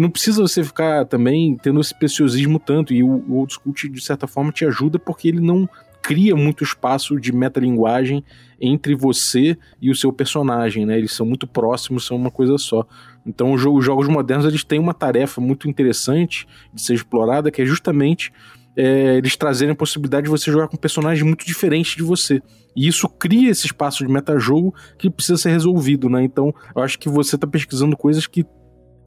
não 0.00 0.08
precisa 0.08 0.40
você 0.40 0.64
ficar 0.64 1.04
também 1.04 1.58
tendo 1.62 1.78
esse 1.78 1.94
preciosismo 1.94 2.58
tanto. 2.58 2.94
E 2.94 3.02
o, 3.02 3.22
o 3.28 3.34
Old 3.34 3.52
School, 3.52 3.74
de 3.74 4.02
certa 4.02 4.26
forma, 4.26 4.50
te 4.50 4.64
ajuda 4.64 4.98
porque 4.98 5.28
ele 5.28 5.40
não 5.40 5.68
cria 6.00 6.34
muito 6.34 6.64
espaço 6.64 7.20
de 7.20 7.30
metalinguagem 7.30 8.24
entre 8.58 8.94
você 8.94 9.58
e 9.78 9.90
o 9.90 9.94
seu 9.94 10.10
personagem, 10.10 10.86
né? 10.86 10.96
Eles 10.96 11.12
são 11.12 11.26
muito 11.26 11.46
próximos, 11.46 12.06
são 12.06 12.16
uma 12.16 12.30
coisa 12.30 12.56
só. 12.56 12.86
Então, 13.26 13.52
os 13.52 13.60
jogos 13.84 14.08
modernos 14.08 14.46
eles 14.46 14.64
têm 14.64 14.78
uma 14.78 14.94
tarefa 14.94 15.38
muito 15.38 15.68
interessante 15.68 16.46
de 16.72 16.80
ser 16.80 16.94
explorada, 16.94 17.50
que 17.50 17.60
é 17.60 17.66
justamente 17.66 18.32
é, 18.74 19.18
eles 19.18 19.36
trazerem 19.36 19.72
a 19.72 19.76
possibilidade 19.76 20.24
de 20.24 20.30
você 20.30 20.50
jogar 20.50 20.68
com 20.68 20.78
personagens 20.78 21.22
muito 21.22 21.44
diferentes 21.44 21.94
de 21.94 22.02
você. 22.02 22.40
E 22.74 22.88
isso 22.88 23.06
cria 23.06 23.50
esse 23.50 23.66
espaço 23.66 24.06
de 24.06 24.10
metajogo 24.10 24.74
que 24.96 25.10
precisa 25.10 25.36
ser 25.36 25.50
resolvido, 25.50 26.08
né? 26.08 26.22
Então, 26.24 26.54
eu 26.74 26.82
acho 26.82 26.98
que 26.98 27.10
você 27.10 27.34
está 27.34 27.46
pesquisando 27.46 27.94
coisas 27.98 28.26
que 28.26 28.46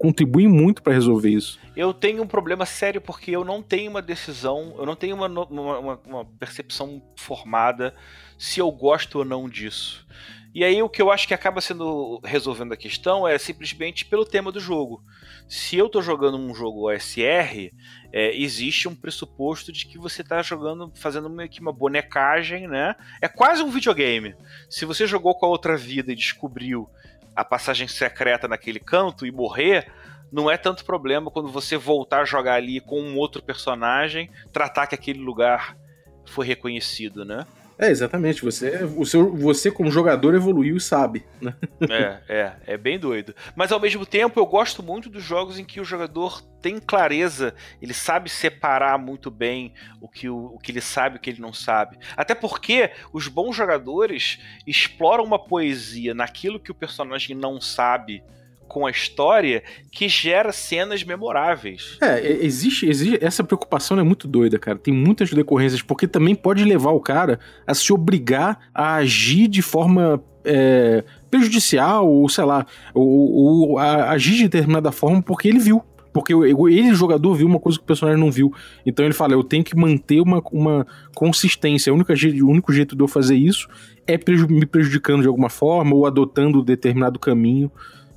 contribuem 0.03 0.49
muito 0.49 0.83
para 0.83 0.91
resolver 0.91 1.29
isso. 1.29 1.57
Eu 1.77 1.93
tenho 1.93 2.21
um 2.21 2.27
problema 2.27 2.65
sério 2.65 2.99
porque 2.99 3.31
eu 3.31 3.45
não 3.45 3.63
tenho 3.63 3.89
uma 3.89 4.01
decisão, 4.01 4.75
eu 4.77 4.85
não 4.85 4.97
tenho 4.97 5.15
uma, 5.15 5.27
uma, 5.29 6.01
uma 6.05 6.25
percepção 6.25 7.01
formada 7.15 7.95
se 8.37 8.59
eu 8.59 8.69
gosto 8.69 9.19
ou 9.19 9.23
não 9.23 9.47
disso. 9.47 10.05
E 10.53 10.61
aí 10.61 10.83
o 10.83 10.89
que 10.89 11.01
eu 11.01 11.09
acho 11.09 11.25
que 11.25 11.33
acaba 11.33 11.61
sendo 11.61 12.19
resolvendo 12.21 12.73
a 12.73 12.77
questão 12.77 13.25
é 13.25 13.37
simplesmente 13.37 14.03
pelo 14.03 14.25
tema 14.25 14.51
do 14.51 14.59
jogo. 14.59 15.01
Se 15.47 15.77
eu 15.77 15.85
estou 15.85 16.01
jogando 16.01 16.37
um 16.37 16.53
jogo 16.53 16.91
OSR, 16.91 17.71
é, 18.11 18.35
existe 18.35 18.89
um 18.89 18.95
pressuposto 18.95 19.71
de 19.71 19.85
que 19.85 19.97
você 19.97 20.21
está 20.21 20.41
jogando, 20.41 20.91
fazendo 20.95 21.29
meio 21.29 21.49
que 21.49 21.61
uma 21.61 21.71
bonecagem, 21.71 22.67
né? 22.67 22.93
É 23.21 23.29
quase 23.29 23.63
um 23.63 23.71
videogame. 23.71 24.35
Se 24.69 24.83
você 24.83 25.07
jogou 25.07 25.33
com 25.33 25.45
a 25.45 25.49
outra 25.49 25.77
vida 25.77 26.11
e 26.11 26.15
descobriu 26.15 26.89
a 27.35 27.43
passagem 27.43 27.87
secreta 27.87 28.47
naquele 28.47 28.79
canto 28.79 29.25
e 29.25 29.31
morrer, 29.31 29.91
não 30.31 30.49
é 30.49 30.57
tanto 30.57 30.83
problema 30.83 31.29
quando 31.29 31.49
você 31.49 31.77
voltar 31.77 32.21
a 32.21 32.25
jogar 32.25 32.55
ali 32.55 32.79
com 32.79 32.99
um 32.99 33.17
outro 33.17 33.41
personagem, 33.41 34.29
tratar 34.51 34.87
que 34.87 34.95
aquele 34.95 35.19
lugar 35.19 35.77
foi 36.25 36.45
reconhecido, 36.45 37.23
né? 37.23 37.45
É, 37.83 37.89
exatamente. 37.89 38.41
Você, 38.41 38.81
o 38.95 39.05
seu, 39.05 39.35
você 39.35 39.69
como 39.69 39.91
jogador 39.91 40.33
evoluiu 40.33 40.77
e 40.77 40.81
sabe, 40.81 41.25
né? 41.41 41.53
É, 41.81 42.17
é, 42.29 42.53
é 42.65 42.77
bem 42.77 42.97
doido. 42.97 43.35
Mas 43.57 43.73
ao 43.73 43.79
mesmo 43.79 44.05
tempo 44.05 44.39
eu 44.39 44.45
gosto 44.45 44.81
muito 44.81 45.09
dos 45.09 45.21
jogos 45.21 45.59
em 45.59 45.65
que 45.65 45.81
o 45.81 45.83
jogador 45.85 46.41
tem 46.61 46.79
clareza, 46.79 47.53
ele 47.81 47.93
sabe 47.93 48.29
separar 48.29 48.97
muito 48.97 49.29
bem 49.29 49.73
o 49.99 50.07
que, 50.07 50.29
o, 50.29 50.55
o 50.55 50.59
que 50.59 50.71
ele 50.71 50.79
sabe 50.79 51.15
e 51.15 51.17
o 51.17 51.21
que 51.21 51.29
ele 51.29 51.41
não 51.41 51.51
sabe. 51.51 51.97
Até 52.15 52.33
porque 52.33 52.91
os 53.11 53.27
bons 53.27 53.53
jogadores 53.53 54.39
exploram 54.65 55.25
uma 55.25 55.37
poesia 55.37 56.13
naquilo 56.13 56.61
que 56.61 56.71
o 56.71 56.75
personagem 56.75 57.35
não 57.35 57.59
sabe 57.59 58.23
com 58.67 58.85
a 58.85 58.91
história 58.91 59.63
que 59.91 60.07
gera 60.07 60.51
cenas 60.51 61.03
memoráveis. 61.03 61.97
É, 62.01 62.19
existe, 62.43 62.87
existe 62.87 63.23
essa 63.23 63.43
preocupação 63.43 63.99
é 63.99 64.03
muito 64.03 64.27
doida, 64.27 64.57
cara. 64.57 64.77
Tem 64.77 64.93
muitas 64.93 65.31
decorrências, 65.31 65.81
porque 65.81 66.07
também 66.07 66.33
pode 66.33 66.63
levar 66.63 66.91
o 66.91 66.99
cara 66.99 67.39
a 67.67 67.73
se 67.73 67.93
obrigar 67.93 68.59
a 68.73 68.95
agir 68.95 69.47
de 69.47 69.61
forma 69.61 70.23
é, 70.45 71.03
prejudicial, 71.29 72.09
ou 72.09 72.27
sei 72.27 72.45
lá, 72.45 72.65
ou, 72.93 73.07
ou 73.07 73.77
a 73.79 74.11
agir 74.11 74.35
de 74.35 74.43
determinada 74.43 74.91
forma 74.91 75.21
porque 75.21 75.47
ele 75.47 75.59
viu. 75.59 75.83
Porque 76.13 76.31
ele, 76.31 76.93
jogador, 76.93 77.33
viu 77.33 77.47
uma 77.47 77.59
coisa 77.59 77.79
que 77.79 77.83
o 77.83 77.87
personagem 77.87 78.21
não 78.21 78.31
viu. 78.31 78.53
Então 78.85 79.03
ele 79.03 79.15
fala: 79.15 79.33
eu 79.33 79.43
tenho 79.43 79.63
que 79.63 79.75
manter 79.75 80.21
uma, 80.21 80.43
uma 80.51 80.85
consistência. 81.15 81.91
O 81.91 81.95
único, 81.95 82.13
o 82.13 82.49
único 82.49 82.71
jeito 82.71 82.95
de 82.95 83.01
eu 83.01 83.07
fazer 83.07 83.35
isso 83.35 83.67
é 84.05 84.17
me 84.47 84.65
prejudicando 84.65 85.21
de 85.21 85.27
alguma 85.27 85.49
forma 85.49 85.95
ou 85.95 86.05
adotando 86.05 86.61
determinado 86.61 87.17
caminho 87.17 87.71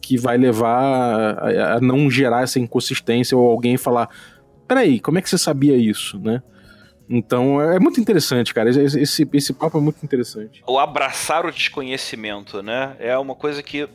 que 0.06 0.16
vai 0.16 0.36
levar 0.36 1.36
a, 1.36 1.74
a 1.74 1.80
não 1.80 2.08
gerar 2.08 2.44
essa 2.44 2.60
inconsistência 2.60 3.36
ou 3.36 3.50
alguém 3.50 3.76
falar: 3.76 4.08
peraí, 4.68 5.00
como 5.00 5.18
é 5.18 5.22
que 5.22 5.28
você 5.28 5.36
sabia 5.36 5.76
isso, 5.76 6.16
né? 6.20 6.40
Então 7.10 7.60
é 7.60 7.80
muito 7.80 8.00
interessante, 8.00 8.54
cara. 8.54 8.70
Esse, 8.70 9.00
esse, 9.00 9.28
esse 9.32 9.52
papo 9.52 9.78
é 9.78 9.80
muito 9.80 10.04
interessante. 10.04 10.62
O 10.64 10.78
abraçar 10.78 11.44
o 11.44 11.50
desconhecimento, 11.50 12.62
né? 12.62 12.94
É 13.00 13.18
uma 13.18 13.34
coisa 13.34 13.64
que 13.64 13.88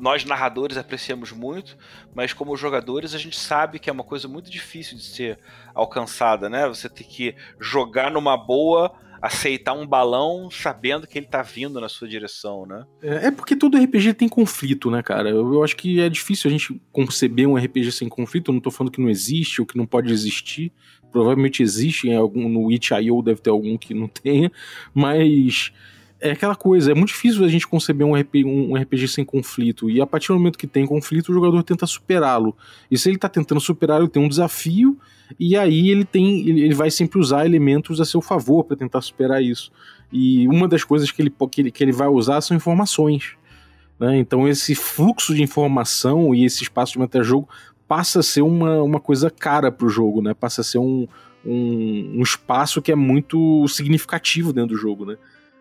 nós 0.00 0.24
narradores 0.24 0.76
apreciamos 0.76 1.32
muito, 1.32 1.76
mas 2.14 2.32
como 2.32 2.56
jogadores 2.56 3.12
a 3.12 3.18
gente 3.18 3.38
sabe 3.38 3.80
que 3.80 3.90
é 3.90 3.92
uma 3.92 4.04
coisa 4.04 4.28
muito 4.28 4.48
difícil 4.48 4.96
de 4.96 5.04
ser 5.04 5.38
alcançada, 5.74 6.48
né? 6.48 6.68
Você 6.68 6.88
tem 6.88 7.06
que 7.06 7.34
jogar 7.60 8.10
numa 8.10 8.36
boa 8.36 8.92
aceitar 9.20 9.72
um 9.72 9.86
balão 9.86 10.50
sabendo 10.50 11.06
que 11.06 11.18
ele 11.18 11.26
tá 11.26 11.42
vindo 11.42 11.80
na 11.80 11.88
sua 11.88 12.08
direção, 12.08 12.66
né? 12.66 12.84
É, 13.02 13.26
é 13.26 13.30
porque 13.30 13.56
todo 13.56 13.78
RPG 13.78 14.14
tem 14.14 14.28
conflito, 14.28 14.90
né, 14.90 15.02
cara? 15.02 15.30
Eu, 15.30 15.54
eu, 15.54 15.64
acho 15.64 15.76
que 15.76 16.00
é 16.00 16.08
difícil 16.08 16.48
a 16.48 16.52
gente 16.52 16.80
conceber 16.92 17.48
um 17.48 17.56
RPG 17.56 17.92
sem 17.92 18.08
conflito. 18.08 18.50
Eu 18.50 18.54
não 18.54 18.60
tô 18.60 18.70
falando 18.70 18.92
que 18.92 19.00
não 19.00 19.08
existe 19.08 19.60
ou 19.60 19.66
que 19.66 19.76
não 19.76 19.86
pode 19.86 20.12
existir. 20.12 20.72
Provavelmente 21.10 21.62
existe 21.62 22.08
em 22.08 22.16
algum 22.16 22.48
no 22.48 22.70
itch.io 22.70 23.22
deve 23.22 23.40
ter 23.40 23.50
algum 23.50 23.76
que 23.78 23.94
não 23.94 24.08
tenha, 24.08 24.50
mas 24.92 25.72
é 26.20 26.30
aquela 26.30 26.54
coisa, 26.54 26.92
é 26.92 26.94
muito 26.94 27.08
difícil 27.08 27.44
a 27.44 27.48
gente 27.48 27.66
conceber 27.66 28.06
um 28.06 28.14
RPG, 28.14 28.44
um 28.44 28.74
RPG, 28.74 29.08
sem 29.08 29.24
conflito. 29.24 29.90
E 29.90 30.00
a 30.00 30.06
partir 30.06 30.28
do 30.28 30.34
momento 30.34 30.58
que 30.58 30.66
tem 30.66 30.86
conflito, 30.86 31.28
o 31.28 31.34
jogador 31.34 31.62
tenta 31.62 31.86
superá-lo. 31.86 32.56
E 32.90 32.96
se 32.96 33.08
ele 33.08 33.18
tá 33.18 33.28
tentando 33.28 33.60
superar, 33.60 34.00
ele 34.00 34.08
tem 34.08 34.22
um 34.22 34.28
desafio, 34.28 34.98
e 35.38 35.56
aí 35.56 35.90
ele 35.90 36.04
tem. 36.04 36.48
Ele 36.48 36.74
vai 36.74 36.90
sempre 36.90 37.18
usar 37.18 37.44
elementos 37.44 38.00
a 38.00 38.04
seu 38.04 38.20
favor 38.20 38.64
para 38.64 38.76
tentar 38.76 39.00
superar 39.00 39.42
isso. 39.42 39.70
E 40.12 40.46
uma 40.48 40.66
das 40.66 40.84
coisas 40.84 41.10
que 41.10 41.20
ele, 41.20 41.32
que 41.50 41.60
ele, 41.60 41.70
que 41.70 41.84
ele 41.84 41.92
vai 41.92 42.08
usar 42.08 42.40
são 42.40 42.56
informações. 42.56 43.36
Né? 43.98 44.18
Então 44.18 44.46
esse 44.46 44.74
fluxo 44.74 45.34
de 45.34 45.42
informação 45.42 46.34
e 46.34 46.44
esse 46.44 46.62
espaço 46.62 46.92
de 46.92 46.98
metajogo 46.98 47.48
passa 47.88 48.20
a 48.20 48.22
ser 48.22 48.42
uma, 48.42 48.82
uma 48.82 49.00
coisa 49.00 49.30
cara 49.30 49.70
para 49.70 49.86
o 49.86 49.90
jogo, 49.90 50.20
né? 50.20 50.34
Passa 50.34 50.60
a 50.60 50.64
ser 50.64 50.78
um, 50.78 51.06
um, 51.44 52.14
um, 52.16 52.22
espaço 52.22 52.82
que 52.82 52.90
é 52.90 52.96
muito 52.96 53.66
significativo 53.68 54.52
dentro 54.52 54.74
do 54.74 54.76
jogo, 54.76 55.04
né? 55.06 55.16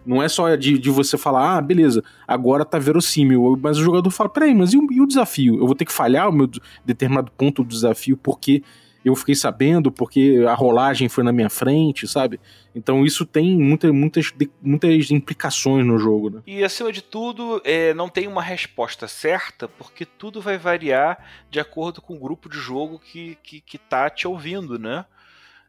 Não 0.06 0.22
é 0.22 0.30
só 0.30 0.56
de, 0.56 0.78
de 0.78 0.90
você 0.90 1.18
falar, 1.18 1.58
ah, 1.58 1.62
beleza, 1.62 2.04
agora 2.28 2.64
tá 2.64 2.78
verossímil, 2.78 3.58
mas 3.62 3.78
o 3.78 3.84
jogador 3.84 4.10
fala, 4.12 4.30
peraí, 4.30 4.54
mas 4.54 4.74
e 4.74 4.78
o, 4.78 4.88
e 4.92 5.02
o 5.02 5.08
desafio? 5.08 5.56
Eu 5.56 5.66
vou 5.66 5.76
ter 5.76 5.86
que 5.86 5.94
falhar 5.94 6.30
o 6.30 6.34
meu 6.34 6.50
determinado 6.86 7.32
ponto 7.32 7.64
do 7.64 7.70
desafio 7.70 8.16
porque 8.16 8.64
eu 9.06 9.16
fiquei 9.16 9.36
sabendo, 9.36 9.92
porque 9.92 10.44
a 10.50 10.56
rolagem 10.56 11.08
foi 11.08 11.24
na 11.24 11.32
minha 11.32 11.50
frente, 11.50 12.08
sabe? 12.08 12.40
Então 12.74 13.06
isso 13.06 13.24
tem 13.24 13.56
muita, 13.56 13.94
muitas, 13.94 14.34
muitas 14.60 15.12
implicações 15.12 15.86
no 15.86 16.00
jogo, 16.00 16.32
né? 16.32 16.42
E 16.48 16.64
acima 16.64 16.92
de 16.92 17.04
tudo, 17.04 17.62
é, 17.64 17.94
não 17.94 18.10
tem 18.10 18.28
uma 18.28 18.42
resposta 18.42 19.08
certa, 19.08 19.68
porque 19.68 20.06
tudo 20.06 20.42
vai 20.42 20.58
variar 20.58 21.24
de 21.52 21.60
acordo 21.60 22.02
com 22.02 22.16
o 22.16 22.20
grupo 22.20 22.50
de 22.50 22.58
jogo 22.58 22.98
que, 23.00 23.38
que, 23.44 23.62
que 23.62 23.78
tá 23.78 24.10
te 24.10 24.28
ouvindo, 24.28 24.80
né? 24.80 25.06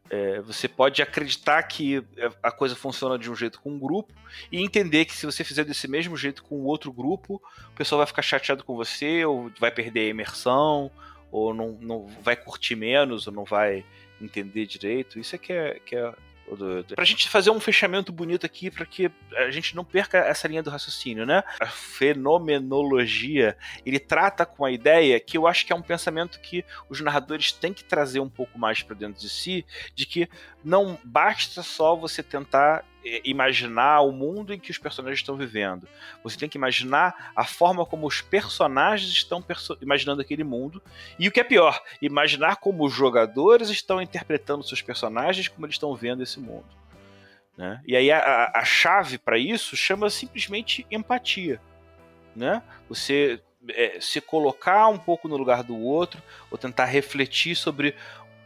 É, 0.09 0.39
você 0.41 0.67
pode 0.67 1.01
acreditar 1.01 1.61
que 1.63 2.03
a 2.41 2.51
coisa 2.51 2.75
funciona 2.75 3.17
de 3.19 3.29
um 3.29 3.35
jeito 3.35 3.59
com 3.59 3.71
um 3.71 3.79
grupo 3.79 4.13
e 4.51 4.61
entender 4.61 5.05
que 5.05 5.15
se 5.15 5.25
você 5.25 5.43
fizer 5.43 5.65
desse 5.65 5.87
mesmo 5.87 6.15
jeito 6.15 6.43
com 6.43 6.63
outro 6.63 6.91
grupo, 6.91 7.41
o 7.69 7.75
pessoal 7.75 7.99
vai 7.99 8.07
ficar 8.07 8.21
chateado 8.21 8.63
com 8.63 8.75
você, 8.75 9.25
ou 9.25 9.51
vai 9.59 9.71
perder 9.71 10.01
a 10.01 10.09
imersão, 10.09 10.89
ou 11.31 11.53
não, 11.53 11.77
não 11.81 12.07
vai 12.21 12.35
curtir 12.35 12.75
menos, 12.75 13.27
ou 13.27 13.33
não 13.33 13.43
vai 13.43 13.83
entender 14.21 14.65
direito. 14.65 15.19
Isso 15.19 15.35
é 15.35 15.37
que 15.37 15.51
é, 15.51 15.79
que 15.85 15.95
é 15.95 16.13
Pra 16.95 17.03
gente 17.03 17.27
fazer 17.29 17.49
um 17.49 17.59
fechamento 17.59 18.11
bonito 18.11 18.45
aqui, 18.45 18.71
para 18.71 18.85
que 18.85 19.11
a 19.35 19.51
gente 19.51 19.75
não 19.75 19.83
perca 19.83 20.17
essa 20.19 20.47
linha 20.47 20.63
do 20.63 20.69
raciocínio, 20.69 21.25
né? 21.25 21.43
A 21.59 21.67
fenomenologia, 21.67 23.57
ele 23.85 23.99
trata 23.99 24.45
com 24.45 24.63
a 24.63 24.71
ideia 24.71 25.19
que 25.19 25.37
eu 25.37 25.45
acho 25.45 25.65
que 25.65 25.73
é 25.73 25.75
um 25.75 25.81
pensamento 25.81 26.39
que 26.39 26.63
os 26.89 27.01
narradores 27.01 27.51
têm 27.51 27.73
que 27.73 27.83
trazer 27.83 28.19
um 28.19 28.29
pouco 28.29 28.57
mais 28.57 28.81
para 28.81 28.95
dentro 28.95 29.19
de 29.19 29.29
si, 29.29 29.65
de 29.93 30.05
que 30.05 30.29
não 30.63 30.97
basta 31.03 31.61
só 31.61 31.95
você 31.95 32.23
tentar 32.23 32.83
imaginar 33.23 34.01
o 34.01 34.11
mundo 34.11 34.53
em 34.53 34.59
que 34.59 34.71
os 34.71 34.77
personagens 34.77 35.19
estão 35.19 35.35
vivendo. 35.35 35.87
Você 36.23 36.37
tem 36.37 36.49
que 36.49 36.57
imaginar 36.57 37.31
a 37.35 37.45
forma 37.45 37.85
como 37.85 38.07
os 38.07 38.21
personagens 38.21 39.11
estão 39.11 39.41
perso 39.41 39.77
imaginando 39.81 40.21
aquele 40.21 40.43
mundo. 40.43 40.81
E 41.19 41.27
o 41.27 41.31
que 41.31 41.39
é 41.39 41.43
pior, 41.43 41.81
imaginar 42.01 42.57
como 42.57 42.85
os 42.85 42.93
jogadores 42.93 43.69
estão 43.69 44.01
interpretando 44.01 44.63
seus 44.63 44.81
personagens, 44.81 45.47
como 45.47 45.65
eles 45.65 45.75
estão 45.75 45.95
vendo 45.95 46.23
esse 46.23 46.39
mundo. 46.39 46.67
Né? 47.57 47.81
E 47.87 47.95
aí 47.95 48.11
a, 48.11 48.51
a 48.53 48.63
chave 48.63 49.17
para 49.17 49.37
isso 49.37 49.75
chama 49.75 50.09
simplesmente 50.09 50.85
empatia. 50.91 51.59
Né? 52.35 52.61
Você 52.87 53.41
é, 53.69 53.99
se 53.99 54.21
colocar 54.21 54.87
um 54.87 54.97
pouco 54.97 55.27
no 55.27 55.37
lugar 55.37 55.63
do 55.63 55.77
outro, 55.77 56.21
ou 56.51 56.57
tentar 56.57 56.85
refletir 56.85 57.55
sobre 57.55 57.95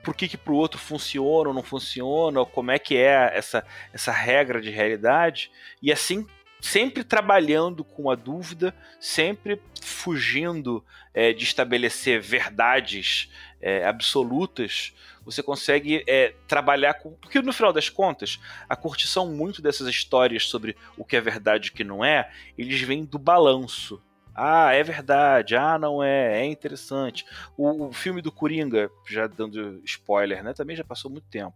por 0.04 0.16
que, 0.16 0.28
que 0.28 0.38
pro 0.38 0.56
outro 0.56 0.80
funciona 0.80 1.50
ou 1.50 1.54
não 1.54 1.64
funciona, 1.64 2.40
ou 2.40 2.46
como 2.46 2.72
é 2.72 2.80
que 2.80 2.98
é 2.98 3.32
essa, 3.34 3.66
essa 3.94 4.12
regra 4.12 4.62
de 4.62 4.70
realidade, 4.70 5.52
e 5.82 5.92
assim 5.92 6.26
sempre 6.62 7.04
trabalhando 7.04 7.84
com 7.84 8.10
a 8.10 8.16
dúvida, 8.16 8.74
sempre 9.00 9.60
fugindo 9.82 10.86
é, 11.14 11.34
de 11.34 11.44
estabelecer 11.44 12.22
verdades 12.22 13.32
é, 13.60 13.86
absolutas, 13.86 14.94
você 15.26 15.42
consegue 15.44 16.04
é, 16.08 16.34
trabalhar 16.48 16.96
com. 16.96 17.12
Porque 17.14 17.42
no 17.42 17.54
final 17.54 17.74
das 17.74 17.90
contas, 17.90 18.40
a 18.70 18.76
curtição 18.76 19.32
muito 19.32 19.62
dessas 19.62 19.88
histórias 19.88 20.48
sobre 20.48 20.76
o 20.98 21.04
que 21.04 21.16
é 21.16 21.22
verdade 21.22 21.68
e 21.68 21.72
o 21.72 21.74
que 21.74 21.84
não 21.84 22.06
é, 22.06 22.32
eles 22.58 22.80
vêm 22.82 23.04
do 23.04 23.20
balanço. 23.20 24.02
Ah, 24.36 24.72
é 24.74 24.84
verdade. 24.84 25.56
Ah, 25.56 25.78
não 25.78 26.04
é. 26.04 26.42
É 26.42 26.46
interessante. 26.46 27.26
O, 27.58 27.88
o 27.88 27.94
filme 27.94 28.22
do 28.22 28.32
Coringa, 28.32 28.90
já 29.08 29.28
dando 29.28 29.82
spoiler, 29.86 30.44
né? 30.44 30.54
Também 30.54 30.76
já 30.76 30.84
passou 30.84 31.12
muito 31.12 31.28
tempo. 31.30 31.56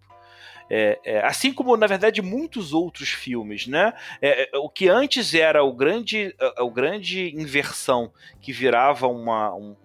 É, 0.69 0.99
é, 1.05 1.25
assim 1.25 1.53
como, 1.53 1.77
na 1.77 1.85
verdade, 1.85 2.21
muitos 2.21 2.73
outros 2.73 3.09
filmes, 3.09 3.67
né? 3.67 3.93
É, 4.21 4.49
é 4.55 4.57
o 4.57 4.67
que 4.67 4.87
antes 4.89 5.33
era 5.33 5.63
o 5.63 5.71
grande, 5.71 6.35
o 6.59 6.71
grande 6.71 7.31
inversão 7.35 8.11
que 8.41 8.51
virava 8.51 9.07
uma, 9.07 9.53
um, 9.53 9.75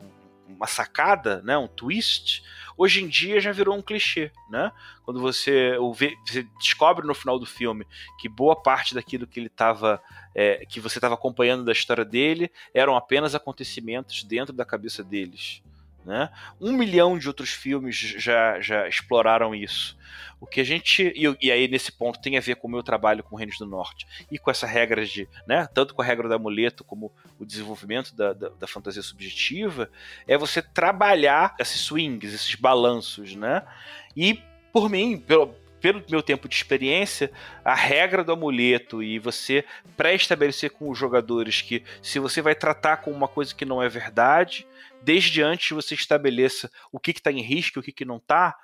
uma 0.54 0.66
sacada, 0.66 1.42
né? 1.42 1.56
Um 1.56 1.68
twist 1.68 2.42
hoje 2.80 3.02
em 3.02 3.08
dia 3.08 3.40
já 3.40 3.52
virou 3.52 3.76
um 3.76 3.82
clichê, 3.82 4.32
né? 4.48 4.72
Quando 5.04 5.20
você, 5.20 5.76
você 5.76 6.46
descobre 6.58 7.06
no 7.06 7.14
final 7.14 7.38
do 7.38 7.44
filme 7.44 7.86
que 8.18 8.26
boa 8.26 8.56
parte 8.56 8.94
daquilo 8.94 9.26
que 9.26 9.38
ele 9.38 9.48
estava, 9.48 10.02
é, 10.34 10.64
que 10.64 10.80
você 10.80 10.96
estava 10.96 11.14
acompanhando 11.14 11.62
da 11.62 11.72
história 11.72 12.06
dele, 12.06 12.50
eram 12.72 12.96
apenas 12.96 13.34
acontecimentos 13.34 14.24
dentro 14.24 14.54
da 14.54 14.64
cabeça 14.64 15.04
deles. 15.04 15.62
Né? 16.04 16.30
Um 16.60 16.72
milhão 16.72 17.18
de 17.18 17.28
outros 17.28 17.50
filmes 17.50 17.96
já, 17.96 18.60
já 18.60 18.88
exploraram 18.88 19.54
isso. 19.54 19.98
O 20.40 20.46
que 20.46 20.60
a 20.60 20.64
gente. 20.64 21.12
E, 21.14 21.36
e, 21.46 21.52
aí, 21.52 21.68
nesse 21.68 21.92
ponto, 21.92 22.20
tem 22.20 22.38
a 22.38 22.40
ver 22.40 22.56
com 22.56 22.66
o 22.66 22.70
meu 22.70 22.82
trabalho 22.82 23.22
com 23.22 23.36
Reinos 23.36 23.58
do 23.58 23.66
Norte 23.66 24.06
e 24.30 24.38
com 24.38 24.50
essa 24.50 24.66
regra 24.66 25.04
de. 25.04 25.28
Né, 25.46 25.68
tanto 25.74 25.94
com 25.94 26.00
a 26.00 26.04
regra 26.04 26.26
do 26.26 26.34
amuleto 26.34 26.82
como 26.82 27.12
o 27.38 27.44
desenvolvimento 27.44 28.14
da, 28.14 28.32
da, 28.32 28.48
da 28.48 28.66
fantasia 28.66 29.02
subjetiva, 29.02 29.90
é 30.26 30.38
você 30.38 30.62
trabalhar 30.62 31.54
esses 31.58 31.82
swings, 31.82 32.32
esses 32.32 32.54
balanços, 32.54 33.36
né? 33.36 33.62
E, 34.16 34.42
por 34.72 34.88
mim, 34.88 35.18
pelo, 35.18 35.54
pelo 35.80 36.02
meu 36.08 36.22
tempo 36.22 36.48
de 36.48 36.54
experiência, 36.54 37.30
a 37.64 37.74
regra 37.74 38.22
do 38.22 38.32
amuleto 38.32 39.02
e 39.02 39.18
você 39.18 39.64
pré-estabelecer 39.96 40.70
com 40.70 40.90
os 40.90 40.98
jogadores 40.98 41.62
que 41.62 41.82
se 42.02 42.18
você 42.18 42.42
vai 42.42 42.54
tratar 42.54 42.98
com 42.98 43.10
uma 43.10 43.28
coisa 43.28 43.54
que 43.54 43.64
não 43.64 43.82
é 43.82 43.88
verdade, 43.88 44.66
desde 45.02 45.42
antes 45.42 45.70
você 45.70 45.94
estabeleça 45.94 46.70
o 46.92 47.00
que 47.00 47.10
está 47.10 47.32
em 47.32 47.40
risco 47.40 47.78
e 47.78 47.80
o 47.80 47.82
que, 47.82 47.92
que 47.92 48.04
não 48.04 48.16
está, 48.16 48.56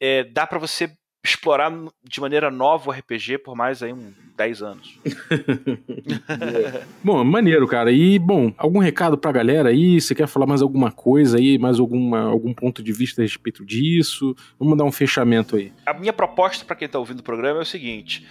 é, 0.00 0.24
dá 0.24 0.46
para 0.46 0.58
você 0.58 0.96
explorar 1.24 1.72
de 2.02 2.20
maneira 2.20 2.50
nova 2.50 2.90
o 2.90 2.92
RPG 2.92 3.38
por 3.38 3.54
mais 3.54 3.82
aí 3.82 3.92
uns 3.92 4.12
10 4.36 4.62
anos. 4.62 4.98
bom, 7.02 7.22
maneiro, 7.22 7.66
cara. 7.68 7.92
E, 7.92 8.18
bom, 8.18 8.52
algum 8.56 8.80
recado 8.80 9.16
pra 9.16 9.30
galera 9.30 9.68
aí? 9.68 10.00
Você 10.00 10.14
quer 10.14 10.26
falar 10.26 10.46
mais 10.46 10.62
alguma 10.62 10.90
coisa 10.90 11.38
aí? 11.38 11.58
Mais 11.58 11.78
alguma, 11.78 12.22
algum 12.22 12.52
ponto 12.52 12.82
de 12.82 12.92
vista 12.92 13.22
a 13.22 13.24
respeito 13.24 13.64
disso? 13.64 14.34
Vamos 14.58 14.76
dar 14.76 14.84
um 14.84 14.90
fechamento 14.90 15.56
aí. 15.56 15.72
A 15.86 15.94
minha 15.94 16.12
proposta 16.12 16.64
para 16.64 16.74
quem 16.74 16.88
tá 16.88 16.98
ouvindo 16.98 17.20
o 17.20 17.24
programa 17.24 17.60
é 17.60 17.62
o 17.62 17.66
seguinte: 17.66 18.26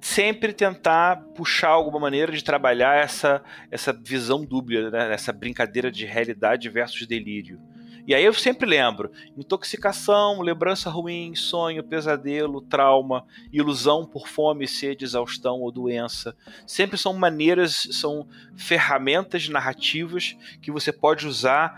sempre 0.00 0.52
tentar 0.52 1.16
puxar 1.34 1.70
alguma 1.70 1.98
maneira 1.98 2.30
de 2.30 2.44
trabalhar 2.44 2.96
essa, 2.96 3.42
essa 3.70 3.92
visão 3.92 4.44
dúbia, 4.44 4.90
né? 4.90 5.12
essa 5.12 5.32
brincadeira 5.32 5.90
de 5.90 6.06
realidade 6.06 6.68
versus 6.68 7.06
delírio. 7.06 7.58
E 8.06 8.14
aí 8.14 8.24
eu 8.24 8.32
sempre 8.32 8.66
lembro: 8.66 9.10
intoxicação, 9.36 10.40
lembrança 10.40 10.88
ruim, 10.88 11.34
sonho, 11.34 11.82
pesadelo, 11.82 12.60
trauma, 12.60 13.24
ilusão 13.52 14.06
por 14.06 14.28
fome, 14.28 14.68
sede, 14.68 15.04
exaustão 15.04 15.60
ou 15.60 15.72
doença. 15.72 16.36
Sempre 16.66 16.96
são 16.96 17.12
maneiras, 17.12 17.88
são 17.90 18.28
ferramentas 18.56 19.48
narrativas 19.48 20.36
que 20.62 20.70
você 20.70 20.92
pode 20.92 21.26
usar 21.26 21.74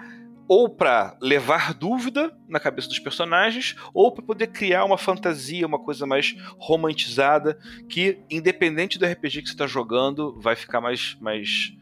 ou 0.49 0.69
para 0.69 1.15
levar 1.21 1.75
dúvida 1.75 2.35
na 2.49 2.59
cabeça 2.59 2.89
dos 2.89 2.99
personagens, 2.99 3.77
ou 3.93 4.11
para 4.11 4.25
poder 4.25 4.47
criar 4.47 4.87
uma 4.87 4.97
fantasia, 4.97 5.67
uma 5.67 5.79
coisa 5.79 6.07
mais 6.07 6.35
romantizada, 6.59 7.59
que, 7.87 8.19
independente 8.31 8.99
do 8.99 9.05
RPG 9.05 9.43
que 9.43 9.49
você 9.49 9.55
está 9.55 9.67
jogando, 9.67 10.41
vai 10.41 10.57
ficar 10.57 10.81
mais, 10.81 11.19
mais 11.21 11.77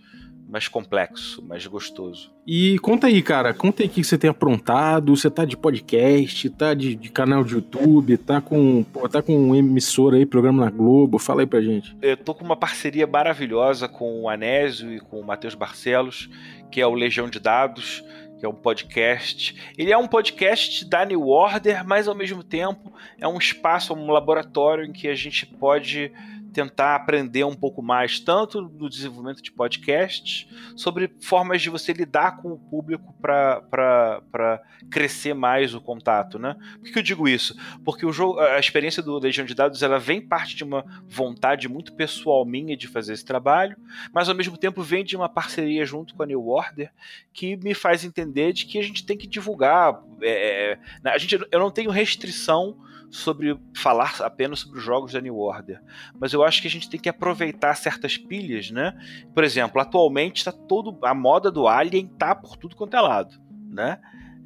mais 0.48 0.68
complexo, 0.68 1.44
mais 1.44 1.66
gostoso. 1.66 2.32
E 2.46 2.78
conta 2.78 3.08
aí, 3.08 3.20
cara, 3.20 3.52
conta 3.52 3.82
aí 3.82 3.88
o 3.88 3.90
que 3.90 4.04
você 4.04 4.16
tem 4.16 4.30
aprontado, 4.30 5.14
você 5.16 5.28
tá 5.28 5.44
de 5.44 5.56
podcast, 5.56 6.48
tá 6.50 6.72
de, 6.72 6.94
de 6.94 7.10
canal 7.10 7.42
de 7.42 7.54
YouTube, 7.54 8.16
tá 8.16 8.40
com, 8.40 8.84
pô, 8.84 9.08
tá 9.08 9.20
com 9.20 9.54
emissora 9.54 10.16
aí, 10.16 10.24
programa 10.24 10.64
na 10.64 10.70
Globo, 10.70 11.18
fala 11.18 11.42
aí 11.42 11.46
pra 11.46 11.60
gente. 11.60 11.96
Eu 12.00 12.16
tô 12.16 12.34
com 12.34 12.44
uma 12.44 12.56
parceria 12.56 13.06
maravilhosa 13.06 13.88
com 13.88 14.22
o 14.22 14.28
Anésio 14.28 14.92
e 14.92 15.00
com 15.00 15.20
o 15.20 15.26
Matheus 15.26 15.54
Barcelos, 15.54 16.30
que 16.70 16.80
é 16.80 16.86
o 16.86 16.94
Legião 16.94 17.28
de 17.28 17.40
Dados, 17.40 18.04
que 18.38 18.46
é 18.46 18.48
um 18.48 18.54
podcast. 18.54 19.56
Ele 19.76 19.90
é 19.90 19.98
um 19.98 20.06
podcast 20.06 20.84
da 20.84 21.04
New 21.04 21.26
Order, 21.26 21.84
mas 21.84 22.06
ao 22.06 22.14
mesmo 22.14 22.44
tempo 22.44 22.92
é 23.18 23.26
um 23.26 23.38
espaço, 23.38 23.94
um 23.94 24.10
laboratório 24.10 24.84
em 24.84 24.92
que 24.92 25.08
a 25.08 25.14
gente 25.14 25.46
pode 25.46 26.12
tentar 26.56 26.94
aprender 26.94 27.44
um 27.44 27.54
pouco 27.54 27.82
mais, 27.82 28.18
tanto 28.18 28.62
no 28.62 28.88
desenvolvimento 28.88 29.42
de 29.42 29.52
podcasts, 29.52 30.48
sobre 30.74 31.12
formas 31.20 31.60
de 31.60 31.68
você 31.68 31.92
lidar 31.92 32.38
com 32.38 32.50
o 32.50 32.58
público 32.58 33.14
para 33.20 34.62
crescer 34.90 35.34
mais 35.34 35.74
o 35.74 35.82
contato. 35.82 36.38
Né? 36.38 36.56
Por 36.80 36.90
que 36.90 36.98
eu 36.98 37.02
digo 37.02 37.28
isso? 37.28 37.54
Porque 37.84 38.06
o 38.06 38.12
jogo, 38.12 38.40
a 38.40 38.58
experiência 38.58 39.02
do 39.02 39.18
Legião 39.18 39.44
de 39.44 39.54
Dados 39.54 39.82
ela 39.82 39.98
vem 39.98 40.18
parte 40.18 40.56
de 40.56 40.64
uma 40.64 40.82
vontade 41.06 41.68
muito 41.68 41.92
pessoal 41.92 42.46
minha 42.46 42.74
de 42.74 42.88
fazer 42.88 43.12
esse 43.12 43.24
trabalho, 43.24 43.76
mas 44.10 44.30
ao 44.30 44.34
mesmo 44.34 44.56
tempo 44.56 44.82
vem 44.82 45.04
de 45.04 45.14
uma 45.14 45.28
parceria 45.28 45.84
junto 45.84 46.14
com 46.14 46.22
a 46.22 46.26
New 46.26 46.48
Order 46.48 46.90
que 47.34 47.54
me 47.58 47.74
faz 47.74 48.02
entender 48.02 48.54
de 48.54 48.64
que 48.64 48.78
a 48.78 48.82
gente 48.82 49.04
tem 49.04 49.18
que 49.18 49.26
divulgar. 49.26 50.00
É, 50.22 50.78
é 51.04 51.10
a 51.10 51.18
gente, 51.18 51.34
eu 51.34 51.60
não 51.60 51.70
tenho 51.70 51.90
restrição 51.90 52.78
sobre 53.10 53.58
falar 53.74 54.16
apenas 54.20 54.60
sobre 54.60 54.78
os 54.78 54.84
jogos 54.84 55.12
da 55.12 55.20
New 55.20 55.38
Order, 55.38 55.80
mas 56.18 56.32
eu 56.32 56.42
acho 56.42 56.60
que 56.60 56.68
a 56.68 56.70
gente 56.70 56.88
tem 56.90 57.00
que 57.00 57.08
aproveitar 57.08 57.74
certas 57.74 58.16
pilhas, 58.16 58.70
né? 58.70 58.96
Por 59.34 59.44
exemplo, 59.44 59.80
atualmente 59.80 60.38
está 60.38 60.52
todo 60.52 60.98
a 61.02 61.14
moda 61.14 61.50
do 61.50 61.66
Alien 61.66 62.06
tá 62.06 62.34
por 62.34 62.56
tudo 62.56 62.76
quanto 62.76 62.96
é 62.96 63.00
lado, 63.00 63.34
né? 63.70 63.98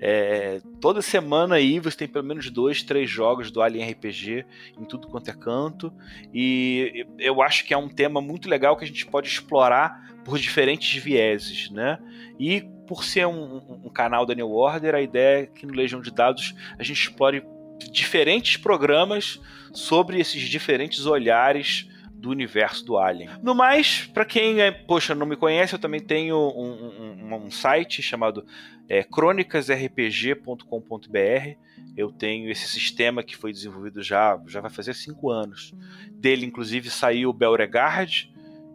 É, 0.03 0.63
toda 0.81 1.03
semana 1.03 1.57
aí 1.57 1.79
você 1.79 1.99
tem 1.99 2.09
pelo 2.09 2.25
menos 2.25 2.49
dois, 2.49 2.83
três 2.83 3.11
jogos 3.11 3.51
do 3.51 3.61
Alien 3.61 3.91
RPG 3.91 4.47
em 4.79 4.85
tudo 4.87 5.07
quanto 5.09 5.31
é 5.31 5.35
canto. 5.35 5.93
E 6.33 7.07
eu 7.19 7.43
acho 7.43 7.67
que 7.67 7.75
é 7.75 7.77
um 7.77 7.89
tema 7.89 8.19
muito 8.21 8.49
legal 8.49 8.79
que 8.79 8.85
a 8.85 8.87
gente 8.87 9.07
pode 9.07 9.29
explorar 9.29 10.11
por 10.25 10.39
diferentes 10.39 11.03
vieses, 11.03 11.71
né? 11.71 11.99
E 12.39 12.63
por 12.87 13.05
ser 13.05 13.27
um, 13.27 13.61
um 13.85 13.91
canal 13.91 14.25
da 14.25 14.35
New 14.35 14.51
Order, 14.51 14.95
a 14.95 15.03
ideia 15.03 15.43
é 15.43 15.47
que 15.47 15.67
no 15.67 15.75
Legião 15.75 16.01
de 16.01 16.11
Dados 16.11 16.55
a 16.79 16.83
gente 16.83 17.03
explore 17.03 17.45
diferentes 17.91 18.57
programas 18.57 19.41
sobre 19.73 20.19
esses 20.19 20.43
diferentes 20.43 21.07
olhares 21.07 21.89
do 22.21 22.31
universo 22.31 22.85
do 22.85 22.99
Alien. 22.99 23.31
No 23.43 23.55
mais, 23.55 24.05
para 24.13 24.27
quem, 24.27 24.61
é, 24.61 24.71
poxa, 24.71 25.15
não 25.15 25.25
me 25.25 25.37
conhece, 25.37 25.73
eu 25.73 25.79
também 25.79 26.01
tenho 26.01 26.37
um, 26.37 27.33
um, 27.33 27.47
um 27.47 27.51
site 27.51 28.03
chamado 28.03 28.45
é, 28.89 29.03
crônicasrpg.com.br. 29.03 31.57
Eu 31.97 32.13
tenho 32.13 32.51
esse 32.51 32.69
sistema 32.69 33.23
que 33.23 33.37
foi 33.37 33.53
desenvolvido 33.53 34.03
já, 34.03 34.39
já 34.47 34.61
vai 34.61 34.71
fazer 34.71 34.95
cinco 34.95 35.31
anos. 35.31 35.73
Dele, 36.13 36.45
inclusive, 36.45 36.91
saiu 36.91 37.31
o 37.31 37.33
Belregard. 37.33 38.31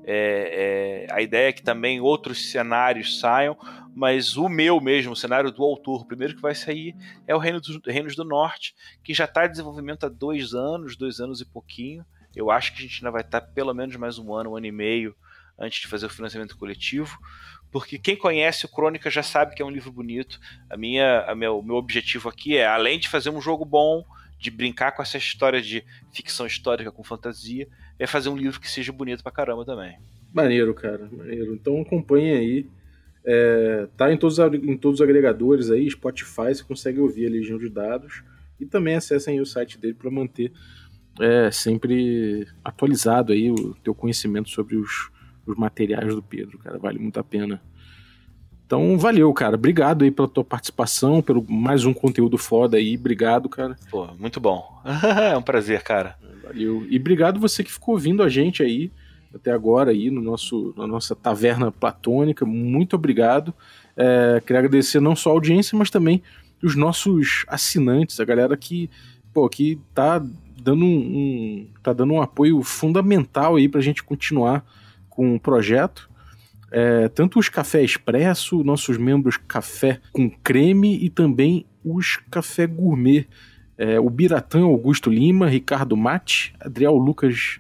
É, 0.08 1.08
é, 1.08 1.14
a 1.14 1.22
ideia 1.22 1.50
é 1.50 1.54
que 1.54 1.64
também 1.64 2.00
outros 2.00 2.52
cenários 2.52 3.20
saiam, 3.20 3.58
mas 3.96 4.36
o 4.36 4.50
meu 4.50 4.82
mesmo, 4.82 5.14
o 5.14 5.16
cenário 5.16 5.50
do 5.50 5.64
autor, 5.64 6.02
o 6.02 6.06
primeiro 6.06 6.36
que 6.36 6.42
vai 6.42 6.54
sair 6.54 6.94
é 7.26 7.34
o 7.34 7.40
Reino 7.40 7.62
dos, 7.62 7.80
Reinos 7.88 8.14
do 8.14 8.26
Norte, 8.26 8.76
que 9.02 9.14
já 9.14 9.24
está 9.24 9.46
em 9.46 9.50
desenvolvimento 9.50 10.06
há 10.06 10.10
dois 10.10 10.54
anos, 10.54 10.98
dois 10.98 11.22
anos 11.22 11.40
e 11.40 11.46
pouquinho. 11.46 12.06
Eu 12.36 12.52
acho 12.52 12.74
que 12.74 12.80
a 12.80 12.82
gente 12.82 12.98
ainda 12.98 13.12
vai 13.12 13.22
estar 13.22 13.40
pelo 13.40 13.74
menos 13.74 13.96
mais 13.96 14.20
um 14.20 14.34
ano, 14.34 14.52
um 14.52 14.58
ano 14.58 14.66
e 14.66 14.72
meio 14.72 15.16
antes 15.58 15.80
de 15.80 15.88
fazer 15.88 16.08
o 16.08 16.10
financiamento 16.10 16.58
coletivo, 16.58 17.18
porque 17.72 17.98
quem 17.98 18.18
conhece 18.18 18.66
o 18.66 18.70
Crônica 18.70 19.10
já 19.10 19.24
sabe 19.24 19.56
que 19.56 19.62
é 19.62 19.66
um 19.66 19.70
livro 19.70 19.94
bonito. 19.94 20.42
A 20.70 20.76
minha, 20.76 21.22
a 21.22 21.34
meu, 21.34 21.60
o 21.60 21.64
meu 21.64 21.78
objetivo 21.78 22.28
aqui 22.28 22.58
é, 22.58 22.68
além 22.68 23.00
de 23.00 23.08
fazer 23.08 23.30
um 23.30 23.40
jogo 23.40 23.64
bom, 23.64 24.04
de 24.38 24.52
brincar 24.52 24.92
com 24.92 25.02
essa 25.02 25.18
história 25.18 25.62
de 25.62 25.86
ficção 26.12 26.46
histórica 26.46 26.92
com 26.92 27.02
fantasia, 27.02 27.66
é 27.98 28.06
fazer 28.06 28.28
um 28.28 28.36
livro 28.36 28.60
que 28.60 28.70
seja 28.70 28.92
bonito 28.92 29.24
pra 29.24 29.32
caramba 29.32 29.64
também. 29.64 29.98
Maneiro, 30.34 30.74
cara, 30.74 31.10
maneiro. 31.10 31.54
Então 31.54 31.80
acompanhe 31.80 32.34
aí. 32.34 32.70
É, 33.26 33.88
tá 33.98 34.12
em 34.14 34.18
todos, 34.18 34.38
em 34.38 34.78
todos 34.78 35.00
os 35.00 35.04
agregadores 35.04 35.72
aí, 35.72 35.90
Spotify, 35.90 36.54
você 36.54 36.64
consegue 36.64 37.00
ouvir 37.00 37.28
a 37.28 37.32
Legião 37.32 37.58
de 37.58 37.70
Dados. 37.70 38.24
E 38.60 38.66
também 38.66 38.96
acessem 38.96 39.42
o 39.42 39.46
site 39.46 39.78
dele 39.78 39.96
para 39.96 40.10
manter 40.10 40.52
é, 41.20 41.50
sempre 41.52 42.48
atualizado 42.64 43.34
aí 43.34 43.52
o 43.52 43.74
teu 43.84 43.94
conhecimento 43.94 44.50
sobre 44.50 44.76
os, 44.76 45.10
os 45.46 45.58
materiais 45.58 46.14
do 46.14 46.22
Pedro, 46.22 46.58
cara. 46.60 46.78
Vale 46.78 47.00
muito 47.00 47.20
a 47.20 47.24
pena. 47.24 47.62
Então, 48.66 48.98
valeu, 48.98 49.32
cara. 49.34 49.56
Obrigado 49.56 50.04
aí 50.04 50.12
pela 50.12 50.28
tua 50.28 50.44
participação, 50.44 51.22
pelo 51.22 51.46
mais 51.48 51.86
um 51.86 51.94
conteúdo 51.94 52.38
foda 52.38 52.78
aí. 52.78 52.98
Obrigado, 52.98 53.48
cara. 53.48 53.76
Pô, 53.92 54.08
muito 54.18 54.40
bom. 54.40 54.82
é 55.32 55.38
um 55.38 55.42
prazer, 55.42 55.84
cara. 55.84 56.16
Valeu. 56.44 56.86
E 56.90 56.98
obrigado 56.98 57.40
você 57.40 57.64
que 57.64 57.72
ficou 57.72 57.94
ouvindo 57.94 58.24
a 58.24 58.30
gente 58.30 58.64
aí 58.64 58.92
até 59.36 59.52
agora 59.52 59.92
aí 59.92 60.10
no 60.10 60.22
nosso, 60.22 60.74
na 60.78 60.88
nossa 60.88 61.16
taverna 61.16 61.72
platônica. 61.72 62.46
Muito 62.46 62.96
obrigado. 62.96 63.54
É, 63.98 64.42
queria 64.46 64.60
agradecer 64.60 65.00
não 65.00 65.16
só 65.16 65.30
a 65.30 65.34
audiência, 65.34 65.78
mas 65.78 65.90
também 65.90 66.24
os 66.64 66.76
nossos 66.76 67.46
assinantes, 67.48 68.20
a 68.20 68.26
galera 68.26 68.56
que, 68.56 68.90
pô, 69.34 69.48
que 69.50 69.80
tá 69.94 70.24
dando 70.62 70.86
um, 70.86 70.98
um, 70.98 71.68
tá 71.84 71.94
dando 71.94 72.14
um 72.14 72.22
apoio 72.22 72.64
fundamental 72.64 73.56
aí 73.56 73.68
para 73.68 73.80
a 73.80 73.84
gente 73.84 74.04
continuar 74.04 74.66
com 75.10 75.36
o 75.36 75.40
projeto. 75.40 76.10
É, 76.72 77.08
tanto 77.10 77.38
os 77.38 77.48
café 77.48 77.84
expresso, 77.84 78.64
nossos 78.64 78.98
membros 78.98 79.38
café 79.38 80.02
com 80.12 80.30
creme 80.30 80.98
e 80.98 81.10
também 81.10 81.66
os 81.84 82.18
café 82.32 82.66
gourmet. 82.66 83.28
É, 83.78 84.00
o 84.00 84.10
Biratã 84.10 84.64
Augusto 84.64 85.10
Lima, 85.10 85.48
Ricardo 85.48 85.96
Mate, 85.96 86.56
Adriel 86.60 86.96
Lucas 86.96 87.60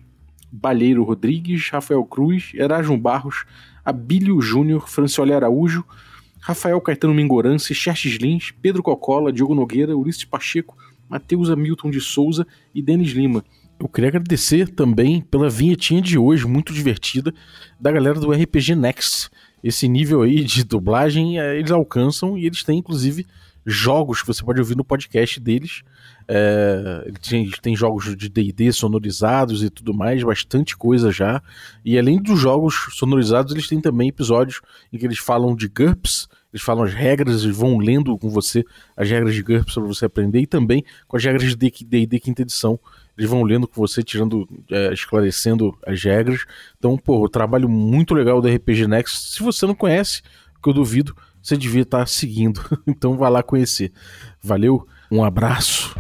Balheiro 0.56 1.04
Rodrigues, 1.04 1.70
Rafael 1.70 2.04
Cruz, 2.06 2.52
Erasmo 2.54 2.98
Barros, 2.98 3.46
Abílio 3.84 4.42
Júnior, 4.42 4.90
Francioli 4.90 5.34
Araújo, 5.34 5.84
Rafael 6.40 6.80
Caetano 6.80 7.14
Mingorance, 7.14 7.74
Xerxes 7.74 8.16
Lins, 8.16 8.52
Pedro 8.62 8.82
Cocola, 8.82 9.34
Diogo 9.34 9.54
Nogueira, 9.54 9.98
Ulisses 9.98 10.24
Pacheco, 10.24 10.78
Matheus 11.10 11.50
Hamilton 11.50 11.92
de 11.92 12.00
Souza 12.00 12.48
e 12.74 12.82
Denis 12.82 13.12
Lima. 13.12 13.44
Eu 13.78 13.90
queria 13.90 14.10
agradecer 14.10 14.70
também 14.70 15.22
pela 15.22 15.50
vinhetinha 15.50 16.02
de 16.02 16.18
hoje, 16.18 16.48
muito 16.48 16.74
divertida, 16.74 17.34
da 17.80 17.92
galera 17.92 18.20
do 18.20 18.32
RPG 18.32 18.76
Next. 18.76 19.30
Esse 19.62 19.88
nível 19.88 20.22
aí 20.22 20.44
de 20.44 20.64
dublagem 20.64 21.38
eh, 21.40 21.60
eles 21.60 21.72
alcançam 21.72 22.38
e 22.38 22.46
eles 22.46 22.64
têm 22.64 22.80
inclusive 22.80 23.26
jogos 23.66 24.22
que 24.22 24.28
você 24.28 24.44
pode 24.44 24.60
ouvir 24.60 24.78
no 24.78 24.86
podcast 24.86 25.40
deles. 25.40 25.82
É, 26.28 27.04
eles 27.06 27.60
têm 27.60 27.76
jogos 27.76 28.16
de 28.16 28.30
DD 28.30 28.72
sonorizados 28.72 29.64
e 29.64 29.70
tudo 29.70 29.94
mais, 29.94 30.24
bastante 30.24 30.78
coisa 30.78 31.12
já. 31.12 31.42
E 31.84 31.98
além 31.98 32.22
dos 32.22 32.40
jogos 32.40 32.88
sonorizados, 32.92 33.54
eles 33.54 33.68
têm 33.68 33.82
também 33.82 34.10
episódios 34.10 34.62
em 34.94 34.98
que 34.98 35.06
eles 35.06 35.20
falam 35.20 35.56
de 35.56 35.68
GURPS, 35.68 36.28
eles 36.54 36.64
falam 36.64 36.84
as 36.84 36.94
regras 36.94 37.44
e 37.44 37.52
vão 37.52 37.78
lendo 37.78 38.18
com 38.18 38.30
você 38.30 38.64
as 38.96 39.10
regras 39.10 39.34
de 39.34 39.42
GURPS 39.42 39.74
para 39.74 39.84
você 39.84 40.06
aprender 40.06 40.40
e 40.40 40.48
também 40.48 40.86
com 41.08 41.18
as 41.18 41.24
regras 41.24 41.56
de 41.56 41.56
D&D 41.56 42.20
quinta 42.20 42.44
edição. 42.44 42.80
Eles 43.18 43.30
vão 43.30 43.44
lendo 43.44 43.68
com 43.68 43.76
você, 43.76 44.04
tirando, 44.04 44.48
é, 44.70 44.94
esclarecendo 44.94 45.78
as 45.86 46.04
regras. 46.04 46.46
Então, 46.78 46.98
pô, 46.98 47.24
o 47.24 47.30
trabalho 47.30 47.70
muito 47.70 48.14
legal 48.14 48.42
do 48.42 48.48
RPG 48.48 48.88
Next. 48.88 49.34
Se 49.34 49.42
você 49.42 49.66
não 49.66 49.76
conhece, 49.76 50.22
que 50.62 50.70
eu 50.70 50.74
duvido, 50.74 51.16
você 51.46 51.56
devia 51.56 51.84
estar 51.84 52.08
seguindo. 52.08 52.60
Então, 52.88 53.18
vá 53.18 53.30
lá 53.30 53.44
conhecer. 53.44 53.92
Valeu, 54.42 54.88
um 55.12 55.24
abraço. 55.24 55.96